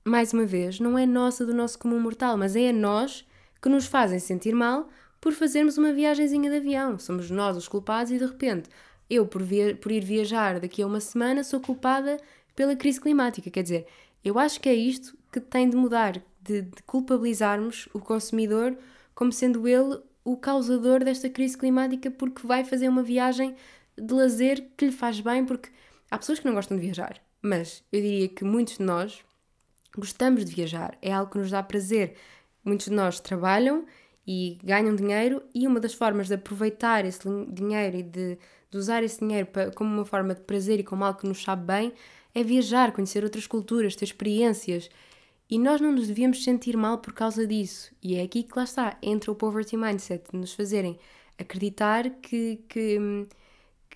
mais 0.04 0.32
uma 0.32 0.46
vez, 0.46 0.78
não 0.78 0.96
é 0.96 1.04
nossa 1.04 1.44
do 1.44 1.52
nosso 1.52 1.76
comum 1.76 1.98
mortal, 1.98 2.36
mas 2.36 2.54
é 2.54 2.68
a 2.68 2.72
nós 2.72 3.26
que 3.60 3.68
nos 3.68 3.86
fazem 3.86 4.20
sentir 4.20 4.54
mal 4.54 4.88
por 5.20 5.32
fazermos 5.32 5.76
uma 5.76 5.92
viagemzinha 5.92 6.48
de 6.48 6.58
avião. 6.58 7.00
Somos 7.00 7.32
nós 7.32 7.56
os 7.56 7.66
culpados 7.66 8.12
e 8.12 8.18
de 8.18 8.26
repente 8.26 8.70
eu, 9.10 9.26
por, 9.26 9.42
via 9.42 9.74
por 9.74 9.90
ir 9.90 10.04
viajar 10.04 10.60
daqui 10.60 10.82
a 10.82 10.86
uma 10.86 11.00
semana, 11.00 11.42
sou 11.42 11.58
culpada 11.58 12.16
pela 12.54 12.76
crise 12.76 13.00
climática. 13.00 13.50
Quer 13.50 13.64
dizer, 13.64 13.86
eu 14.24 14.38
acho 14.38 14.60
que 14.60 14.68
é 14.68 14.74
isto 14.74 15.18
que 15.32 15.40
tem 15.40 15.68
de 15.68 15.76
mudar, 15.76 16.22
de, 16.40 16.62
de 16.62 16.82
culpabilizarmos 16.86 17.88
o 17.92 17.98
consumidor 17.98 18.78
como 19.16 19.32
sendo 19.32 19.66
ele 19.66 19.98
o 20.22 20.36
causador 20.36 21.02
desta 21.02 21.28
crise 21.28 21.58
climática 21.58 22.08
porque 22.08 22.46
vai 22.46 22.62
fazer 22.62 22.88
uma 22.88 23.02
viagem 23.02 23.56
de 23.98 24.14
lazer 24.14 24.68
que 24.76 24.86
lhe 24.86 24.92
faz 24.92 25.18
bem, 25.18 25.44
porque 25.44 25.70
Há 26.10 26.18
pessoas 26.18 26.38
que 26.38 26.46
não 26.46 26.54
gostam 26.54 26.76
de 26.76 26.82
viajar, 26.82 27.20
mas 27.42 27.82
eu 27.92 28.00
diria 28.00 28.28
que 28.28 28.44
muitos 28.44 28.78
de 28.78 28.82
nós 28.82 29.24
gostamos 29.96 30.44
de 30.44 30.54
viajar, 30.54 30.96
é 31.00 31.12
algo 31.12 31.30
que 31.30 31.38
nos 31.38 31.50
dá 31.50 31.62
prazer. 31.62 32.14
Muitos 32.64 32.86
de 32.86 32.92
nós 32.92 33.20
trabalham 33.20 33.84
e 34.26 34.58
ganham 34.64 34.94
dinheiro, 34.96 35.42
e 35.54 35.66
uma 35.66 35.78
das 35.78 35.94
formas 35.94 36.28
de 36.28 36.34
aproveitar 36.34 37.04
esse 37.04 37.20
dinheiro 37.48 37.98
e 37.98 38.02
de, 38.02 38.38
de 38.70 38.78
usar 38.78 39.02
esse 39.02 39.20
dinheiro 39.20 39.46
para, 39.46 39.70
como 39.70 39.94
uma 39.94 40.04
forma 40.04 40.34
de 40.34 40.40
prazer 40.40 40.80
e 40.80 40.84
como 40.84 41.04
algo 41.04 41.20
que 41.20 41.28
nos 41.28 41.42
sabe 41.42 41.64
bem 41.66 41.92
é 42.34 42.42
viajar, 42.42 42.92
conhecer 42.92 43.22
outras 43.22 43.46
culturas, 43.46 43.94
ter 43.94 44.06
experiências. 44.06 44.90
E 45.48 45.58
nós 45.58 45.80
não 45.80 45.92
nos 45.92 46.08
devíamos 46.08 46.42
sentir 46.42 46.76
mal 46.76 46.98
por 46.98 47.12
causa 47.12 47.46
disso. 47.46 47.92
E 48.02 48.16
é 48.16 48.22
aqui 48.22 48.42
que 48.42 48.56
lá 48.56 48.64
está, 48.64 48.96
entra 49.02 49.30
o 49.30 49.34
poverty 49.34 49.76
mindset, 49.76 50.24
de 50.32 50.38
nos 50.38 50.52
fazerem 50.52 50.98
acreditar 51.38 52.10
que, 52.10 52.64
que 52.68 52.98
hum, 52.98 53.26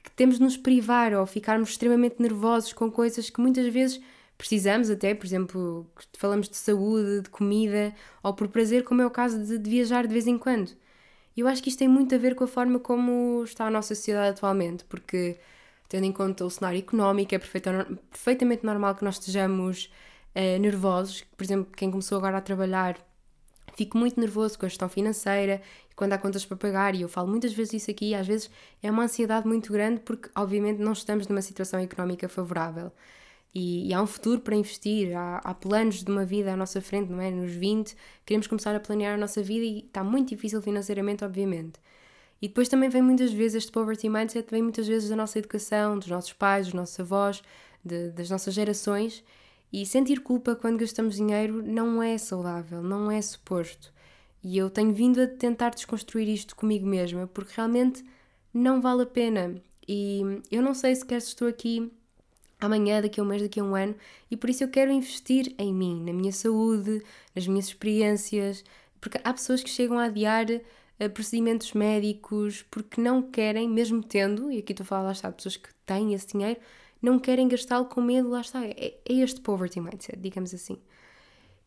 que 0.02 0.10
temos 0.10 0.36
de 0.36 0.42
nos 0.42 0.56
privar 0.56 1.12
ou 1.14 1.26
ficarmos 1.26 1.70
extremamente 1.70 2.20
nervosos 2.20 2.72
com 2.72 2.90
coisas 2.90 3.30
que 3.30 3.40
muitas 3.40 3.72
vezes 3.72 4.00
precisamos 4.36 4.88
até, 4.88 5.14
por 5.14 5.26
exemplo, 5.26 5.86
falamos 6.16 6.48
de 6.48 6.56
saúde, 6.56 7.22
de 7.22 7.30
comida, 7.30 7.94
ou 8.22 8.32
por 8.32 8.48
prazer, 8.48 8.84
como 8.84 9.02
é 9.02 9.06
o 9.06 9.10
caso 9.10 9.42
de, 9.42 9.58
de 9.58 9.70
viajar 9.70 10.06
de 10.06 10.12
vez 10.12 10.26
em 10.26 10.38
quando. 10.38 10.70
Eu 11.36 11.46
acho 11.48 11.62
que 11.62 11.68
isto 11.68 11.78
tem 11.78 11.88
muito 11.88 12.14
a 12.14 12.18
ver 12.18 12.34
com 12.34 12.44
a 12.44 12.48
forma 12.48 12.78
como 12.80 13.42
está 13.44 13.66
a 13.66 13.70
nossa 13.70 13.94
sociedade 13.94 14.30
atualmente, 14.30 14.84
porque 14.84 15.38
tendo 15.88 16.04
em 16.04 16.12
conta 16.12 16.44
o 16.44 16.50
cenário 16.50 16.78
económico, 16.78 17.34
é 17.34 17.38
perfeitamente 17.38 18.64
normal 18.64 18.94
que 18.94 19.04
nós 19.04 19.18
estejamos 19.18 19.90
uh, 20.34 20.58
nervosos. 20.60 21.24
Por 21.36 21.44
exemplo, 21.44 21.72
quem 21.76 21.90
começou 21.90 22.18
agora 22.18 22.38
a 22.38 22.40
trabalhar 22.40 22.98
fico 23.78 23.96
muito 23.96 24.18
nervoso 24.18 24.58
com 24.58 24.66
a 24.66 24.68
gestão 24.68 24.88
financeira 24.88 25.62
quando 25.94 26.12
há 26.12 26.18
contas 26.18 26.44
para 26.44 26.56
pagar, 26.56 26.94
e 26.96 27.02
eu 27.02 27.08
falo 27.08 27.28
muitas 27.28 27.52
vezes 27.52 27.74
isso 27.74 27.90
aqui, 27.90 28.12
às 28.14 28.26
vezes 28.26 28.50
é 28.82 28.90
uma 28.90 29.04
ansiedade 29.04 29.46
muito 29.46 29.72
grande 29.72 30.00
porque, 30.00 30.28
obviamente, 30.34 30.78
não 30.78 30.92
estamos 30.92 31.28
numa 31.28 31.42
situação 31.42 31.78
económica 31.80 32.28
favorável. 32.28 32.92
E, 33.54 33.88
e 33.88 33.94
há 33.94 34.02
um 34.02 34.06
futuro 34.06 34.40
para 34.40 34.54
investir, 34.54 35.16
há, 35.16 35.38
há, 35.38 35.54
planos 35.54 36.02
de 36.04 36.10
uma 36.10 36.24
vida 36.24 36.52
à 36.52 36.56
nossa 36.56 36.80
frente, 36.80 37.10
não 37.10 37.20
é? 37.20 37.30
Nos 37.30 37.52
20, 37.52 37.96
queremos 38.26 38.46
começar 38.46 38.74
a 38.74 38.80
planear 38.80 39.14
a 39.14 39.16
nossa 39.16 39.42
vida 39.42 39.64
e 39.64 39.80
está 39.80 40.04
muito 40.04 40.28
difícil 40.28 40.60
financeiramente, 40.60 41.24
obviamente. 41.24 41.80
E 42.42 42.48
depois 42.48 42.68
também 42.68 42.88
vem 42.88 43.02
muitas 43.02 43.32
vezes 43.32 43.56
este 43.56 43.72
poverty 43.72 44.08
mindset, 44.08 44.48
vem 44.50 44.62
muitas 44.62 44.86
vezes 44.86 45.08
da 45.08 45.16
nossa 45.16 45.38
educação, 45.38 45.98
dos 45.98 46.08
nossos 46.08 46.32
pais, 46.32 46.66
dos 46.66 46.74
nossos 46.74 46.98
avós, 47.00 47.42
de, 47.84 48.10
das 48.10 48.28
nossas 48.30 48.54
gerações, 48.54 49.24
e 49.72 49.84
sentir 49.84 50.20
culpa 50.20 50.56
quando 50.56 50.78
gastamos 50.78 51.16
dinheiro 51.16 51.62
não 51.62 52.02
é 52.02 52.16
saudável, 52.16 52.82
não 52.82 53.10
é 53.10 53.20
suposto. 53.20 53.92
E 54.42 54.56
eu 54.56 54.70
tenho 54.70 54.92
vindo 54.92 55.20
a 55.20 55.26
tentar 55.26 55.70
desconstruir 55.70 56.28
isto 56.28 56.54
comigo 56.56 56.86
mesma, 56.86 57.26
porque 57.26 57.52
realmente 57.56 58.04
não 58.52 58.80
vale 58.80 59.02
a 59.02 59.06
pena. 59.06 59.60
E 59.86 60.22
eu 60.50 60.62
não 60.62 60.74
sei 60.74 60.94
sequer 60.94 61.20
se 61.20 61.28
estou 61.28 61.48
aqui 61.48 61.92
amanhã, 62.60 63.00
daqui 63.00 63.20
a 63.20 63.22
um 63.22 63.26
mês, 63.26 63.42
daqui 63.42 63.60
a 63.60 63.64
um 63.64 63.74
ano, 63.74 63.94
e 64.30 64.36
por 64.36 64.50
isso 64.50 64.64
eu 64.64 64.68
quero 64.68 64.90
investir 64.90 65.54
em 65.58 65.72
mim, 65.72 66.02
na 66.04 66.12
minha 66.12 66.32
saúde, 66.32 67.02
nas 67.34 67.46
minhas 67.46 67.66
experiências, 67.66 68.64
porque 69.00 69.20
há 69.22 69.32
pessoas 69.32 69.62
que 69.62 69.70
chegam 69.70 69.98
a 69.98 70.04
adiar 70.04 70.46
uh, 70.50 71.10
procedimentos 71.10 71.72
médicos 71.72 72.64
porque 72.70 73.00
não 73.00 73.22
querem, 73.22 73.68
mesmo 73.68 74.02
tendo, 74.02 74.50
e 74.50 74.58
aqui 74.58 74.72
estou 74.72 74.84
a 74.84 74.86
falar, 74.86 75.02
lá 75.04 75.12
está, 75.12 75.30
pessoas 75.30 75.56
que 75.56 75.68
têm 75.86 76.14
esse 76.14 76.26
dinheiro, 76.26 76.58
não 77.00 77.18
querem 77.18 77.48
gastá-lo 77.48 77.86
com 77.86 78.00
medo, 78.00 78.28
lá 78.30 78.40
está. 78.40 78.64
É, 78.64 78.94
é, 79.08 79.12
este 79.12 79.40
poverty 79.40 79.80
mindset, 79.80 80.18
digamos 80.18 80.52
assim. 80.52 80.78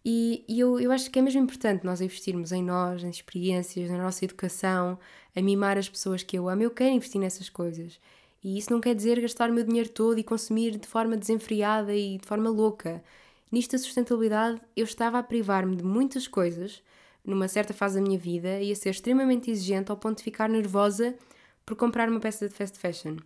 E, 0.03 0.43
e, 0.47 0.59
eu, 0.59 0.79
eu 0.79 0.91
acho 0.91 1.11
que 1.11 1.19
é 1.19 1.21
mesmo 1.21 1.41
importante 1.41 1.85
nós 1.85 2.01
investirmos 2.01 2.51
em 2.51 2.63
nós, 2.63 3.03
em 3.03 3.09
experiências, 3.09 3.89
na 3.89 3.97
nossa 3.99 4.25
educação, 4.25 4.97
a 5.35 5.41
mimar 5.41 5.77
as 5.77 5.87
pessoas 5.87 6.23
que 6.23 6.37
eu 6.37 6.49
amo. 6.49 6.63
Eu 6.63 6.71
quero 6.71 6.93
investir 6.95 7.21
nessas 7.21 7.49
coisas. 7.49 7.99
E 8.43 8.57
isso 8.57 8.71
não 8.71 8.81
quer 8.81 8.95
dizer 8.95 9.21
gastar 9.21 9.49
o 9.49 9.53
meu 9.53 9.63
dinheiro 9.63 9.89
todo 9.89 10.17
e 10.17 10.23
consumir 10.23 10.77
de 10.77 10.87
forma 10.87 11.15
desenfreada 11.15 11.95
e 11.95 12.17
de 12.17 12.27
forma 12.27 12.49
louca. 12.49 13.03
Nisto 13.51 13.73
da 13.73 13.77
sustentabilidade, 13.77 14.59
eu 14.75 14.85
estava 14.85 15.19
a 15.19 15.23
privar-me 15.23 15.75
de 15.75 15.83
muitas 15.83 16.27
coisas 16.27 16.81
numa 17.23 17.47
certa 17.47 17.73
fase 17.73 17.95
da 17.95 18.01
minha 18.01 18.17
vida 18.17 18.59
e 18.59 18.71
a 18.71 18.75
ser 18.75 18.89
extremamente 18.89 19.51
exigente 19.51 19.91
ao 19.91 19.97
ponto 19.97 20.17
de 20.17 20.23
ficar 20.23 20.49
nervosa 20.49 21.15
por 21.65 21.75
comprar 21.75 22.09
uma 22.09 22.19
peça 22.19 22.47
de 22.49 22.55
fast 22.55 22.79
fashion. 22.79 23.17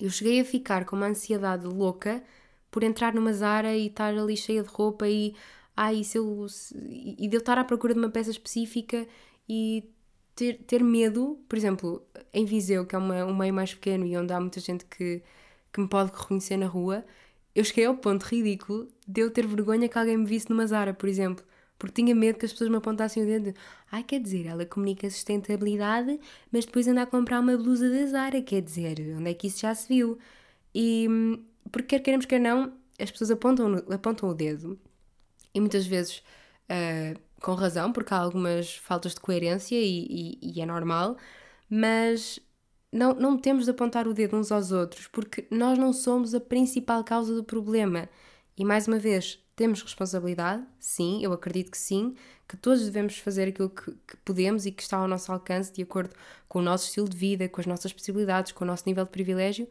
Eu 0.00 0.10
cheguei 0.10 0.40
a 0.40 0.44
ficar 0.44 0.84
com 0.84 0.96
uma 0.96 1.06
ansiedade 1.06 1.66
louca 1.66 2.22
por 2.70 2.82
entrar 2.82 3.14
numa 3.14 3.32
Zara 3.32 3.74
e 3.76 3.86
estar 3.88 4.14
ali 4.14 4.36
cheia 4.36 4.62
de 4.62 4.68
roupa 4.68 5.08
e, 5.08 5.34
ai, 5.76 6.04
se 6.04 6.18
eu, 6.18 6.48
se, 6.48 6.74
e 7.18 7.28
de 7.28 7.36
eu 7.36 7.40
estar 7.40 7.58
à 7.58 7.64
procura 7.64 7.94
de 7.94 8.00
uma 8.00 8.10
peça 8.10 8.30
específica 8.30 9.06
e 9.48 9.84
ter, 10.34 10.58
ter 10.66 10.82
medo, 10.82 11.38
por 11.48 11.56
exemplo, 11.56 12.02
em 12.32 12.44
Viseu, 12.44 12.86
que 12.86 12.94
é 12.94 12.98
uma, 12.98 13.24
um 13.24 13.36
meio 13.36 13.54
mais 13.54 13.74
pequeno 13.74 14.06
e 14.06 14.16
onde 14.16 14.32
há 14.32 14.40
muita 14.40 14.60
gente 14.60 14.84
que, 14.86 15.22
que 15.72 15.80
me 15.80 15.88
pode 15.88 16.10
reconhecer 16.12 16.56
na 16.56 16.66
rua, 16.66 17.04
eu 17.54 17.64
cheguei 17.64 17.84
ao 17.84 17.96
ponto 17.96 18.24
ridículo 18.24 18.88
de 19.06 19.20
eu 19.20 19.30
ter 19.30 19.46
vergonha 19.46 19.88
que 19.88 19.98
alguém 19.98 20.16
me 20.16 20.26
visse 20.26 20.48
numa 20.50 20.66
Zara, 20.66 20.94
por 20.94 21.08
exemplo. 21.08 21.44
Porque 21.82 22.00
tinha 22.00 22.14
medo 22.14 22.38
que 22.38 22.46
as 22.46 22.52
pessoas 22.52 22.70
me 22.70 22.76
apontassem 22.76 23.24
o 23.24 23.26
dedo. 23.26 23.52
Ai, 23.90 24.04
quer 24.04 24.20
dizer, 24.20 24.46
ela 24.46 24.64
comunica 24.64 25.10
sustentabilidade, 25.10 26.20
mas 26.52 26.64
depois 26.64 26.86
anda 26.86 27.02
a 27.02 27.06
comprar 27.06 27.40
uma 27.40 27.56
blusa 27.56 27.90
da 27.90 28.06
Zara. 28.06 28.40
Quer 28.40 28.62
dizer, 28.62 29.16
onde 29.18 29.28
é 29.28 29.34
que 29.34 29.48
isso 29.48 29.62
já 29.62 29.74
se 29.74 29.88
viu? 29.88 30.16
E 30.72 31.08
porque 31.72 31.96
quer 31.96 32.00
queremos, 32.04 32.24
quer 32.24 32.38
não, 32.38 32.72
as 33.00 33.10
pessoas 33.10 33.32
apontam, 33.32 33.82
apontam 33.92 34.28
o 34.28 34.34
dedo. 34.34 34.78
E 35.52 35.58
muitas 35.58 35.84
vezes 35.84 36.18
uh, 36.70 37.18
com 37.40 37.54
razão, 37.54 37.92
porque 37.92 38.14
há 38.14 38.18
algumas 38.18 38.76
faltas 38.76 39.14
de 39.14 39.20
coerência 39.20 39.74
e, 39.74 40.38
e, 40.40 40.54
e 40.56 40.60
é 40.60 40.66
normal, 40.66 41.16
mas 41.68 42.38
não, 42.92 43.12
não 43.12 43.36
temos 43.36 43.64
de 43.64 43.72
apontar 43.72 44.06
o 44.06 44.14
dedo 44.14 44.36
uns 44.36 44.52
aos 44.52 44.70
outros, 44.70 45.08
porque 45.08 45.48
nós 45.50 45.76
não 45.76 45.92
somos 45.92 46.32
a 46.32 46.38
principal 46.38 47.02
causa 47.02 47.34
do 47.34 47.42
problema. 47.42 48.08
E 48.56 48.64
mais 48.64 48.86
uma 48.86 49.00
vez, 49.00 49.41
temos 49.54 49.82
responsabilidade, 49.82 50.64
sim, 50.78 51.22
eu 51.22 51.32
acredito 51.32 51.70
que 51.70 51.78
sim, 51.78 52.14
que 52.48 52.56
todos 52.56 52.84
devemos 52.84 53.18
fazer 53.18 53.48
aquilo 53.48 53.70
que, 53.70 53.92
que, 54.06 54.16
podemos 54.24 54.66
e 54.66 54.72
que 54.72 54.82
está 54.82 54.96
ao 54.96 55.06
nosso 55.06 55.30
alcance, 55.30 55.72
de 55.72 55.82
acordo 55.82 56.14
com 56.48 56.58
o 56.58 56.62
nosso 56.62 56.86
estilo 56.86 57.08
de 57.08 57.16
vida, 57.16 57.48
com 57.48 57.60
as 57.60 57.66
nossas 57.66 57.92
possibilidades, 57.92 58.52
com 58.52 58.64
o 58.64 58.66
nosso 58.66 58.84
nível 58.86 59.04
de 59.04 59.10
privilégio, 59.10 59.68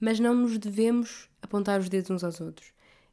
mas 0.00 0.20
não 0.20 0.34
nos 0.34 0.58
devemos 0.58 1.28
apontar 1.42 1.80
os 1.80 1.88
dedos 1.88 2.10
uns 2.10 2.24
aos 2.24 2.40
outros. 2.40 2.72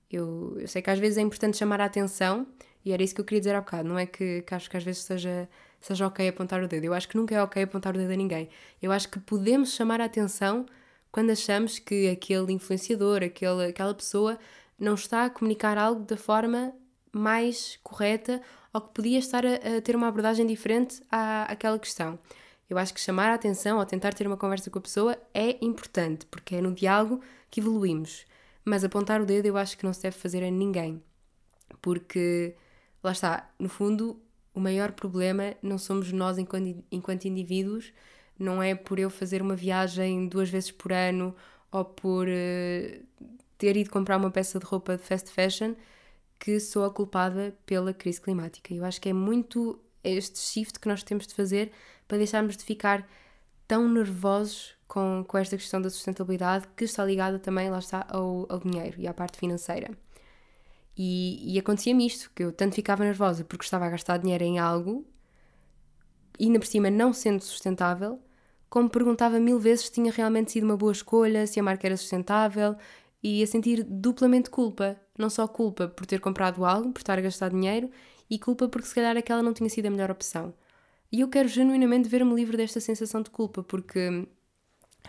Eu, 0.10 0.58
eu 0.60 0.68
sei 0.68 0.82
que 0.82 0.90
às 0.90 1.00
vezes 1.00 1.18
é 1.18 1.22
importante 1.22 1.58
chamar 1.58 1.82
a 1.82 1.86
atenção, 1.86 2.48
e 2.84 2.92
era 2.92 3.02
isso 3.02 3.16
que 3.16 3.22
eu 3.22 3.26
queria 3.26 3.40
dizer 3.40 3.56
há 3.56 3.62
bocado, 3.62 3.88
não 3.88 3.98
é 3.98 4.06
que, 4.06 4.42
que 4.42 4.54
acho 4.56 4.70
que 4.70 4.78
às 4.78 4.84
vezes 4.84 5.04
seja, 5.04 5.50
seja 5.80 6.08
ok 6.08 6.28
apontar 6.28 6.64
o 6.64 6.68
dedo. 6.68 6.86
Eu 6.86 6.94
acho 6.94 7.08
que 7.08 7.18
nunca 7.18 7.36
é 7.36 7.42
ok 7.42 7.64
apontar 7.64 7.96
o 7.96 7.98
dedo 7.98 8.12
a 8.12 8.16
ninguém. 8.16 8.50
Eu 8.82 8.92
acho 8.92 9.10
que 9.10 9.20
podemos 9.20 9.74
chamar 9.74 10.02
a 10.02 10.06
atenção 10.06 10.66
quando 11.12 11.32
achamos 11.32 11.78
que 11.78 12.10
aquele 12.10 12.54
influenciador, 12.54 13.24
aquele, 13.24 13.66
aquela 13.66 13.94
pessoa 13.94 14.40
não 14.82 14.96
está 14.96 15.26
a 15.26 15.30
comunicar 15.30 15.78
algo 15.78 16.04
da 16.04 16.18
forma 16.18 16.74
mais 17.14 17.80
correta 17.84 18.42
ou 18.74 18.82
que 18.82 18.90
podia 18.90 19.20
estar 19.20 19.46
a, 19.46 19.78
a 19.78 19.82
ter 19.82 19.96
uma 19.96 20.08
abordagem 20.08 20.46
diferente 20.48 21.04
à, 21.12 21.44
àquela 21.44 21.78
questão. 21.78 22.18
Eu 22.68 22.80
acho 22.80 22.92
que 22.92 23.00
chamar 23.00 23.30
a 23.30 23.36
atenção 23.36 23.78
ou 23.78 23.86
tentar 23.86 24.14
ter 24.14 24.26
uma 24.26 24.38
conversa 24.38 24.72
com 24.72 24.80
a 24.80 24.82
pessoa 24.82 25.18
é 25.36 25.64
importante, 25.64 26.26
porque 26.26 26.56
é 26.56 26.62
no 26.62 26.74
diálogo 26.74 27.22
que 27.52 27.60
evoluímos. 27.60 28.26
Mas 28.66 28.84
apontar 28.84 29.22
o 29.22 29.26
dedo 29.26 29.46
eu 29.46 29.58
acho 29.58 29.78
que 29.78 29.86
não 29.86 29.94
se 29.94 30.02
deve 30.02 30.18
fazer 30.18 30.44
a 30.44 30.50
ninguém. 30.50 31.04
Porque, 31.80 32.56
lá 33.04 33.12
está, 33.12 33.52
no 33.60 33.70
fundo, 33.70 34.20
o 34.54 34.60
maior 34.60 34.94
problema 34.94 35.54
não 35.62 35.78
somos 35.78 36.12
nós 36.12 36.40
enquanto, 36.40 36.84
enquanto 36.92 37.26
indivíduos, 37.26 37.94
não 38.40 38.64
é 38.64 38.74
por 38.74 38.98
eu 38.98 39.12
fazer 39.12 39.42
uma 39.44 39.56
viagem 39.56 40.28
duas 40.28 40.50
vezes 40.50 40.72
por 40.72 40.92
ano 40.92 41.36
ou 41.72 41.86
por 41.86 42.28
uh, 42.28 43.06
ter 43.62 43.78
ido 43.78 43.92
comprar 43.92 44.18
uma 44.18 44.32
peça 44.32 44.58
de 44.58 44.66
roupa 44.66 44.98
de 44.98 45.04
fast 45.04 45.30
fashion 45.30 45.76
que 46.40 46.60
sou 46.60 46.84
a 46.84 46.90
culpada 46.90 47.56
pela 47.64 47.94
crise 47.94 48.20
climática. 48.20 48.74
Eu 48.74 48.84
acho 48.84 49.00
que 49.00 49.08
é 49.08 49.14
muito 49.14 49.80
este 50.04 50.40
shift 50.40 50.80
que 50.80 50.88
nós 50.88 51.04
temos 51.04 51.28
de 51.28 51.36
fazer 51.36 51.72
para 52.08 52.18
deixarmos 52.18 52.58
de 52.58 52.64
ficar 52.64 53.08
tão 53.68 53.88
nervosos 53.88 54.74
com, 54.88 55.24
com 55.28 55.38
esta 55.38 55.56
questão 55.56 55.80
da 55.80 55.92
sustentabilidade 55.92 56.68
que 56.76 56.86
está 56.86 57.06
ligada 57.06 57.38
também, 57.38 57.70
lá 57.70 57.78
está, 57.78 58.04
ao, 58.10 58.48
ao 58.50 58.60
dinheiro 58.60 59.00
e 59.00 59.08
à 59.08 59.14
parte 59.14 59.38
financeira. 59.38 59.92
E, 60.98 61.54
e 61.54 61.60
acontecia-me 61.60 62.08
isto, 62.08 62.32
que 62.36 62.44
eu 62.44 62.52
tanto 62.52 62.74
ficava 62.74 63.04
nervosa 63.04 63.46
porque 63.46 63.64
estava 63.64 63.86
a 63.86 63.90
gastar 63.92 64.18
dinheiro 64.18 64.44
em 64.44 64.58
algo, 64.58 65.06
e 66.40 66.46
ainda 66.46 66.58
por 66.58 66.66
cima 66.66 66.90
não 66.90 67.14
sendo 67.14 67.44
sustentável, 67.44 68.20
como 68.72 68.90
perguntava 68.90 69.40
mil 69.40 69.60
vezes 69.60 69.86
se 69.86 69.92
tinha 69.92 70.12
realmente 70.12 70.54
sido 70.54 70.64
uma 70.64 70.78
boa 70.78 70.94
escolha, 70.94 71.46
se 71.46 71.60
a 71.60 71.64
marca 71.64 71.86
era 71.86 71.96
sustentável, 71.96 72.76
e 73.24 73.44
a 73.44 73.48
sentir 73.48 73.84
duplamente 73.84 74.50
culpa. 74.50 75.00
Não 75.18 75.30
só 75.30 75.48
culpa 75.48 75.88
por 75.88 76.06
ter 76.06 76.20
comprado 76.20 76.66
algo, 76.66 76.92
por 76.92 77.00
estar 77.00 77.18
a 77.18 77.22
gastar 77.22 77.50
dinheiro, 77.50 77.90
e 78.30 78.40
culpa 78.40 78.68
porque 78.68 78.88
se 78.88 78.96
calhar 78.96 79.18
aquela 79.18 79.44
não 79.44 79.54
tinha 79.54 79.70
sido 79.70 79.88
a 79.88 79.90
melhor 79.90 80.10
opção. 80.10 80.54
E 81.12 81.20
eu 81.20 81.28
quero 81.28 81.48
genuinamente 81.48 82.08
ver-me 82.08 82.34
livre 82.34 82.58
desta 82.58 82.80
sensação 82.80 83.22
de 83.22 83.30
culpa, 83.30 83.62
porque 83.62 84.28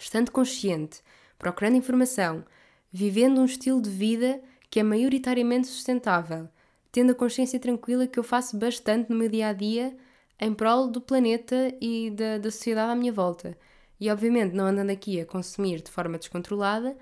estando 0.01 0.31
consciente, 0.31 1.01
procurando 1.39 1.77
informação, 1.77 2.45
vivendo 2.91 3.41
um 3.41 3.45
estilo 3.45 3.81
de 3.81 3.91
vida 3.91 4.43
que 4.69 4.81
é 4.81 4.83
maioritariamente 4.83 5.69
sustentável, 5.69 6.49
tendo 6.91 7.13
a 7.13 7.15
consciência 7.15 7.61
tranquila 7.61 8.07
que 8.07 8.19
eu 8.19 8.25
faço 8.25 8.57
bastante 8.57 9.11
no 9.11 9.17
meu 9.17 9.29
dia 9.29 9.49
a 9.49 9.53
dia 9.53 9.97
em 10.41 10.53
prol 10.53 10.89
do 10.89 11.01
planeta 11.01 11.73
e 11.81 12.11
da, 12.11 12.39
da 12.39 12.51
sociedade 12.51 12.91
à 12.91 12.97
minha 12.97 13.13
volta. 13.13 13.57
E 14.01 14.11
obviamente 14.11 14.55
não 14.55 14.67
andando 14.67 14.91
aqui 14.91 15.21
a 15.21 15.27
consumir 15.27 15.81
de 15.81 15.91
forma 15.91 16.19
descontrolada 16.19 16.97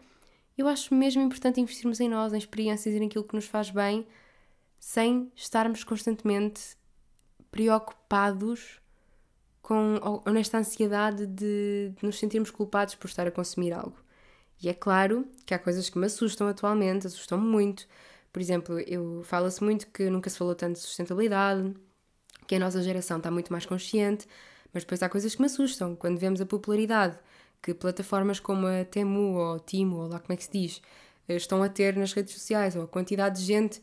eu 0.61 0.69
acho 0.69 0.95
mesmo 0.95 1.23
importante 1.23 1.61
investirmos 1.61 2.01
em 2.01 2.09
nós, 2.09 2.33
em 2.33 2.39
experiências 2.39 2.95
e 2.95 3.01
naquilo 3.01 3.25
que 3.25 3.35
nos 3.35 3.47
faz 3.47 3.71
bem, 3.71 4.07
sem 4.79 5.33
estarmos 5.35 5.83
constantemente 5.85 6.77
preocupados 7.51 8.81
com 9.63 9.99
ou 10.03 10.33
nesta 10.33 10.59
ansiedade 10.59 11.27
de, 11.27 11.93
de 11.97 12.05
nos 12.05 12.19
sentirmos 12.19 12.51
culpados 12.51 12.95
por 12.95 13.07
estar 13.07 13.27
a 13.27 13.31
consumir 13.31 13.73
algo. 13.73 13.97
E 14.63 14.69
é 14.69 14.75
claro 14.75 15.27
que 15.47 15.55
há 15.55 15.59
coisas 15.59 15.89
que 15.89 15.99
me 15.99 16.07
assustam 16.07 16.47
atualmente, 16.47 17.07
assustam 17.07 17.39
muito. 17.39 17.87
Por 18.31 18.43
exemplo, 18.43 18.79
eu 18.81 19.23
fala-se 19.25 19.65
muito 19.65 19.87
que 19.87 20.11
nunca 20.11 20.29
se 20.29 20.37
falou 20.37 20.55
tanto 20.55 20.75
de 20.75 20.81
sustentabilidade, 20.81 21.75
que 22.47 22.55
a 22.55 22.59
nossa 22.59 22.83
geração 22.83 23.17
está 23.17 23.31
muito 23.31 23.51
mais 23.51 23.65
consciente, 23.65 24.27
mas 24.75 24.83
depois 24.83 25.03
há 25.03 25.09
coisas 25.09 25.35
que 25.35 25.41
me 25.41 25.47
assustam. 25.47 25.97
Quando 25.97 26.19
vemos 26.19 26.41
a 26.41 26.47
popularidade 26.47 27.19
que 27.63 27.75
plataformas 27.75 28.41
como 28.41 28.67
a 28.67 28.85
Temu 28.85 29.37
ou 29.37 29.61
Timo, 29.61 29.99
ou 29.99 30.09
lá 30.09 30.19
como 30.19 30.33
é 30.33 30.37
que 30.37 30.45
se 30.45 30.53
diz, 30.53 30.83
eh, 31.29 31.37
estão 31.37 31.63
a 31.63 31.69
ter 31.69 31.97
nas 31.97 32.13
redes 32.13 32.35
sociais, 32.35 32.77
ou 32.77 32.83
a 32.85 32.89
quantidade 32.89 33.41
de 33.41 33.45
gente 33.47 33.83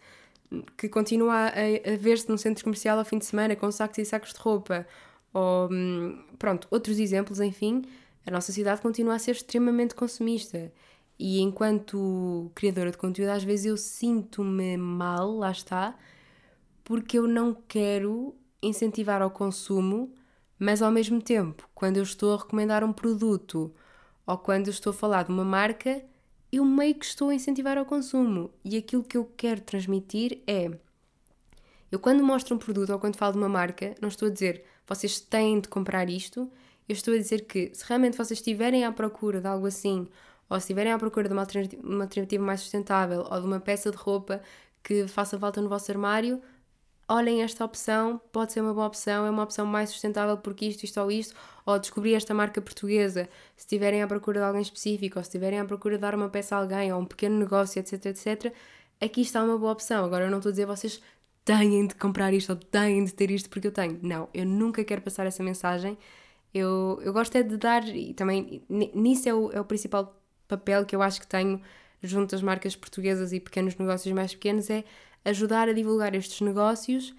que 0.77 0.87
continua 0.87 1.33
a, 1.33 1.93
a 1.93 1.97
ver-se 1.97 2.29
num 2.29 2.37
centro 2.37 2.63
comercial 2.63 2.97
ao 2.97 3.05
fim 3.05 3.17
de 3.17 3.25
semana 3.25 3.55
com 3.55 3.69
sacos 3.71 3.97
e 3.97 4.05
sacos 4.05 4.33
de 4.33 4.39
roupa, 4.39 4.87
ou 5.33 5.69
hum, 5.71 6.23
pronto, 6.39 6.67
outros 6.71 6.99
exemplos, 6.99 7.39
enfim, 7.39 7.83
a 8.25 8.31
nossa 8.31 8.47
sociedade 8.47 8.81
continua 8.81 9.15
a 9.15 9.19
ser 9.19 9.31
extremamente 9.31 9.95
consumista. 9.95 10.71
E 11.19 11.39
enquanto 11.41 12.51
criadora 12.53 12.91
de 12.91 12.97
conteúdo, 12.97 13.29
às 13.29 13.43
vezes 13.43 13.65
eu 13.65 13.77
sinto-me 13.77 14.77
mal, 14.77 15.35
lá 15.35 15.51
está, 15.51 15.97
porque 16.83 17.17
eu 17.17 17.27
não 17.27 17.53
quero 17.67 18.35
incentivar 18.61 19.21
ao 19.21 19.31
consumo 19.31 20.13
mas 20.59 20.81
ao 20.81 20.91
mesmo 20.91 21.21
tempo, 21.21 21.67
quando 21.73 21.97
eu 21.97 22.03
estou 22.03 22.33
a 22.33 22.37
recomendar 22.37 22.83
um 22.83 22.93
produto 22.93 23.73
ou 24.25 24.37
quando 24.37 24.67
eu 24.67 24.71
estou 24.71 24.91
a 24.91 24.93
falar 24.93 25.23
de 25.23 25.31
uma 25.31 25.45
marca, 25.45 26.03
eu 26.51 26.65
meio 26.65 26.95
que 26.95 27.05
estou 27.05 27.29
a 27.29 27.35
incentivar 27.35 27.77
ao 27.77 27.85
consumo. 27.85 28.49
E 28.63 28.77
aquilo 28.77 29.03
que 29.03 29.17
eu 29.17 29.25
quero 29.37 29.61
transmitir 29.61 30.41
é. 30.47 30.71
Eu, 31.91 31.99
quando 31.99 32.23
mostro 32.23 32.55
um 32.55 32.57
produto 32.57 32.91
ou 32.91 32.99
quando 32.99 33.15
falo 33.15 33.33
de 33.33 33.37
uma 33.37 33.49
marca, 33.49 33.95
não 34.01 34.09
estou 34.09 34.27
a 34.27 34.31
dizer 34.31 34.63
vocês 34.85 35.19
têm 35.19 35.59
de 35.59 35.67
comprar 35.67 36.09
isto, 36.09 36.49
eu 36.87 36.93
estou 36.93 37.13
a 37.13 37.17
dizer 37.17 37.45
que 37.45 37.71
se 37.73 37.83
realmente 37.85 38.15
vocês 38.15 38.39
estiverem 38.39 38.85
à 38.85 38.91
procura 38.91 39.41
de 39.41 39.47
algo 39.47 39.67
assim, 39.67 40.07
ou 40.49 40.57
se 40.59 40.63
estiverem 40.63 40.93
à 40.93 40.97
procura 40.97 41.27
de 41.27 41.33
uma 41.33 41.41
alternativa, 41.41 41.85
uma 41.85 42.03
alternativa 42.05 42.43
mais 42.43 42.61
sustentável 42.61 43.27
ou 43.29 43.41
de 43.41 43.45
uma 43.45 43.59
peça 43.59 43.91
de 43.91 43.97
roupa 43.97 44.41
que 44.81 45.05
faça 45.07 45.37
falta 45.37 45.61
no 45.61 45.67
vosso 45.67 45.91
armário, 45.91 46.41
olhem 47.07 47.41
esta 47.41 47.63
opção, 47.63 48.19
pode 48.31 48.51
ser 48.51 48.61
uma 48.61 48.73
boa 48.73 48.87
opção, 48.87 49.25
é 49.25 49.29
uma 49.29 49.43
opção 49.43 49.65
mais 49.65 49.89
sustentável 49.89 50.37
porque 50.37 50.65
isto, 50.65 50.83
isto 50.83 50.99
ou 50.99 51.11
isto, 51.11 51.35
ou 51.65 51.79
descobrir 51.79 52.13
esta 52.13 52.33
marca 52.33 52.61
portuguesa, 52.61 53.29
se 53.55 53.63
estiverem 53.63 54.01
à 54.01 54.07
procura 54.07 54.39
de 54.39 54.45
alguém 54.45 54.61
específico, 54.61 55.17
ou 55.17 55.23
se 55.23 55.29
estiverem 55.29 55.59
à 55.59 55.65
procura 55.65 55.95
de 55.95 56.01
dar 56.01 56.15
uma 56.15 56.29
peça 56.29 56.55
a 56.55 56.59
alguém, 56.59 56.91
ou 56.91 56.99
um 56.99 57.05
pequeno 57.05 57.37
negócio, 57.37 57.79
etc, 57.79 58.07
etc, 58.07 58.53
aqui 58.99 59.21
está 59.21 59.43
uma 59.43 59.57
boa 59.57 59.71
opção. 59.71 60.03
Agora 60.03 60.25
eu 60.25 60.31
não 60.31 60.37
estou 60.39 60.49
a 60.49 60.53
dizer 60.53 60.65
vocês 60.65 61.01
têm 61.45 61.87
de 61.87 61.95
comprar 61.95 62.33
isto 62.33 62.49
ou 62.51 62.55
têm 62.57 63.05
de 63.05 63.13
ter 63.13 63.31
isto 63.31 63.49
porque 63.49 63.67
eu 63.67 63.71
tenho. 63.71 63.99
Não, 64.01 64.27
eu 64.33 64.45
nunca 64.45 64.83
quero 64.83 65.01
passar 65.01 65.25
essa 65.25 65.41
mensagem. 65.43 65.97
Eu, 66.53 66.99
eu 67.03 67.13
gosto 67.13 67.35
é 67.37 67.43
de 67.43 67.57
dar, 67.57 67.87
e 67.87 68.13
também 68.13 68.63
nisso 68.69 69.29
é 69.29 69.33
o, 69.33 69.51
é 69.51 69.59
o 69.61 69.65
principal 69.65 70.15
papel 70.47 70.85
que 70.85 70.95
eu 70.95 71.01
acho 71.01 71.21
que 71.21 71.27
tenho 71.27 71.61
junto 72.01 72.35
às 72.35 72.41
marcas 72.41 72.75
portuguesas 72.75 73.33
e 73.33 73.39
pequenos 73.39 73.75
negócios 73.77 74.13
mais 74.13 74.33
pequenos, 74.33 74.69
é 74.69 74.83
ajudar 75.27 75.67
a 75.69 75.73
divulgar 75.73 76.15
estes 76.15 76.41
negócios 76.41 77.13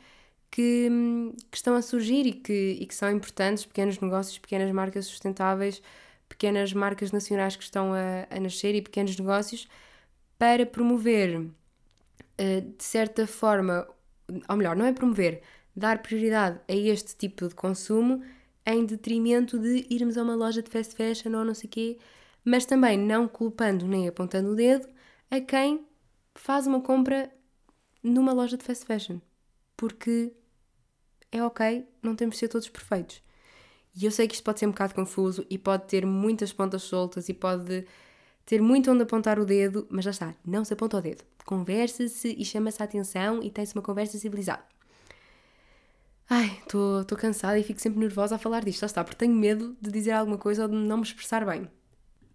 que, 0.50 0.88
que 1.50 1.56
estão 1.56 1.74
a 1.74 1.82
surgir 1.82 2.26
e 2.26 2.32
que, 2.32 2.78
e 2.80 2.86
que 2.86 2.94
são 2.94 3.10
importantes, 3.10 3.64
pequenos 3.66 4.00
negócios, 4.00 4.38
pequenas 4.38 4.70
marcas 4.72 5.06
sustentáveis, 5.06 5.82
pequenas 6.28 6.72
marcas 6.72 7.12
nacionais 7.12 7.56
que 7.56 7.62
estão 7.62 7.92
a, 7.92 8.26
a 8.30 8.40
nascer 8.40 8.74
e 8.74 8.82
pequenos 8.82 9.16
negócios 9.18 9.68
para 10.38 10.64
promover, 10.64 11.38
uh, 11.38 11.50
de 12.76 12.84
certa 12.84 13.26
forma, 13.26 13.86
ou 14.48 14.56
melhor, 14.56 14.74
não 14.74 14.86
é 14.86 14.92
promover, 14.92 15.42
dar 15.76 16.02
prioridade 16.02 16.60
a 16.68 16.74
este 16.74 17.14
tipo 17.16 17.48
de 17.48 17.54
consumo 17.54 18.22
em 18.64 18.84
detrimento 18.84 19.58
de 19.58 19.86
irmos 19.90 20.16
a 20.16 20.22
uma 20.22 20.34
loja 20.34 20.62
de 20.62 20.70
fast 20.70 20.94
fashion 20.94 21.34
ou 21.34 21.44
não 21.44 21.54
sei 21.54 21.68
o 21.68 21.70
quê, 21.70 21.98
mas 22.44 22.66
também 22.66 22.98
não 22.98 23.28
culpando 23.28 23.86
nem 23.86 24.08
apontando 24.08 24.50
o 24.50 24.56
dedo 24.56 24.88
a 25.30 25.40
quem 25.40 25.86
faz 26.34 26.66
uma 26.66 26.80
compra 26.80 27.30
numa 28.08 28.32
loja 28.32 28.56
de 28.56 28.64
fast 28.64 28.84
fashion. 28.84 29.18
Porque 29.76 30.32
é 31.30 31.42
ok, 31.42 31.86
não 32.02 32.16
temos 32.16 32.36
de 32.36 32.40
ser 32.40 32.48
todos 32.48 32.68
perfeitos. 32.68 33.22
E 33.94 34.04
eu 34.04 34.10
sei 34.10 34.28
que 34.28 34.34
isto 34.34 34.44
pode 34.44 34.60
ser 34.60 34.66
um 34.66 34.70
bocado 34.70 34.94
confuso 34.94 35.46
e 35.50 35.58
pode 35.58 35.86
ter 35.86 36.06
muitas 36.06 36.52
pontas 36.52 36.82
soltas 36.82 37.28
e 37.28 37.34
pode 37.34 37.84
ter 38.46 38.62
muito 38.62 38.90
onde 38.90 39.02
apontar 39.02 39.38
o 39.38 39.44
dedo, 39.44 39.86
mas 39.90 40.04
já 40.04 40.10
está, 40.10 40.34
não 40.44 40.64
se 40.64 40.72
aponta 40.72 40.96
o 40.96 41.02
dedo. 41.02 41.24
Conversa-se 41.44 42.34
e 42.38 42.44
chama-se 42.44 42.80
a 42.80 42.84
atenção 42.84 43.42
e 43.42 43.50
tem-se 43.50 43.74
uma 43.74 43.82
conversa 43.82 44.16
civilizada. 44.18 44.62
Ai, 46.30 46.60
estou 46.62 47.16
cansada 47.16 47.58
e 47.58 47.62
fico 47.62 47.80
sempre 47.80 47.98
nervosa 47.98 48.36
a 48.36 48.38
falar 48.38 48.64
disto, 48.64 48.80
já 48.80 48.86
está, 48.86 49.02
porque 49.02 49.16
tenho 49.16 49.34
medo 49.34 49.76
de 49.80 49.90
dizer 49.90 50.12
alguma 50.12 50.38
coisa 50.38 50.62
ou 50.62 50.68
de 50.68 50.74
não 50.74 50.98
me 50.98 51.02
expressar 51.02 51.44
bem. 51.44 51.68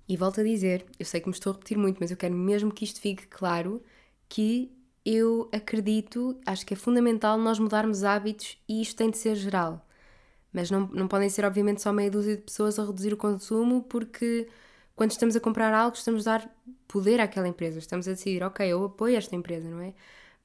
E 0.10 0.18
volto 0.18 0.42
a 0.42 0.44
dizer, 0.44 0.86
eu 1.00 1.06
sei 1.06 1.22
que 1.22 1.28
me 1.28 1.34
estou 1.34 1.52
a 1.52 1.54
repetir 1.54 1.78
muito, 1.78 1.98
mas 2.00 2.12
eu 2.12 2.18
quero 2.18 2.34
mesmo 2.34 2.74
que 2.74 2.84
isto 2.84 3.00
fique 3.00 3.28
claro 3.28 3.82
que 4.28 4.72
eu 5.06 5.50
acredito, 5.52 6.40
acho 6.46 6.66
que 6.66 6.74
é 6.74 6.78
fundamental 6.78 7.38
nós 7.38 7.60
mudarmos 7.60 8.04
hábitos 8.04 8.58
e 8.68 8.82
isto 8.82 8.96
tem 8.96 9.10
de 9.10 9.18
ser 9.18 9.36
geral. 9.36 9.86
Mas 10.52 10.70
não, 10.70 10.88
não 10.88 11.08
podem 11.08 11.30
ser, 11.30 11.46
obviamente, 11.46 11.82
só 11.82 11.92
meia 11.92 12.12
dúzia 12.12 12.38
de 12.38 12.44
pessoas 12.44 12.78
a 12.78 12.86
reduzir 12.86 13.14
o 13.14 13.18
consumo, 13.18 13.84
porque 13.84 14.48
quando 14.96 15.12
estamos 15.12 15.36
a 15.36 15.40
comprar 15.40 15.74
algo, 15.74 15.98
estamos 15.98 16.28
a 16.28 16.38
dar 16.38 16.56
poder 16.88 17.20
àquela 17.20 17.48
empresa. 17.48 17.80
Estamos 17.80 18.08
a 18.08 18.12
decidir, 18.12 18.44
ok, 18.44 18.66
eu 18.66 18.84
apoio 18.86 19.18
esta 19.18 19.36
empresa, 19.36 19.70
não 19.70 19.82
é? 19.82 19.94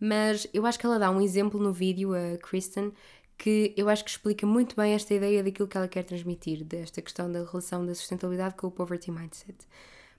Mas 0.01 0.49
eu 0.55 0.65
acho 0.65 0.79
que 0.79 0.87
ela 0.87 0.99
dá 0.99 1.11
um 1.11 1.21
exemplo 1.21 1.61
no 1.61 1.73
vídeo, 1.73 2.15
a 2.15 2.39
Kristen, 2.39 2.93
que 3.37 3.75
eu 3.77 3.89
acho 3.89 4.05
que 4.05 4.11
explica 4.11 4.47
muito 4.47 4.75
bem 4.75 4.95
esta 4.95 5.15
ideia 5.15 5.43
daquilo 5.45 5.69
que 5.69 5.77
ela 5.77 5.89
quer 5.89 6.05
transmitir, 6.05 6.65
desta 6.65 7.03
questão 7.03 7.31
da 7.31 7.45
relação 7.45 7.85
da 7.85 7.95
sustentabilidade 7.95 8.55
com 8.57 8.67
o 8.67 8.71
poverty 8.71 9.11
mindset. 9.11 9.57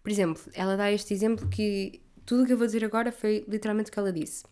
Por 0.01 0.09
exemplo, 0.09 0.41
ela 0.53 0.77
dá 0.77 0.91
este 0.91 1.13
exemplo 1.13 1.47
que 1.49 2.01
tudo 2.29 2.43
o 2.43 2.45
que 2.45 2.53
eu 2.53 2.57
vou 2.57 2.67
dizer 2.67 2.85
agora 2.85 3.11
foi 3.11 3.43
literalmente 3.47 3.89
o 3.89 3.91
que 3.91 3.97
ela 3.97 4.13
disse. 4.13 4.43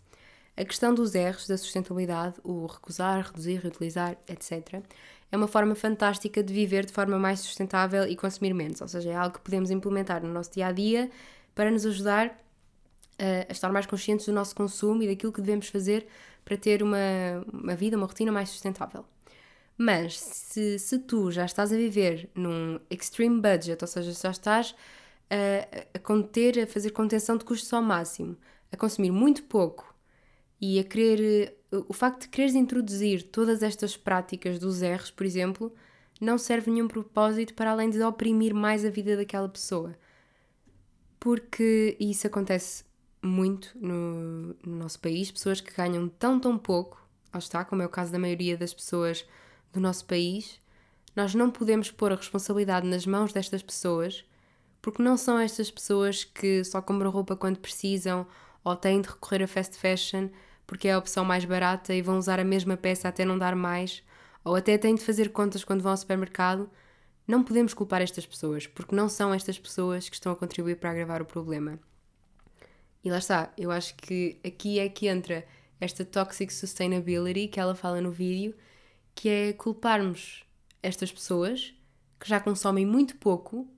A 0.56 0.64
questão 0.64 0.92
dos 0.92 1.14
erros 1.14 1.46
da 1.46 1.56
sustentabilidade, 1.56 2.34
o 2.42 2.66
recusar, 2.66 3.24
reduzir, 3.24 3.60
reutilizar, 3.60 4.16
etc., 4.26 4.82
é 5.30 5.36
uma 5.36 5.46
forma 5.46 5.76
fantástica 5.76 6.42
de 6.42 6.52
viver 6.52 6.84
de 6.84 6.92
forma 6.92 7.16
mais 7.20 7.38
sustentável 7.38 8.04
e 8.04 8.16
consumir 8.16 8.52
menos. 8.52 8.80
Ou 8.80 8.88
seja, 8.88 9.10
é 9.10 9.14
algo 9.14 9.36
que 9.36 9.42
podemos 9.42 9.70
implementar 9.70 10.24
no 10.24 10.32
nosso 10.32 10.50
dia 10.50 10.66
a 10.66 10.72
dia 10.72 11.08
para 11.54 11.70
nos 11.70 11.86
ajudar 11.86 12.36
a, 13.16 13.48
a 13.48 13.52
estar 13.52 13.70
mais 13.70 13.86
conscientes 13.86 14.26
do 14.26 14.32
nosso 14.32 14.56
consumo 14.56 15.04
e 15.04 15.06
daquilo 15.06 15.32
que 15.32 15.40
devemos 15.40 15.68
fazer 15.68 16.04
para 16.44 16.56
ter 16.56 16.82
uma, 16.82 16.98
uma 17.52 17.76
vida, 17.76 17.96
uma 17.96 18.06
rotina 18.06 18.32
mais 18.32 18.48
sustentável. 18.48 19.04
Mas 19.76 20.18
se, 20.18 20.80
se 20.80 20.98
tu 20.98 21.30
já 21.30 21.44
estás 21.44 21.72
a 21.72 21.76
viver 21.76 22.28
num 22.34 22.80
extreme 22.90 23.40
budget, 23.40 23.80
ou 23.80 23.86
seja, 23.86 24.10
já 24.10 24.32
estás 24.32 24.74
a, 25.30 25.96
a 25.96 25.98
conter, 25.98 26.58
a 26.60 26.66
fazer 26.66 26.90
contenção 26.90 27.36
de 27.36 27.44
custos 27.44 27.72
ao 27.72 27.82
máximo, 27.82 28.36
a 28.72 28.76
consumir 28.76 29.10
muito 29.10 29.42
pouco 29.44 29.94
e 30.60 30.78
a 30.78 30.84
querer. 30.84 31.56
O 31.70 31.92
facto 31.92 32.22
de 32.22 32.28
quereres 32.28 32.54
introduzir 32.54 33.24
todas 33.24 33.62
estas 33.62 33.96
práticas 33.96 34.58
dos 34.58 34.80
erros, 34.80 35.10
por 35.10 35.26
exemplo, 35.26 35.72
não 36.20 36.38
serve 36.38 36.70
nenhum 36.70 36.88
propósito 36.88 37.54
para 37.54 37.70
além 37.70 37.90
de 37.90 38.02
oprimir 38.02 38.54
mais 38.54 38.84
a 38.84 38.90
vida 38.90 39.16
daquela 39.16 39.48
pessoa. 39.48 39.94
Porque 41.20 41.96
isso 42.00 42.26
acontece 42.26 42.84
muito 43.22 43.76
no, 43.78 44.56
no 44.64 44.76
nosso 44.76 44.98
país, 45.00 45.30
pessoas 45.30 45.60
que 45.60 45.74
ganham 45.74 46.08
tão, 46.08 46.38
tão 46.38 46.56
pouco, 46.56 47.06
lá 47.32 47.38
está, 47.38 47.64
como 47.64 47.82
é 47.82 47.86
o 47.86 47.90
caso 47.90 48.12
da 48.12 48.18
maioria 48.18 48.56
das 48.56 48.72
pessoas 48.72 49.26
do 49.72 49.80
nosso 49.80 50.06
país, 50.06 50.60
nós 51.14 51.34
não 51.34 51.50
podemos 51.50 51.90
pôr 51.90 52.12
a 52.12 52.16
responsabilidade 52.16 52.86
nas 52.86 53.04
mãos 53.04 53.32
destas 53.32 53.62
pessoas, 53.62 54.24
porque 54.88 55.02
não 55.02 55.18
são 55.18 55.38
estas 55.38 55.70
pessoas 55.70 56.24
que 56.24 56.64
só 56.64 56.80
compram 56.80 57.10
roupa 57.10 57.36
quando 57.36 57.58
precisam 57.58 58.26
ou 58.64 58.74
têm 58.74 59.02
de 59.02 59.08
recorrer 59.08 59.42
a 59.42 59.46
fast 59.46 59.76
fashion 59.76 60.30
porque 60.66 60.88
é 60.88 60.94
a 60.94 60.98
opção 60.98 61.26
mais 61.26 61.44
barata 61.44 61.94
e 61.94 62.00
vão 62.00 62.16
usar 62.16 62.40
a 62.40 62.44
mesma 62.44 62.74
peça 62.74 63.06
até 63.06 63.22
não 63.22 63.36
dar 63.38 63.54
mais, 63.54 64.02
ou 64.42 64.54
até 64.54 64.78
têm 64.78 64.94
de 64.94 65.02
fazer 65.02 65.30
contas 65.30 65.62
quando 65.62 65.82
vão 65.82 65.90
ao 65.90 65.96
supermercado. 65.96 66.70
Não 67.26 67.42
podemos 67.42 67.74
culpar 67.74 68.00
estas 68.00 68.26
pessoas, 68.26 68.66
porque 68.66 68.94
não 68.96 69.10
são 69.10 69.32
estas 69.32 69.58
pessoas 69.58 70.08
que 70.08 70.14
estão 70.16 70.32
a 70.32 70.36
contribuir 70.36 70.76
para 70.76 70.90
agravar 70.90 71.20
o 71.20 71.26
problema. 71.26 71.78
E 73.04 73.10
lá 73.10 73.18
está, 73.18 73.52
eu 73.58 73.70
acho 73.70 73.94
que 73.94 74.40
aqui 74.44 74.78
é 74.78 74.88
que 74.88 75.06
entra 75.06 75.46
esta 75.78 76.02
toxic 76.02 76.50
sustainability 76.50 77.48
que 77.48 77.60
ela 77.60 77.74
fala 77.74 78.00
no 78.00 78.10
vídeo, 78.10 78.54
que 79.14 79.28
é 79.28 79.52
culparmos 79.52 80.44
estas 80.82 81.12
pessoas 81.12 81.74
que 82.18 82.26
já 82.26 82.40
consomem 82.40 82.86
muito 82.86 83.16
pouco 83.16 83.70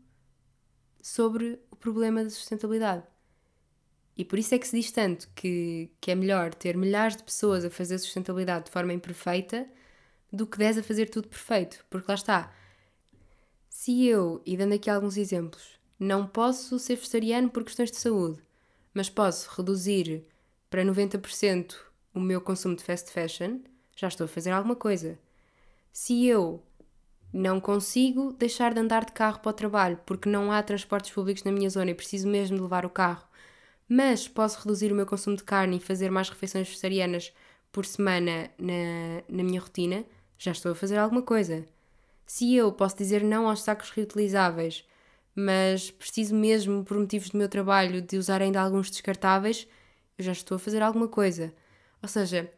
sobre 1.03 1.61
o 1.71 1.77
problema 1.77 2.23
da 2.23 2.31
sustentabilidade. 2.31 3.05
E 4.17 4.25
por 4.25 4.39
isso 4.39 4.55
é 4.55 4.59
que 4.59 4.69
se 4.69 4.77
diz 4.77 4.91
tanto 4.91 5.29
que, 5.35 5.91
que 6.01 6.11
é 6.11 6.15
melhor 6.15 6.53
ter 6.55 6.77
milhares 6.77 7.17
de 7.17 7.23
pessoas 7.23 7.65
a 7.65 7.71
fazer 7.71 7.99
sustentabilidade 7.99 8.67
de 8.67 8.71
forma 8.71 8.93
imperfeita 8.93 9.67
do 10.33 10.47
que 10.47 10.59
10 10.59 10.79
a 10.79 10.83
fazer 10.83 11.09
tudo 11.09 11.29
perfeito. 11.29 11.85
Porque 11.89 12.07
lá 12.09 12.15
está. 12.15 12.53
Se 13.69 14.07
eu, 14.07 14.43
e 14.45 14.57
dando 14.57 14.75
aqui 14.75 14.91
alguns 14.91 15.17
exemplos, 15.17 15.81
não 15.99 16.27
posso 16.27 16.79
ser 16.79 16.97
vegetariano 16.97 17.49
por 17.49 17.65
questões 17.65 17.91
de 17.91 17.97
saúde, 17.97 18.43
mas 18.93 19.09
posso 19.09 19.49
reduzir 19.57 20.27
para 20.69 20.85
90% 20.85 21.77
o 22.13 22.21
meu 22.21 22.41
consumo 22.41 22.77
de 22.77 22.85
fast 22.85 23.11
fashion, 23.11 23.61
já 23.97 24.09
estou 24.09 24.25
a 24.25 24.29
fazer 24.29 24.51
alguma 24.51 24.77
coisa. 24.77 25.19
Se 25.93 26.27
eu 26.27 26.63
não 27.33 27.61
consigo 27.61 28.33
deixar 28.33 28.75
de 28.75 28.81
andar 28.81 29.05
de 29.05 29.13
carro 29.13 29.41
para 29.41 29.51
o 29.51 29.53
trabalho 29.53 29.99
porque 30.05 30.29
não 30.29 30.51
há 30.51 30.63
transportes 30.63 31.11
públicos 31.11 31.45
na 31.45 31.53
minha 31.53 31.71
zona 31.71 31.91
e 31.91 31.95
preciso 31.95 32.29
mesmo 32.29 32.57
de 32.57 32.63
levar 32.63 32.85
o 32.85 32.91
carro, 32.91 33.25
mas 33.89 34.29
posso 34.29 34.59
reduzir 34.59 34.93
o 34.93 34.95
meu 34.95 35.07
consumo 35.07 35.37
de 35.37 35.45
carne 35.45 35.77
e 35.77 35.81
fazer 35.81 36.11
mais 36.11 36.29
refeições 36.29 36.69
vegetarianas 36.69 37.33
por 37.73 37.87
semana 37.87 38.51
na, 38.59 39.23
na 39.29 39.45
minha 39.45 39.61
rotina, 39.61 40.05
já 40.39 40.53
estou 40.53 40.73
a 40.73 40.75
fazer 40.75 40.99
alguma 40.99 41.23
coisa. 41.23 41.65
Se 42.27 42.55
eu 42.55 42.73
posso 42.73 42.97
dizer 42.97 43.23
não 43.23 43.49
aos 43.49 43.63
sacos 43.63 43.91
reutilizáveis 43.91 44.85
mas 45.35 45.91
preciso 45.91 46.35
mesmo, 46.35 46.85
por 46.85 46.99
motivos 46.99 47.31
do 47.31 47.39
meu 47.39 47.49
trabalho, 47.49 48.03
de 48.03 48.17
usar 48.17 48.43
ainda 48.43 48.61
alguns 48.61 48.91
descartáveis, 48.91 49.67
eu 50.19 50.25
já 50.25 50.33
estou 50.33 50.57
a 50.57 50.59
fazer 50.59 50.83
alguma 50.83 51.09
coisa. 51.09 51.53
Ou 52.03 52.09
seja, 52.09 52.51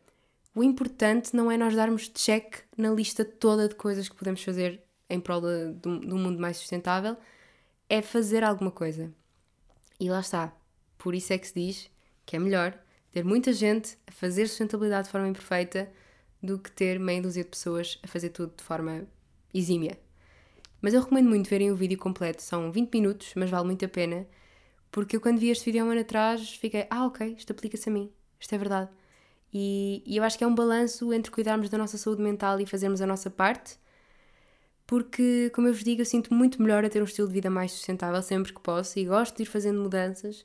o 0.54 0.62
importante 0.62 1.34
não 1.34 1.50
é 1.50 1.56
nós 1.56 1.74
darmos 1.74 2.08
check 2.08 2.60
na 2.76 2.90
lista 2.90 3.24
toda 3.24 3.68
de 3.68 3.74
coisas 3.74 4.08
que 4.08 4.16
podemos 4.16 4.42
fazer 4.42 4.82
em 5.08 5.20
prol 5.20 5.40
de, 5.40 5.74
de, 5.74 6.06
de 6.06 6.12
um 6.12 6.18
mundo 6.18 6.40
mais 6.40 6.56
sustentável, 6.56 7.16
é 7.88 8.00
fazer 8.00 8.44
alguma 8.44 8.70
coisa. 8.70 9.12
E 10.00 10.08
lá 10.10 10.20
está. 10.20 10.54
Por 10.98 11.14
isso 11.14 11.32
é 11.32 11.38
que 11.38 11.46
se 11.46 11.54
diz 11.54 11.90
que 12.24 12.36
é 12.36 12.38
melhor 12.38 12.78
ter 13.10 13.24
muita 13.24 13.52
gente 13.52 13.98
a 14.06 14.12
fazer 14.12 14.46
sustentabilidade 14.46 15.06
de 15.06 15.12
forma 15.12 15.28
imperfeita 15.28 15.90
do 16.42 16.58
que 16.58 16.70
ter 16.70 16.98
meia 16.98 17.20
dúzia 17.20 17.44
de 17.44 17.50
pessoas 17.50 17.98
a 18.02 18.08
fazer 18.08 18.30
tudo 18.30 18.54
de 18.56 18.64
forma 18.64 19.06
exímia. 19.52 19.98
Mas 20.80 20.94
eu 20.94 21.00
recomendo 21.00 21.28
muito 21.28 21.48
verem 21.48 21.70
o 21.70 21.76
vídeo 21.76 21.98
completo, 21.98 22.42
são 22.42 22.72
20 22.72 22.92
minutos, 22.92 23.32
mas 23.36 23.50
vale 23.50 23.66
muito 23.66 23.84
a 23.84 23.88
pena, 23.88 24.26
porque 24.90 25.16
eu 25.16 25.20
quando 25.20 25.38
vi 25.38 25.50
este 25.50 25.66
vídeo 25.66 25.82
há 25.82 25.86
um 25.86 25.90
ano 25.90 26.00
atrás 26.00 26.56
fiquei, 26.56 26.86
ah 26.90 27.06
ok, 27.06 27.34
isto 27.38 27.52
aplica-se 27.52 27.88
a 27.88 27.92
mim, 27.92 28.10
isto 28.40 28.54
é 28.54 28.58
verdade. 28.58 28.90
E, 29.52 30.02
e 30.06 30.16
eu 30.16 30.24
acho 30.24 30.38
que 30.38 30.44
é 30.44 30.46
um 30.46 30.54
balanço 30.54 31.12
entre 31.12 31.30
cuidarmos 31.30 31.68
da 31.68 31.78
nossa 31.78 31.98
saúde 31.98 32.22
mental 32.22 32.60
e 32.60 32.66
fazermos 32.66 33.00
a 33.00 33.06
nossa 33.06 33.30
parte, 33.30 33.76
porque, 34.86 35.50
como 35.54 35.68
eu 35.68 35.74
vos 35.74 35.84
digo, 35.84 36.00
eu 36.02 36.06
sinto 36.06 36.34
muito 36.34 36.60
melhor 36.62 36.84
a 36.84 36.90
ter 36.90 37.00
um 37.00 37.04
estilo 37.04 37.28
de 37.28 37.34
vida 37.34 37.50
mais 37.50 37.72
sustentável 37.72 38.20
sempre 38.22 38.52
que 38.52 38.60
posso 38.60 38.98
e 38.98 39.04
gosto 39.04 39.36
de 39.36 39.42
ir 39.42 39.46
fazendo 39.46 39.80
mudanças, 39.80 40.44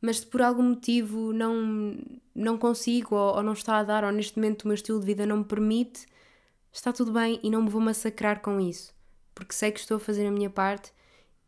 mas 0.00 0.18
se 0.20 0.26
por 0.26 0.42
algum 0.42 0.62
motivo 0.62 1.32
não, 1.32 1.96
não 2.34 2.58
consigo 2.58 3.14
ou, 3.14 3.36
ou 3.36 3.42
não 3.42 3.52
está 3.52 3.78
a 3.78 3.84
dar, 3.84 4.04
ou 4.04 4.12
neste 4.12 4.38
momento 4.38 4.62
o 4.62 4.68
meu 4.68 4.74
estilo 4.74 5.00
de 5.00 5.06
vida 5.06 5.26
não 5.26 5.38
me 5.38 5.44
permite, 5.44 6.06
está 6.72 6.92
tudo 6.92 7.12
bem 7.12 7.40
e 7.42 7.50
não 7.50 7.62
me 7.62 7.70
vou 7.70 7.80
massacrar 7.80 8.40
com 8.40 8.60
isso 8.60 8.94
porque 9.34 9.54
sei 9.54 9.72
que 9.72 9.80
estou 9.80 9.96
a 9.96 10.00
fazer 10.00 10.26
a 10.26 10.30
minha 10.30 10.48
parte 10.48 10.92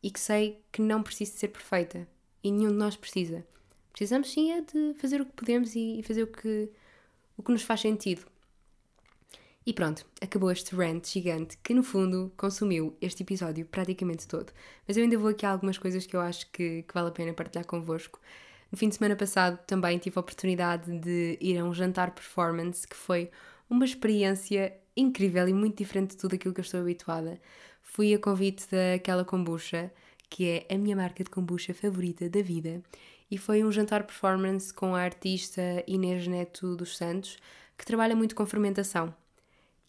e 0.03 0.11
que 0.11 0.21
sei 0.21 0.61
que 0.73 0.83
não 0.83 1.03
preciso 1.03 1.33
de 1.33 1.39
ser 1.39 1.49
perfeita 1.49 2.07
e 2.43 2.51
nenhum 2.51 2.71
de 2.71 2.77
nós 2.77 2.97
precisa. 2.97 3.47
Precisamos 3.93 4.31
sim 4.31 4.53
é 4.53 4.61
de 4.61 4.95
fazer 4.99 5.21
o 5.21 5.27
que 5.27 5.33
podemos 5.33 5.75
e 5.75 6.03
fazer 6.03 6.25
o 6.25 6.27
que, 6.27 6.71
o 7.37 7.43
que 7.43 7.53
nos 7.53 7.63
faz 7.63 7.81
sentido. 7.81 8.23
E 9.65 9.73
pronto, 9.73 10.07
acabou 10.21 10.51
este 10.51 10.77
rant 10.77 11.05
gigante 11.09 11.59
que 11.59 11.75
no 11.75 11.83
fundo 11.83 12.33
consumiu 12.37 12.97
este 13.01 13.25
episódio 13.25 13.67
praticamente 13.67 14.29
todo. 14.29 14.53
Mas 14.87 14.97
eu 14.97 15.03
ainda 15.03 15.19
vou 15.19 15.31
aqui 15.31 15.45
a 15.45 15.51
algumas 15.51 15.77
coisas 15.77 16.07
que 16.07 16.15
eu 16.15 16.21
acho 16.21 16.51
que, 16.53 16.83
que 16.83 16.95
vale 16.95 17.09
a 17.09 17.13
pena 17.13 17.33
partilhar 17.33 17.67
convosco. 17.67 18.21
No 18.71 18.79
fim 18.79 18.89
de 18.89 18.95
semana 18.95 19.17
passado 19.17 19.59
também 19.67 19.99
tive 19.99 20.19
a 20.19 20.21
oportunidade 20.21 20.97
de 20.99 21.37
ir 21.41 21.59
a 21.59 21.65
um 21.65 21.75
jantar 21.75 22.13
performance 22.13 22.87
que 22.87 22.97
foi 22.97 23.31
uma 23.69 23.85
experiência 23.85 24.73
incrível 24.97 25.49
e 25.49 25.53
muito 25.53 25.77
diferente 25.77 26.11
de 26.11 26.17
tudo 26.17 26.37
aquilo 26.37 26.55
que 26.55 26.61
eu 26.61 26.65
estou 26.65 26.81
habituada 26.81 27.41
fui 27.97 28.13
a 28.13 28.19
convite 28.19 28.67
daquela 28.71 29.25
kombucha, 29.25 29.91
que 30.29 30.67
é 30.69 30.75
a 30.75 30.77
minha 30.77 30.95
marca 30.95 31.25
de 31.25 31.31
kombucha 31.31 31.73
favorita 31.73 32.29
da 32.29 32.43
vida, 32.43 32.83
e 33.31 33.39
foi 33.39 33.65
um 33.65 33.73
jantar 33.73 34.05
performance 34.05 34.73
com 34.73 34.95
a 34.95 35.01
artista 35.01 35.63
Inês 35.87 36.27
Neto 36.27 36.77
dos 36.77 36.97
Santos, 36.97 37.39
que 37.77 37.85
trabalha 37.85 38.17
muito 38.17 38.35
com 38.35 38.47
fermentação. 38.47 39.15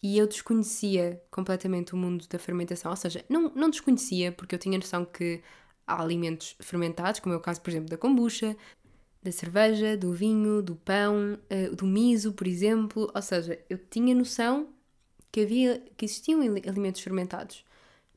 E 0.02 0.16
eu 0.16 0.26
desconhecia 0.26 1.22
completamente 1.30 1.94
o 1.94 1.96
mundo 1.96 2.26
da 2.28 2.38
fermentação, 2.38 2.90
ou 2.90 2.96
seja, 2.96 3.24
não, 3.28 3.50
não 3.54 3.70
desconhecia, 3.70 4.30
porque 4.32 4.54
eu 4.54 4.58
tinha 4.58 4.78
noção 4.78 5.04
que 5.04 5.42
há 5.86 6.00
alimentos 6.00 6.56
fermentados, 6.60 7.20
como 7.20 7.34
é 7.34 7.38
o 7.38 7.40
caso, 7.40 7.60
por 7.60 7.70
exemplo, 7.70 7.88
da 7.88 7.96
kombucha, 7.96 8.56
da 9.22 9.32
cerveja, 9.32 9.96
do 9.96 10.12
vinho, 10.12 10.62
do 10.62 10.76
pão, 10.76 11.38
eh, 11.50 11.70
do 11.70 11.86
miso, 11.86 12.32
por 12.32 12.46
exemplo. 12.46 13.10
Ou 13.12 13.22
seja, 13.22 13.58
eu 13.68 13.78
tinha 13.78 14.14
noção 14.14 14.68
que 15.32 15.40
havia 15.40 15.82
que 15.96 16.04
existiam 16.04 16.40
alimentos 16.40 17.00
fermentados 17.00 17.64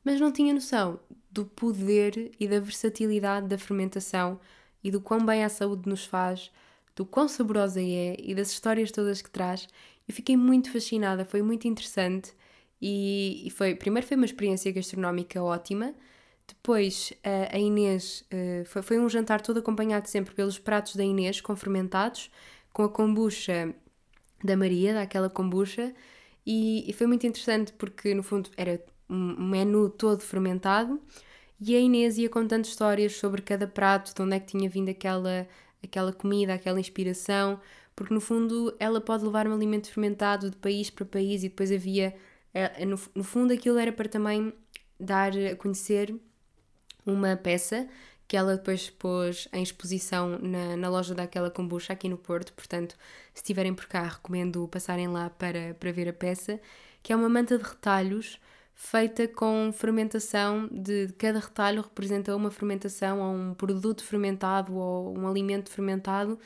mas 0.04 0.20
não 0.20 0.32
tinha 0.32 0.52
noção 0.52 0.98
do 1.30 1.44
poder 1.44 2.32
e 2.38 2.46
da 2.46 2.60
versatilidade 2.60 3.48
da 3.48 3.58
fermentação 3.58 4.38
e 4.82 4.90
do 4.90 5.00
quão 5.00 5.24
bem 5.24 5.44
a 5.44 5.48
saúde 5.48 5.88
nos 5.88 6.04
faz, 6.04 6.50
do 6.94 7.04
quão 7.06 7.28
saborosa 7.28 7.80
é 7.80 8.16
e 8.18 8.34
das 8.34 8.50
histórias 8.50 8.90
todas 8.90 9.22
que 9.22 9.30
traz. 9.30 9.68
Eu 10.06 10.14
fiquei 10.14 10.36
muito 10.36 10.70
fascinada, 10.70 11.24
foi 11.24 11.42
muito 11.42 11.66
interessante 11.66 12.32
e, 12.80 13.46
e 13.46 13.50
foi, 13.50 13.74
primeiro 13.74 14.06
foi 14.06 14.16
uma 14.16 14.26
experiência 14.26 14.70
gastronómica 14.72 15.42
ótima, 15.42 15.94
depois 16.46 17.12
a 17.52 17.58
Inês 17.58 18.24
eh, 18.30 18.64
foi, 18.66 18.82
foi 18.82 18.98
um 18.98 19.08
jantar 19.08 19.40
todo 19.40 19.58
acompanhado 19.60 20.08
sempre 20.08 20.34
pelos 20.34 20.58
pratos 20.58 20.96
da 20.96 21.04
Inês 21.04 21.40
com 21.40 21.54
fermentados, 21.56 22.30
com 22.72 22.82
a 22.82 22.88
kombucha 22.88 23.74
da 24.42 24.56
Maria, 24.56 24.92
daquela 24.92 25.30
kombucha, 25.30 25.94
e 26.44 26.92
foi 26.98 27.06
muito 27.06 27.26
interessante 27.26 27.72
porque 27.72 28.14
no 28.14 28.22
fundo 28.22 28.50
era 28.56 28.82
um 29.08 29.48
menu 29.48 29.88
todo 29.88 30.20
fermentado 30.20 31.00
e 31.64 31.76
a 31.76 31.78
Inês 31.78 32.18
ia 32.18 32.28
contando 32.28 32.64
histórias 32.64 33.16
sobre 33.16 33.40
cada 33.40 33.68
prato, 33.68 34.12
de 34.12 34.20
onde 34.20 34.34
é 34.34 34.40
que 34.40 34.46
tinha 34.46 34.68
vindo 34.68 34.88
aquela, 34.88 35.46
aquela 35.82 36.12
comida, 36.12 36.54
aquela 36.54 36.80
inspiração, 36.80 37.60
porque 37.94 38.12
no 38.12 38.20
fundo 38.20 38.74
ela 38.80 39.00
pode 39.00 39.24
levar 39.24 39.46
um 39.46 39.54
alimento 39.54 39.86
fermentado 39.86 40.50
de 40.50 40.56
país 40.56 40.90
para 40.90 41.06
país 41.06 41.44
e 41.44 41.48
depois 41.48 41.70
havia, 41.70 42.16
eh, 42.52 42.84
no, 42.84 42.98
no 43.14 43.22
fundo 43.22 43.52
aquilo 43.52 43.78
era 43.78 43.92
para 43.92 44.08
também 44.08 44.52
dar 44.98 45.30
a 45.36 45.54
conhecer 45.54 46.12
uma 47.06 47.36
peça 47.36 47.88
que 48.26 48.36
ela 48.36 48.56
depois 48.56 48.90
pôs 48.90 49.46
em 49.52 49.62
exposição 49.62 50.40
na, 50.40 50.76
na 50.76 50.88
loja 50.88 51.14
daquela 51.14 51.48
kombucha 51.48 51.92
aqui 51.92 52.08
no 52.08 52.18
Porto, 52.18 52.52
portanto, 52.54 52.96
se 53.32 53.42
estiverem 53.42 53.72
por 53.72 53.86
cá, 53.86 54.02
recomendo 54.02 54.66
passarem 54.66 55.06
lá 55.06 55.30
para, 55.30 55.74
para 55.74 55.92
ver 55.92 56.08
a 56.08 56.12
peça, 56.12 56.58
que 57.04 57.12
é 57.12 57.16
uma 57.16 57.28
manta 57.28 57.56
de 57.56 57.62
retalhos 57.62 58.40
feita 58.74 59.28
com 59.28 59.72
fermentação 59.72 60.68
de, 60.70 61.08
cada 61.18 61.38
retalho 61.38 61.82
representa 61.82 62.34
uma 62.34 62.50
fermentação 62.50 63.20
ou 63.20 63.34
um 63.34 63.54
produto 63.54 64.04
fermentado 64.04 64.74
ou 64.74 65.16
um 65.16 65.26
alimento 65.28 65.70
fermentado 65.70 66.38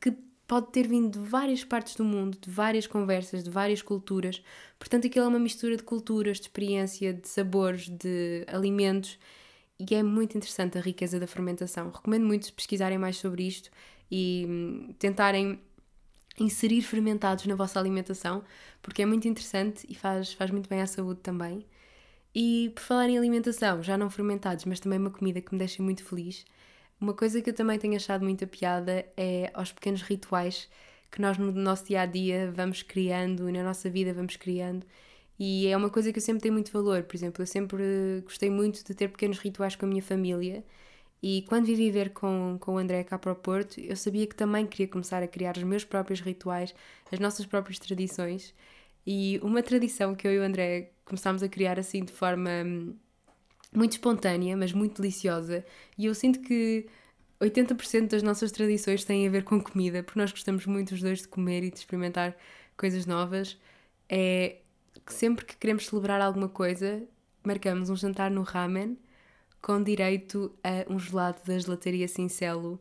que 0.00 0.12
pode 0.46 0.72
ter 0.72 0.88
vindo 0.88 1.12
de 1.12 1.28
várias 1.28 1.62
partes 1.64 1.94
do 1.94 2.04
mundo, 2.04 2.36
de 2.40 2.50
várias 2.50 2.86
conversas, 2.86 3.44
de 3.44 3.50
várias 3.50 3.82
culturas. 3.82 4.42
Portanto, 4.78 5.06
aquilo 5.06 5.24
é 5.26 5.28
uma 5.28 5.38
mistura 5.38 5.76
de 5.76 5.82
culturas, 5.84 6.38
de 6.38 6.44
experiência, 6.44 7.14
de 7.14 7.28
sabores, 7.28 7.88
de 7.88 8.44
alimentos 8.48 9.18
e 9.78 9.94
é 9.94 10.02
muito 10.02 10.36
interessante 10.36 10.76
a 10.76 10.80
riqueza 10.80 11.20
da 11.20 11.26
fermentação. 11.26 11.90
Recomendo 11.90 12.26
muito 12.26 12.52
pesquisarem 12.52 12.98
mais 12.98 13.16
sobre 13.16 13.46
isto 13.46 13.70
e 14.10 14.44
hum, 14.48 14.94
tentarem 14.98 15.60
inserir 16.38 16.82
fermentados 16.82 17.46
na 17.46 17.54
vossa 17.54 17.78
alimentação, 17.78 18.44
porque 18.82 19.02
é 19.02 19.06
muito 19.06 19.28
interessante 19.28 19.86
e 19.88 19.94
faz, 19.94 20.32
faz 20.32 20.50
muito 20.50 20.68
bem 20.68 20.80
à 20.80 20.86
saúde 20.86 21.20
também. 21.20 21.64
E 22.34 22.70
por 22.74 22.82
falar 22.82 23.08
em 23.08 23.18
alimentação, 23.18 23.82
já 23.82 23.98
não 23.98 24.08
fermentados, 24.10 24.64
mas 24.64 24.80
também 24.80 24.98
uma 24.98 25.10
comida 25.10 25.40
que 25.40 25.52
me 25.52 25.58
deixa 25.58 25.82
muito 25.82 26.04
feliz, 26.04 26.44
uma 27.00 27.14
coisa 27.14 27.40
que 27.42 27.50
eu 27.50 27.54
também 27.54 27.78
tenho 27.78 27.96
achado 27.96 28.24
muita 28.24 28.46
piada 28.46 29.06
é 29.16 29.50
aos 29.54 29.72
pequenos 29.72 30.02
rituais 30.02 30.68
que 31.10 31.20
nós 31.20 31.38
no 31.38 31.50
nosso 31.52 31.86
dia 31.86 32.02
a 32.02 32.06
dia 32.06 32.52
vamos 32.54 32.82
criando 32.82 33.48
e 33.48 33.52
na 33.52 33.64
nossa 33.64 33.90
vida 33.90 34.12
vamos 34.12 34.36
criando 34.36 34.86
e 35.40 35.66
é 35.68 35.76
uma 35.76 35.88
coisa 35.88 36.12
que 36.12 36.18
eu 36.18 36.22
sempre 36.22 36.42
tenho 36.42 36.52
muito 36.52 36.70
valor. 36.70 37.02
Por 37.04 37.16
exemplo, 37.16 37.42
eu 37.42 37.46
sempre 37.46 38.20
gostei 38.24 38.50
muito 38.50 38.84
de 38.84 38.94
ter 38.94 39.08
pequenos 39.08 39.38
rituais 39.38 39.74
com 39.74 39.86
a 39.86 39.88
minha 39.88 40.02
família. 40.02 40.62
E 41.22 41.42
quando 41.42 41.66
vim 41.66 41.74
viver 41.74 42.10
com, 42.10 42.56
com 42.60 42.74
o 42.74 42.78
André 42.78 43.04
cá 43.04 43.18
para 43.18 43.32
o 43.32 43.36
Porto, 43.36 43.78
eu 43.78 43.94
sabia 43.96 44.26
que 44.26 44.34
também 44.34 44.66
queria 44.66 44.88
começar 44.88 45.22
a 45.22 45.28
criar 45.28 45.56
os 45.56 45.62
meus 45.62 45.84
próprios 45.84 46.20
rituais, 46.20 46.74
as 47.12 47.18
nossas 47.18 47.44
próprias 47.44 47.78
tradições. 47.78 48.54
E 49.06 49.38
uma 49.42 49.62
tradição 49.62 50.14
que 50.14 50.26
eu 50.26 50.32
e 50.32 50.38
o 50.38 50.42
André 50.42 50.92
começámos 51.04 51.42
a 51.42 51.48
criar 51.48 51.78
assim 51.78 52.04
de 52.04 52.12
forma 52.12 52.50
hum, 52.64 52.94
muito 53.72 53.92
espontânea, 53.92 54.56
mas 54.56 54.72
muito 54.72 55.02
deliciosa. 55.02 55.64
E 55.98 56.06
eu 56.06 56.14
sinto 56.14 56.40
que 56.40 56.86
80% 57.40 58.08
das 58.08 58.22
nossas 58.22 58.50
tradições 58.52 59.04
têm 59.04 59.26
a 59.26 59.30
ver 59.30 59.44
com 59.44 59.60
comida, 59.60 60.02
porque 60.02 60.18
nós 60.18 60.30
gostamos 60.30 60.66
muito 60.66 60.92
os 60.92 61.00
dois 61.02 61.20
de 61.20 61.28
comer 61.28 61.64
e 61.64 61.70
de 61.70 61.78
experimentar 61.78 62.36
coisas 62.76 63.06
novas. 63.06 63.58
É 64.08 64.56
que 65.06 65.12
sempre 65.14 65.44
que 65.44 65.56
queremos 65.56 65.86
celebrar 65.86 66.20
alguma 66.20 66.48
coisa, 66.48 67.02
marcamos 67.44 67.90
um 67.90 67.96
jantar 67.96 68.30
no 68.30 68.42
ramen 68.42 68.98
com 69.60 69.82
direito 69.82 70.52
a 70.64 70.90
um 70.92 70.98
gelado 70.98 71.40
da 71.44 71.58
gelataria 71.58 72.08
Cincelo 72.08 72.80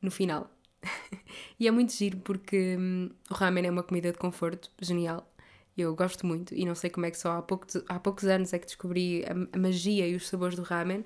no 0.00 0.10
final. 0.10 0.50
e 1.58 1.66
é 1.66 1.70
muito 1.70 1.92
giro 1.92 2.18
porque 2.18 2.76
hum, 2.78 3.10
o 3.30 3.34
ramen 3.34 3.66
é 3.66 3.70
uma 3.70 3.82
comida 3.82 4.12
de 4.12 4.18
conforto 4.18 4.70
genial. 4.80 5.28
Eu 5.76 5.94
gosto 5.94 6.26
muito 6.26 6.54
e 6.54 6.66
não 6.66 6.74
sei 6.74 6.90
como 6.90 7.06
é 7.06 7.10
que 7.10 7.18
só 7.18 7.38
há, 7.38 7.42
pouco, 7.42 7.66
há 7.88 7.98
poucos 7.98 8.24
anos 8.24 8.52
é 8.52 8.58
que 8.58 8.66
descobri 8.66 9.24
a, 9.24 9.56
a 9.56 9.58
magia 9.58 10.06
e 10.06 10.14
os 10.14 10.28
sabores 10.28 10.56
do 10.56 10.62
ramen. 10.62 11.04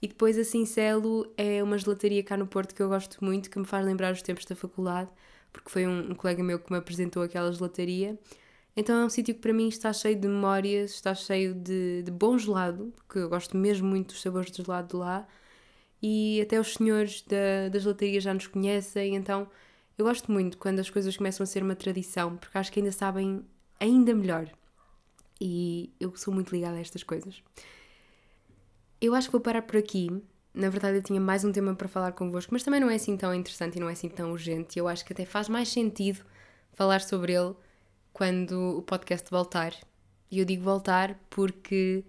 E 0.00 0.08
depois 0.08 0.38
a 0.38 0.44
Cincelo 0.44 1.30
é 1.36 1.62
uma 1.62 1.76
gelataria 1.76 2.22
cá 2.22 2.36
no 2.36 2.46
Porto 2.46 2.74
que 2.74 2.82
eu 2.82 2.88
gosto 2.88 3.22
muito, 3.22 3.50
que 3.50 3.58
me 3.58 3.66
faz 3.66 3.84
lembrar 3.84 4.12
os 4.12 4.22
tempos 4.22 4.46
da 4.46 4.56
faculdade, 4.56 5.10
porque 5.52 5.68
foi 5.68 5.86
um, 5.86 6.12
um 6.12 6.14
colega 6.14 6.42
meu 6.42 6.58
que 6.58 6.72
me 6.72 6.78
apresentou 6.78 7.22
aquela 7.22 7.52
gelataria 7.52 8.18
então 8.76 9.00
é 9.00 9.04
um 9.04 9.08
sítio 9.08 9.34
que 9.34 9.40
para 9.40 9.52
mim 9.52 9.68
está 9.68 9.92
cheio 9.92 10.16
de 10.16 10.28
memórias, 10.28 10.92
está 10.92 11.14
cheio 11.14 11.54
de, 11.54 12.02
de 12.02 12.10
bom 12.10 12.38
gelado, 12.38 12.92
porque 12.96 13.18
eu 13.18 13.28
gosto 13.28 13.56
mesmo 13.56 13.88
muito 13.88 14.08
dos 14.08 14.22
sabores 14.22 14.50
do 14.50 14.64
gelado 14.64 14.88
de 14.88 14.96
lá, 14.96 15.26
e 16.02 16.40
até 16.40 16.58
os 16.58 16.74
senhores 16.74 17.22
da, 17.22 17.68
da 17.70 17.78
gelataria 17.78 18.20
já 18.20 18.32
nos 18.32 18.46
conhecem, 18.46 19.16
então 19.16 19.48
eu 19.98 20.04
gosto 20.04 20.32
muito 20.32 20.56
quando 20.56 20.78
as 20.78 20.88
coisas 20.88 21.16
começam 21.16 21.44
a 21.44 21.46
ser 21.46 21.62
uma 21.62 21.76
tradição, 21.76 22.36
porque 22.36 22.56
acho 22.56 22.72
que 22.72 22.80
ainda 22.80 22.92
sabem 22.92 23.44
ainda 23.78 24.14
melhor. 24.14 24.50
E 25.40 25.92
eu 25.98 26.14
sou 26.16 26.32
muito 26.32 26.54
ligada 26.54 26.76
a 26.76 26.80
estas 26.80 27.02
coisas. 27.02 27.42
Eu 29.00 29.14
acho 29.14 29.28
que 29.28 29.32
vou 29.32 29.40
parar 29.40 29.62
por 29.62 29.76
aqui. 29.76 30.10
Na 30.52 30.68
verdade, 30.68 30.98
eu 30.98 31.02
tinha 31.02 31.20
mais 31.20 31.44
um 31.44 31.52
tema 31.52 31.74
para 31.74 31.88
falar 31.88 32.12
convosco, 32.12 32.52
mas 32.52 32.62
também 32.62 32.80
não 32.80 32.90
é 32.90 32.96
assim 32.96 33.16
tão 33.16 33.34
interessante 33.34 33.76
e 33.76 33.80
não 33.80 33.88
é 33.88 33.92
assim 33.92 34.08
tão 34.08 34.32
urgente. 34.32 34.78
Eu 34.78 34.88
acho 34.88 35.04
que 35.04 35.12
até 35.12 35.24
faz 35.24 35.48
mais 35.48 35.68
sentido 35.68 36.24
falar 36.72 37.00
sobre 37.00 37.32
ele 37.32 37.54
quando 38.20 38.76
o 38.76 38.82
podcast 38.82 39.30
voltar. 39.30 39.72
E 40.30 40.40
eu 40.40 40.44
digo 40.44 40.62
voltar 40.62 41.18
porque 41.30 42.04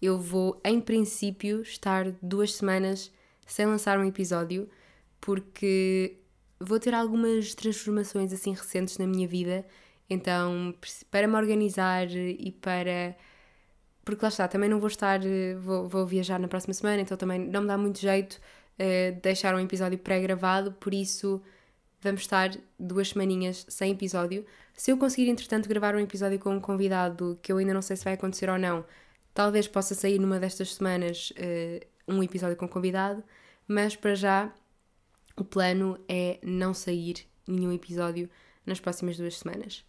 eu 0.00 0.16
vou, 0.16 0.60
em 0.64 0.80
princípio, 0.80 1.60
estar 1.60 2.12
duas 2.22 2.54
semanas 2.54 3.12
sem 3.44 3.66
lançar 3.66 3.98
um 3.98 4.04
episódio, 4.04 4.70
porque 5.20 6.18
vou 6.60 6.78
ter 6.78 6.94
algumas 6.94 7.52
transformações 7.56 8.32
assim 8.32 8.52
recentes 8.52 8.96
na 8.96 9.08
minha 9.08 9.26
vida. 9.26 9.66
Então, 10.08 10.72
para 11.10 11.26
me 11.26 11.34
organizar 11.34 12.08
e 12.12 12.52
para. 12.52 13.16
Porque 14.04 14.24
lá 14.24 14.28
está, 14.28 14.46
também 14.46 14.70
não 14.70 14.78
vou 14.78 14.86
estar. 14.86 15.18
Vou, 15.58 15.88
vou 15.88 16.06
viajar 16.06 16.38
na 16.38 16.46
próxima 16.46 16.74
semana, 16.74 17.02
então 17.02 17.16
também 17.16 17.40
não 17.40 17.62
me 17.62 17.66
dá 17.66 17.76
muito 17.76 17.98
jeito 17.98 18.34
uh, 18.34 19.20
deixar 19.20 19.52
um 19.52 19.58
episódio 19.58 19.98
pré-gravado, 19.98 20.70
por 20.74 20.94
isso 20.94 21.42
vamos 22.00 22.20
estar 22.20 22.56
duas 22.78 23.08
semaninhas 23.08 23.66
sem 23.68 23.90
episódio. 23.90 24.46
Se 24.76 24.92
eu 24.92 24.98
conseguir, 24.98 25.30
entretanto, 25.30 25.68
gravar 25.68 25.94
um 25.94 25.98
episódio 25.98 26.38
com 26.38 26.54
um 26.54 26.60
convidado, 26.60 27.38
que 27.42 27.50
eu 27.50 27.56
ainda 27.56 27.72
não 27.72 27.80
sei 27.80 27.96
se 27.96 28.04
vai 28.04 28.12
acontecer 28.12 28.50
ou 28.50 28.58
não, 28.58 28.84
talvez 29.32 29.66
possa 29.66 29.94
sair 29.94 30.18
numa 30.18 30.38
destas 30.38 30.74
semanas 30.74 31.32
uh, 31.32 31.86
um 32.06 32.22
episódio 32.22 32.56
com 32.56 32.68
convidado, 32.68 33.24
mas 33.66 33.96
para 33.96 34.14
já 34.14 34.52
o 35.34 35.42
plano 35.42 35.98
é 36.06 36.38
não 36.42 36.74
sair 36.74 37.26
nenhum 37.48 37.72
episódio 37.72 38.28
nas 38.66 38.78
próximas 38.78 39.16
duas 39.16 39.38
semanas. 39.38 39.82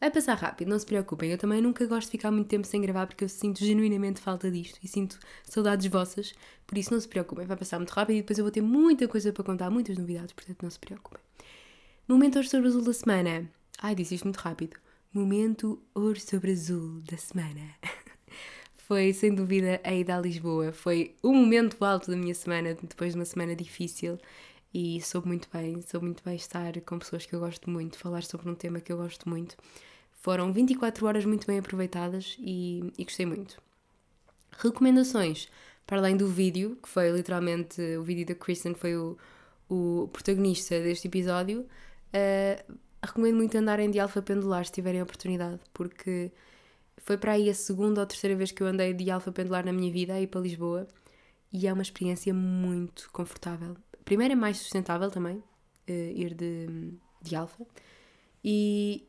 Vai 0.00 0.10
passar 0.10 0.34
rápido, 0.34 0.68
não 0.68 0.78
se 0.78 0.86
preocupem. 0.86 1.32
Eu 1.32 1.38
também 1.38 1.60
nunca 1.60 1.84
gosto 1.86 2.06
de 2.06 2.12
ficar 2.12 2.30
muito 2.30 2.46
tempo 2.46 2.64
sem 2.64 2.80
gravar 2.80 3.08
porque 3.08 3.24
eu 3.24 3.28
sinto 3.28 3.64
genuinamente 3.64 4.20
falta 4.20 4.48
disto 4.48 4.78
e 4.82 4.86
sinto 4.86 5.18
saudades 5.42 5.86
vossas. 5.90 6.32
Por 6.64 6.78
isso, 6.78 6.92
não 6.92 7.00
se 7.00 7.08
preocupem, 7.08 7.44
vai 7.44 7.56
passar 7.56 7.78
muito 7.78 7.90
rápido 7.90 8.16
e 8.16 8.20
depois 8.20 8.38
eu 8.38 8.44
vou 8.44 8.52
ter 8.52 8.62
muita 8.62 9.08
coisa 9.08 9.32
para 9.32 9.42
contar, 9.42 9.68
muitas 9.68 9.98
novidades, 9.98 10.32
portanto, 10.32 10.62
não 10.62 10.70
se 10.70 10.78
preocupem. 10.78 11.20
Momento 12.06 12.36
Ouro 12.36 12.48
sobre 12.48 12.68
Azul 12.68 12.82
da 12.82 12.92
semana. 12.92 13.57
Ai, 13.80 13.94
disse 13.94 14.16
isto 14.16 14.24
muito 14.24 14.38
rápido. 14.38 14.76
Momento 15.12 15.80
Ouro 15.94 16.18
sobre 16.20 16.50
Azul 16.50 17.00
da 17.08 17.16
semana. 17.16 17.60
Foi, 18.74 19.12
sem 19.12 19.32
dúvida, 19.32 19.80
a 19.84 19.94
ida 19.94 20.16
a 20.16 20.20
Lisboa. 20.20 20.72
Foi 20.72 21.14
o 21.22 21.32
momento 21.32 21.84
alto 21.84 22.10
da 22.10 22.16
minha 22.16 22.34
semana, 22.34 22.74
depois 22.74 23.12
de 23.12 23.18
uma 23.18 23.24
semana 23.24 23.54
difícil 23.54 24.18
e 24.74 25.00
soube 25.00 25.28
muito 25.28 25.48
bem, 25.52 25.80
soube 25.80 26.06
muito 26.06 26.24
bem 26.24 26.34
estar 26.34 26.78
com 26.80 26.98
pessoas 26.98 27.24
que 27.24 27.34
eu 27.34 27.38
gosto 27.38 27.70
muito, 27.70 27.98
falar 27.98 28.24
sobre 28.24 28.50
um 28.50 28.54
tema 28.54 28.80
que 28.80 28.92
eu 28.92 28.96
gosto 28.96 29.28
muito. 29.28 29.56
Foram 30.12 30.52
24 30.52 31.06
horas 31.06 31.24
muito 31.24 31.46
bem 31.46 31.60
aproveitadas 31.60 32.36
e, 32.40 32.92
e 32.98 33.04
gostei 33.04 33.26
muito. 33.26 33.62
Recomendações, 34.58 35.48
para 35.86 35.98
além 35.98 36.16
do 36.16 36.26
vídeo, 36.26 36.76
que 36.82 36.88
foi 36.88 37.12
literalmente 37.12 37.80
o 37.96 38.02
vídeo 38.02 38.26
da 38.26 38.34
Kristen, 38.34 38.74
foi 38.74 38.96
o, 38.96 39.16
o 39.68 40.08
protagonista 40.12 40.80
deste 40.80 41.06
episódio, 41.06 41.60
uh, 41.60 42.78
recomendo 43.02 43.36
muito 43.36 43.56
andarem 43.56 43.90
de 43.90 43.98
alfa 44.00 44.20
pendular 44.22 44.64
se 44.64 44.72
tiverem 44.72 45.02
oportunidade, 45.02 45.60
porque 45.72 46.32
foi 46.98 47.16
para 47.16 47.32
aí 47.32 47.48
a 47.48 47.54
segunda 47.54 48.00
ou 48.00 48.06
terceira 48.06 48.36
vez 48.36 48.52
que 48.52 48.62
eu 48.62 48.66
andei 48.66 48.92
de 48.92 49.10
alfa 49.10 49.32
pendular 49.32 49.64
na 49.64 49.72
minha 49.72 49.92
vida, 49.92 50.14
aí 50.14 50.26
para 50.26 50.40
Lisboa, 50.40 50.86
e 51.52 51.66
é 51.66 51.72
uma 51.72 51.82
experiência 51.82 52.34
muito 52.34 53.08
confortável. 53.12 53.76
Primeiro 54.04 54.32
é 54.32 54.36
mais 54.36 54.58
sustentável 54.58 55.10
também, 55.10 55.36
uh, 55.36 55.42
ir 55.90 56.34
de, 56.34 56.94
de 57.22 57.36
alfa, 57.36 57.64
e 58.44 59.08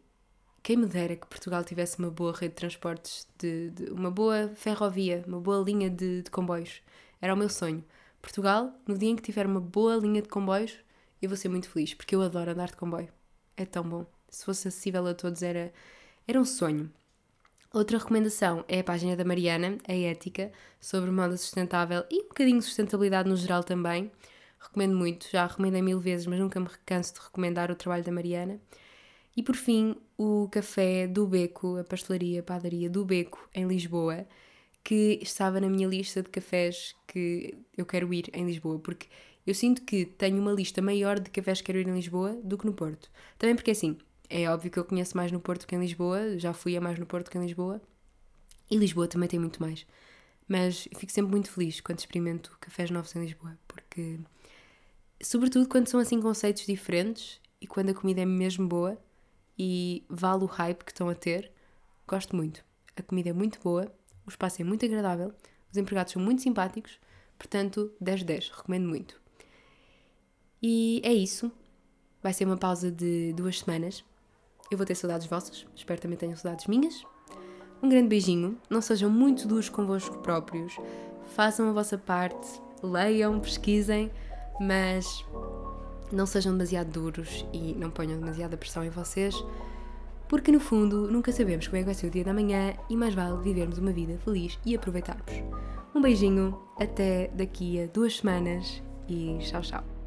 quem 0.62 0.78
me 0.78 0.86
dera 0.86 1.16
que 1.16 1.28
Portugal 1.28 1.64
tivesse 1.64 2.00
uma 2.00 2.12
boa 2.12 2.32
rede 2.34 2.50
de 2.50 2.56
transportes, 2.56 3.28
de, 3.38 3.70
de 3.72 3.92
uma 3.92 4.12
boa 4.12 4.50
ferrovia, 4.56 5.24
uma 5.28 5.40
boa 5.40 5.64
linha 5.64 5.90
de, 5.90 6.22
de 6.24 6.32
comboios. 6.32 6.82
Era 7.22 7.34
o 7.34 7.38
meu 7.38 7.50
sonho. 7.50 7.84
Portugal, 8.22 8.74
no 8.86 8.98
dia 8.98 9.10
em 9.10 9.16
que 9.16 9.22
tiver 9.22 9.46
uma 9.46 9.62
boa 9.62 9.96
linha 9.96 10.22
de 10.22 10.28
comboios, 10.28 10.78
eu 11.22 11.30
vou 11.30 11.38
ser 11.38 11.50
muito 11.50 11.70
feliz, 11.70 11.94
porque 11.94 12.16
eu 12.16 12.22
adoro 12.22 12.52
andar 12.52 12.68
de 12.68 12.76
comboio. 12.76 13.10
É 13.60 13.66
tão 13.66 13.84
bom. 13.84 14.06
Se 14.30 14.46
fosse 14.46 14.70
acessível 14.70 15.06
a 15.06 15.14
todos, 15.14 15.44
era, 15.44 15.74
era 16.26 16.40
um 16.40 16.46
sonho. 16.46 16.90
Outra 17.74 17.98
recomendação 17.98 18.64
é 18.70 18.80
a 18.80 18.84
página 18.86 19.18
da 19.18 19.26
Mariana, 19.26 19.78
a 19.86 19.94
Ética, 19.94 20.50
sobre 20.80 21.12
moda 21.12 21.36
sustentável 21.36 22.06
e 22.10 22.22
um 22.22 22.28
bocadinho 22.30 22.60
de 22.60 22.64
sustentabilidade 22.64 23.28
no 23.28 23.36
geral 23.36 23.62
também. 23.62 24.10
Recomendo 24.58 24.96
muito, 24.96 25.28
já 25.30 25.46
recomendei 25.46 25.82
mil 25.82 26.00
vezes, 26.00 26.26
mas 26.26 26.40
nunca 26.40 26.58
me 26.58 26.70
canso 26.86 27.16
de 27.16 27.20
recomendar 27.20 27.70
o 27.70 27.76
trabalho 27.76 28.02
da 28.02 28.14
Mariana. 28.14 28.62
E 29.36 29.44
por 29.44 29.58
fim, 29.58 29.98
o 30.18 30.48
café 30.50 31.06
do 31.06 31.28
Beco, 31.28 31.78
a 31.80 31.84
pastelaria, 31.84 32.40
a 32.40 32.44
padaria 32.44 32.90
do 32.90 33.04
Beco, 33.04 33.50
em 33.54 33.68
Lisboa, 33.68 34.26
que 34.82 35.20
estava 35.22 35.60
na 35.60 35.68
minha 35.68 35.88
lista 35.88 36.24
de 36.24 36.30
cafés 36.30 36.96
que 37.06 37.58
eu 37.78 37.86
quero 37.86 38.14
ir 38.14 38.30
em 38.34 38.46
Lisboa, 38.46 38.80
porque 38.80 39.08
eu 39.46 39.54
sinto 39.54 39.82
que 39.84 40.06
tenho 40.06 40.40
uma 40.42 40.52
lista 40.52 40.82
maior 40.82 41.20
de 41.20 41.30
cafés 41.30 41.60
que 41.60 41.66
quero 41.66 41.80
ir 41.80 41.88
em 41.88 41.94
Lisboa 41.94 42.34
do 42.44 42.58
que 42.58 42.66
no 42.66 42.74
Porto. 42.74 43.10
Também 43.38 43.56
porque 43.56 43.72
assim, 43.72 43.98
é 44.30 44.50
óbvio 44.50 44.72
que 44.72 44.80
eu 44.80 44.86
conheço 44.86 45.18
mais 45.18 45.32
no 45.32 45.40
Porto 45.40 45.68
que 45.68 45.76
em 45.76 45.80
Lisboa, 45.80 46.38
já 46.38 46.54
fui 46.54 46.76
a 46.78 46.82
mais 46.82 47.00
no 47.00 47.06
Porto 47.06 47.30
que 47.32 47.38
em 47.38 47.42
Lisboa, 47.42 47.82
e 48.70 48.78
Lisboa 48.78 49.08
também 49.08 49.28
tem 49.30 49.40
muito 49.40 49.62
mais. 49.62 49.86
Mas 50.48 50.88
fico 50.96 51.12
sempre 51.12 51.32
muito 51.32 51.52
feliz 51.52 51.80
quando 51.82 52.00
experimento 52.00 52.56
cafés 52.60 52.90
novos 52.90 53.16
em 53.16 53.22
Lisboa, 53.22 53.58
porque, 53.68 54.20
sobretudo 55.22 55.68
quando 55.68 55.88
são 55.88 56.00
assim 56.00 56.22
conceitos 56.22 56.66
diferentes 56.66 57.40
e 57.62 57.68
quando 57.68 57.90
a 57.90 57.94
comida 57.94 58.22
é 58.22 58.26
mesmo 58.26 58.68
boa 58.68 58.98
e 59.58 60.04
vale 60.10 60.44
o 60.44 60.48
hype 60.48 60.84
que 60.84 60.92
estão 60.92 61.10
a 61.10 61.16
ter, 61.16 61.52
gosto 62.08 62.36
muito. 62.36 62.64
A 62.96 63.02
comida 63.02 63.30
é 63.30 63.34
muito 63.34 63.60
boa 63.62 63.92
o 64.30 64.32
espaço 64.32 64.62
é 64.62 64.64
muito 64.64 64.86
agradável, 64.86 65.34
os 65.72 65.78
empregados 65.78 66.14
são 66.14 66.22
muito 66.22 66.44
simpáticos, 66.44 67.00
portanto, 67.38 67.92
10 68.00 68.24
10, 68.24 68.50
recomendo 68.50 68.88
muito. 68.88 69.19
E 70.62 71.02
é 71.04 71.14
isso. 71.14 71.52
Vai 72.22 72.34
ser 72.34 72.46
uma 72.46 72.58
pausa 72.58 72.92
de 72.92 73.34
duas 73.34 73.60
semanas. 73.60 74.04
Eu 74.70 74.78
vou 74.78 74.86
ter 74.86 74.96
saudades 74.96 75.26
vossas, 75.26 75.66
espero 75.76 76.00
também 76.00 76.18
tenham 76.18 76.36
saudades 76.36 76.68
minhas. 76.68 77.04
Um 77.82 77.90
grande 77.90 78.08
beijinho, 78.08 78.58
não 78.70 78.82
sejam 78.82 79.10
muito 79.10 79.48
duros 79.48 79.70
convosco 79.70 80.18
próprios, 80.20 80.76
façam 81.34 81.70
a 81.70 81.74
vossa 81.74 81.98
parte, 81.98 82.62
leiam, 82.84 83.40
pesquisem, 83.40 84.12
mas 84.60 85.26
não 86.12 86.26
sejam 86.26 86.52
demasiado 86.52 86.92
duros 86.92 87.46
e 87.54 87.74
não 87.74 87.90
ponham 87.90 88.20
demasiada 88.20 88.58
pressão 88.58 88.84
em 88.84 88.90
vocês 88.90 89.36
porque 90.30 90.52
no 90.52 90.60
fundo 90.60 91.12
nunca 91.12 91.32
sabemos 91.32 91.68
como 91.68 91.78
é 91.78 91.80
que 91.80 91.86
vai 91.86 91.96
ser 91.96 92.08
o 92.08 92.12
dia 92.12 92.24
da 92.24 92.34
manhã 92.34 92.76
e 92.88 92.96
mais 92.96 93.16
vale 93.16 93.42
vivermos 93.42 93.80
uma 93.80 93.92
vida 93.92 94.18
feliz 94.24 94.58
e 94.64 94.76
aproveitarmos. 94.76 95.34
Um 95.94 96.00
beijinho, 96.00 96.58
até 96.80 97.30
daqui 97.34 97.82
a 97.82 97.88
duas 97.88 98.18
semanas 98.18 98.82
e 99.08 99.40
tchau, 99.42 99.62
tchau. 99.62 99.99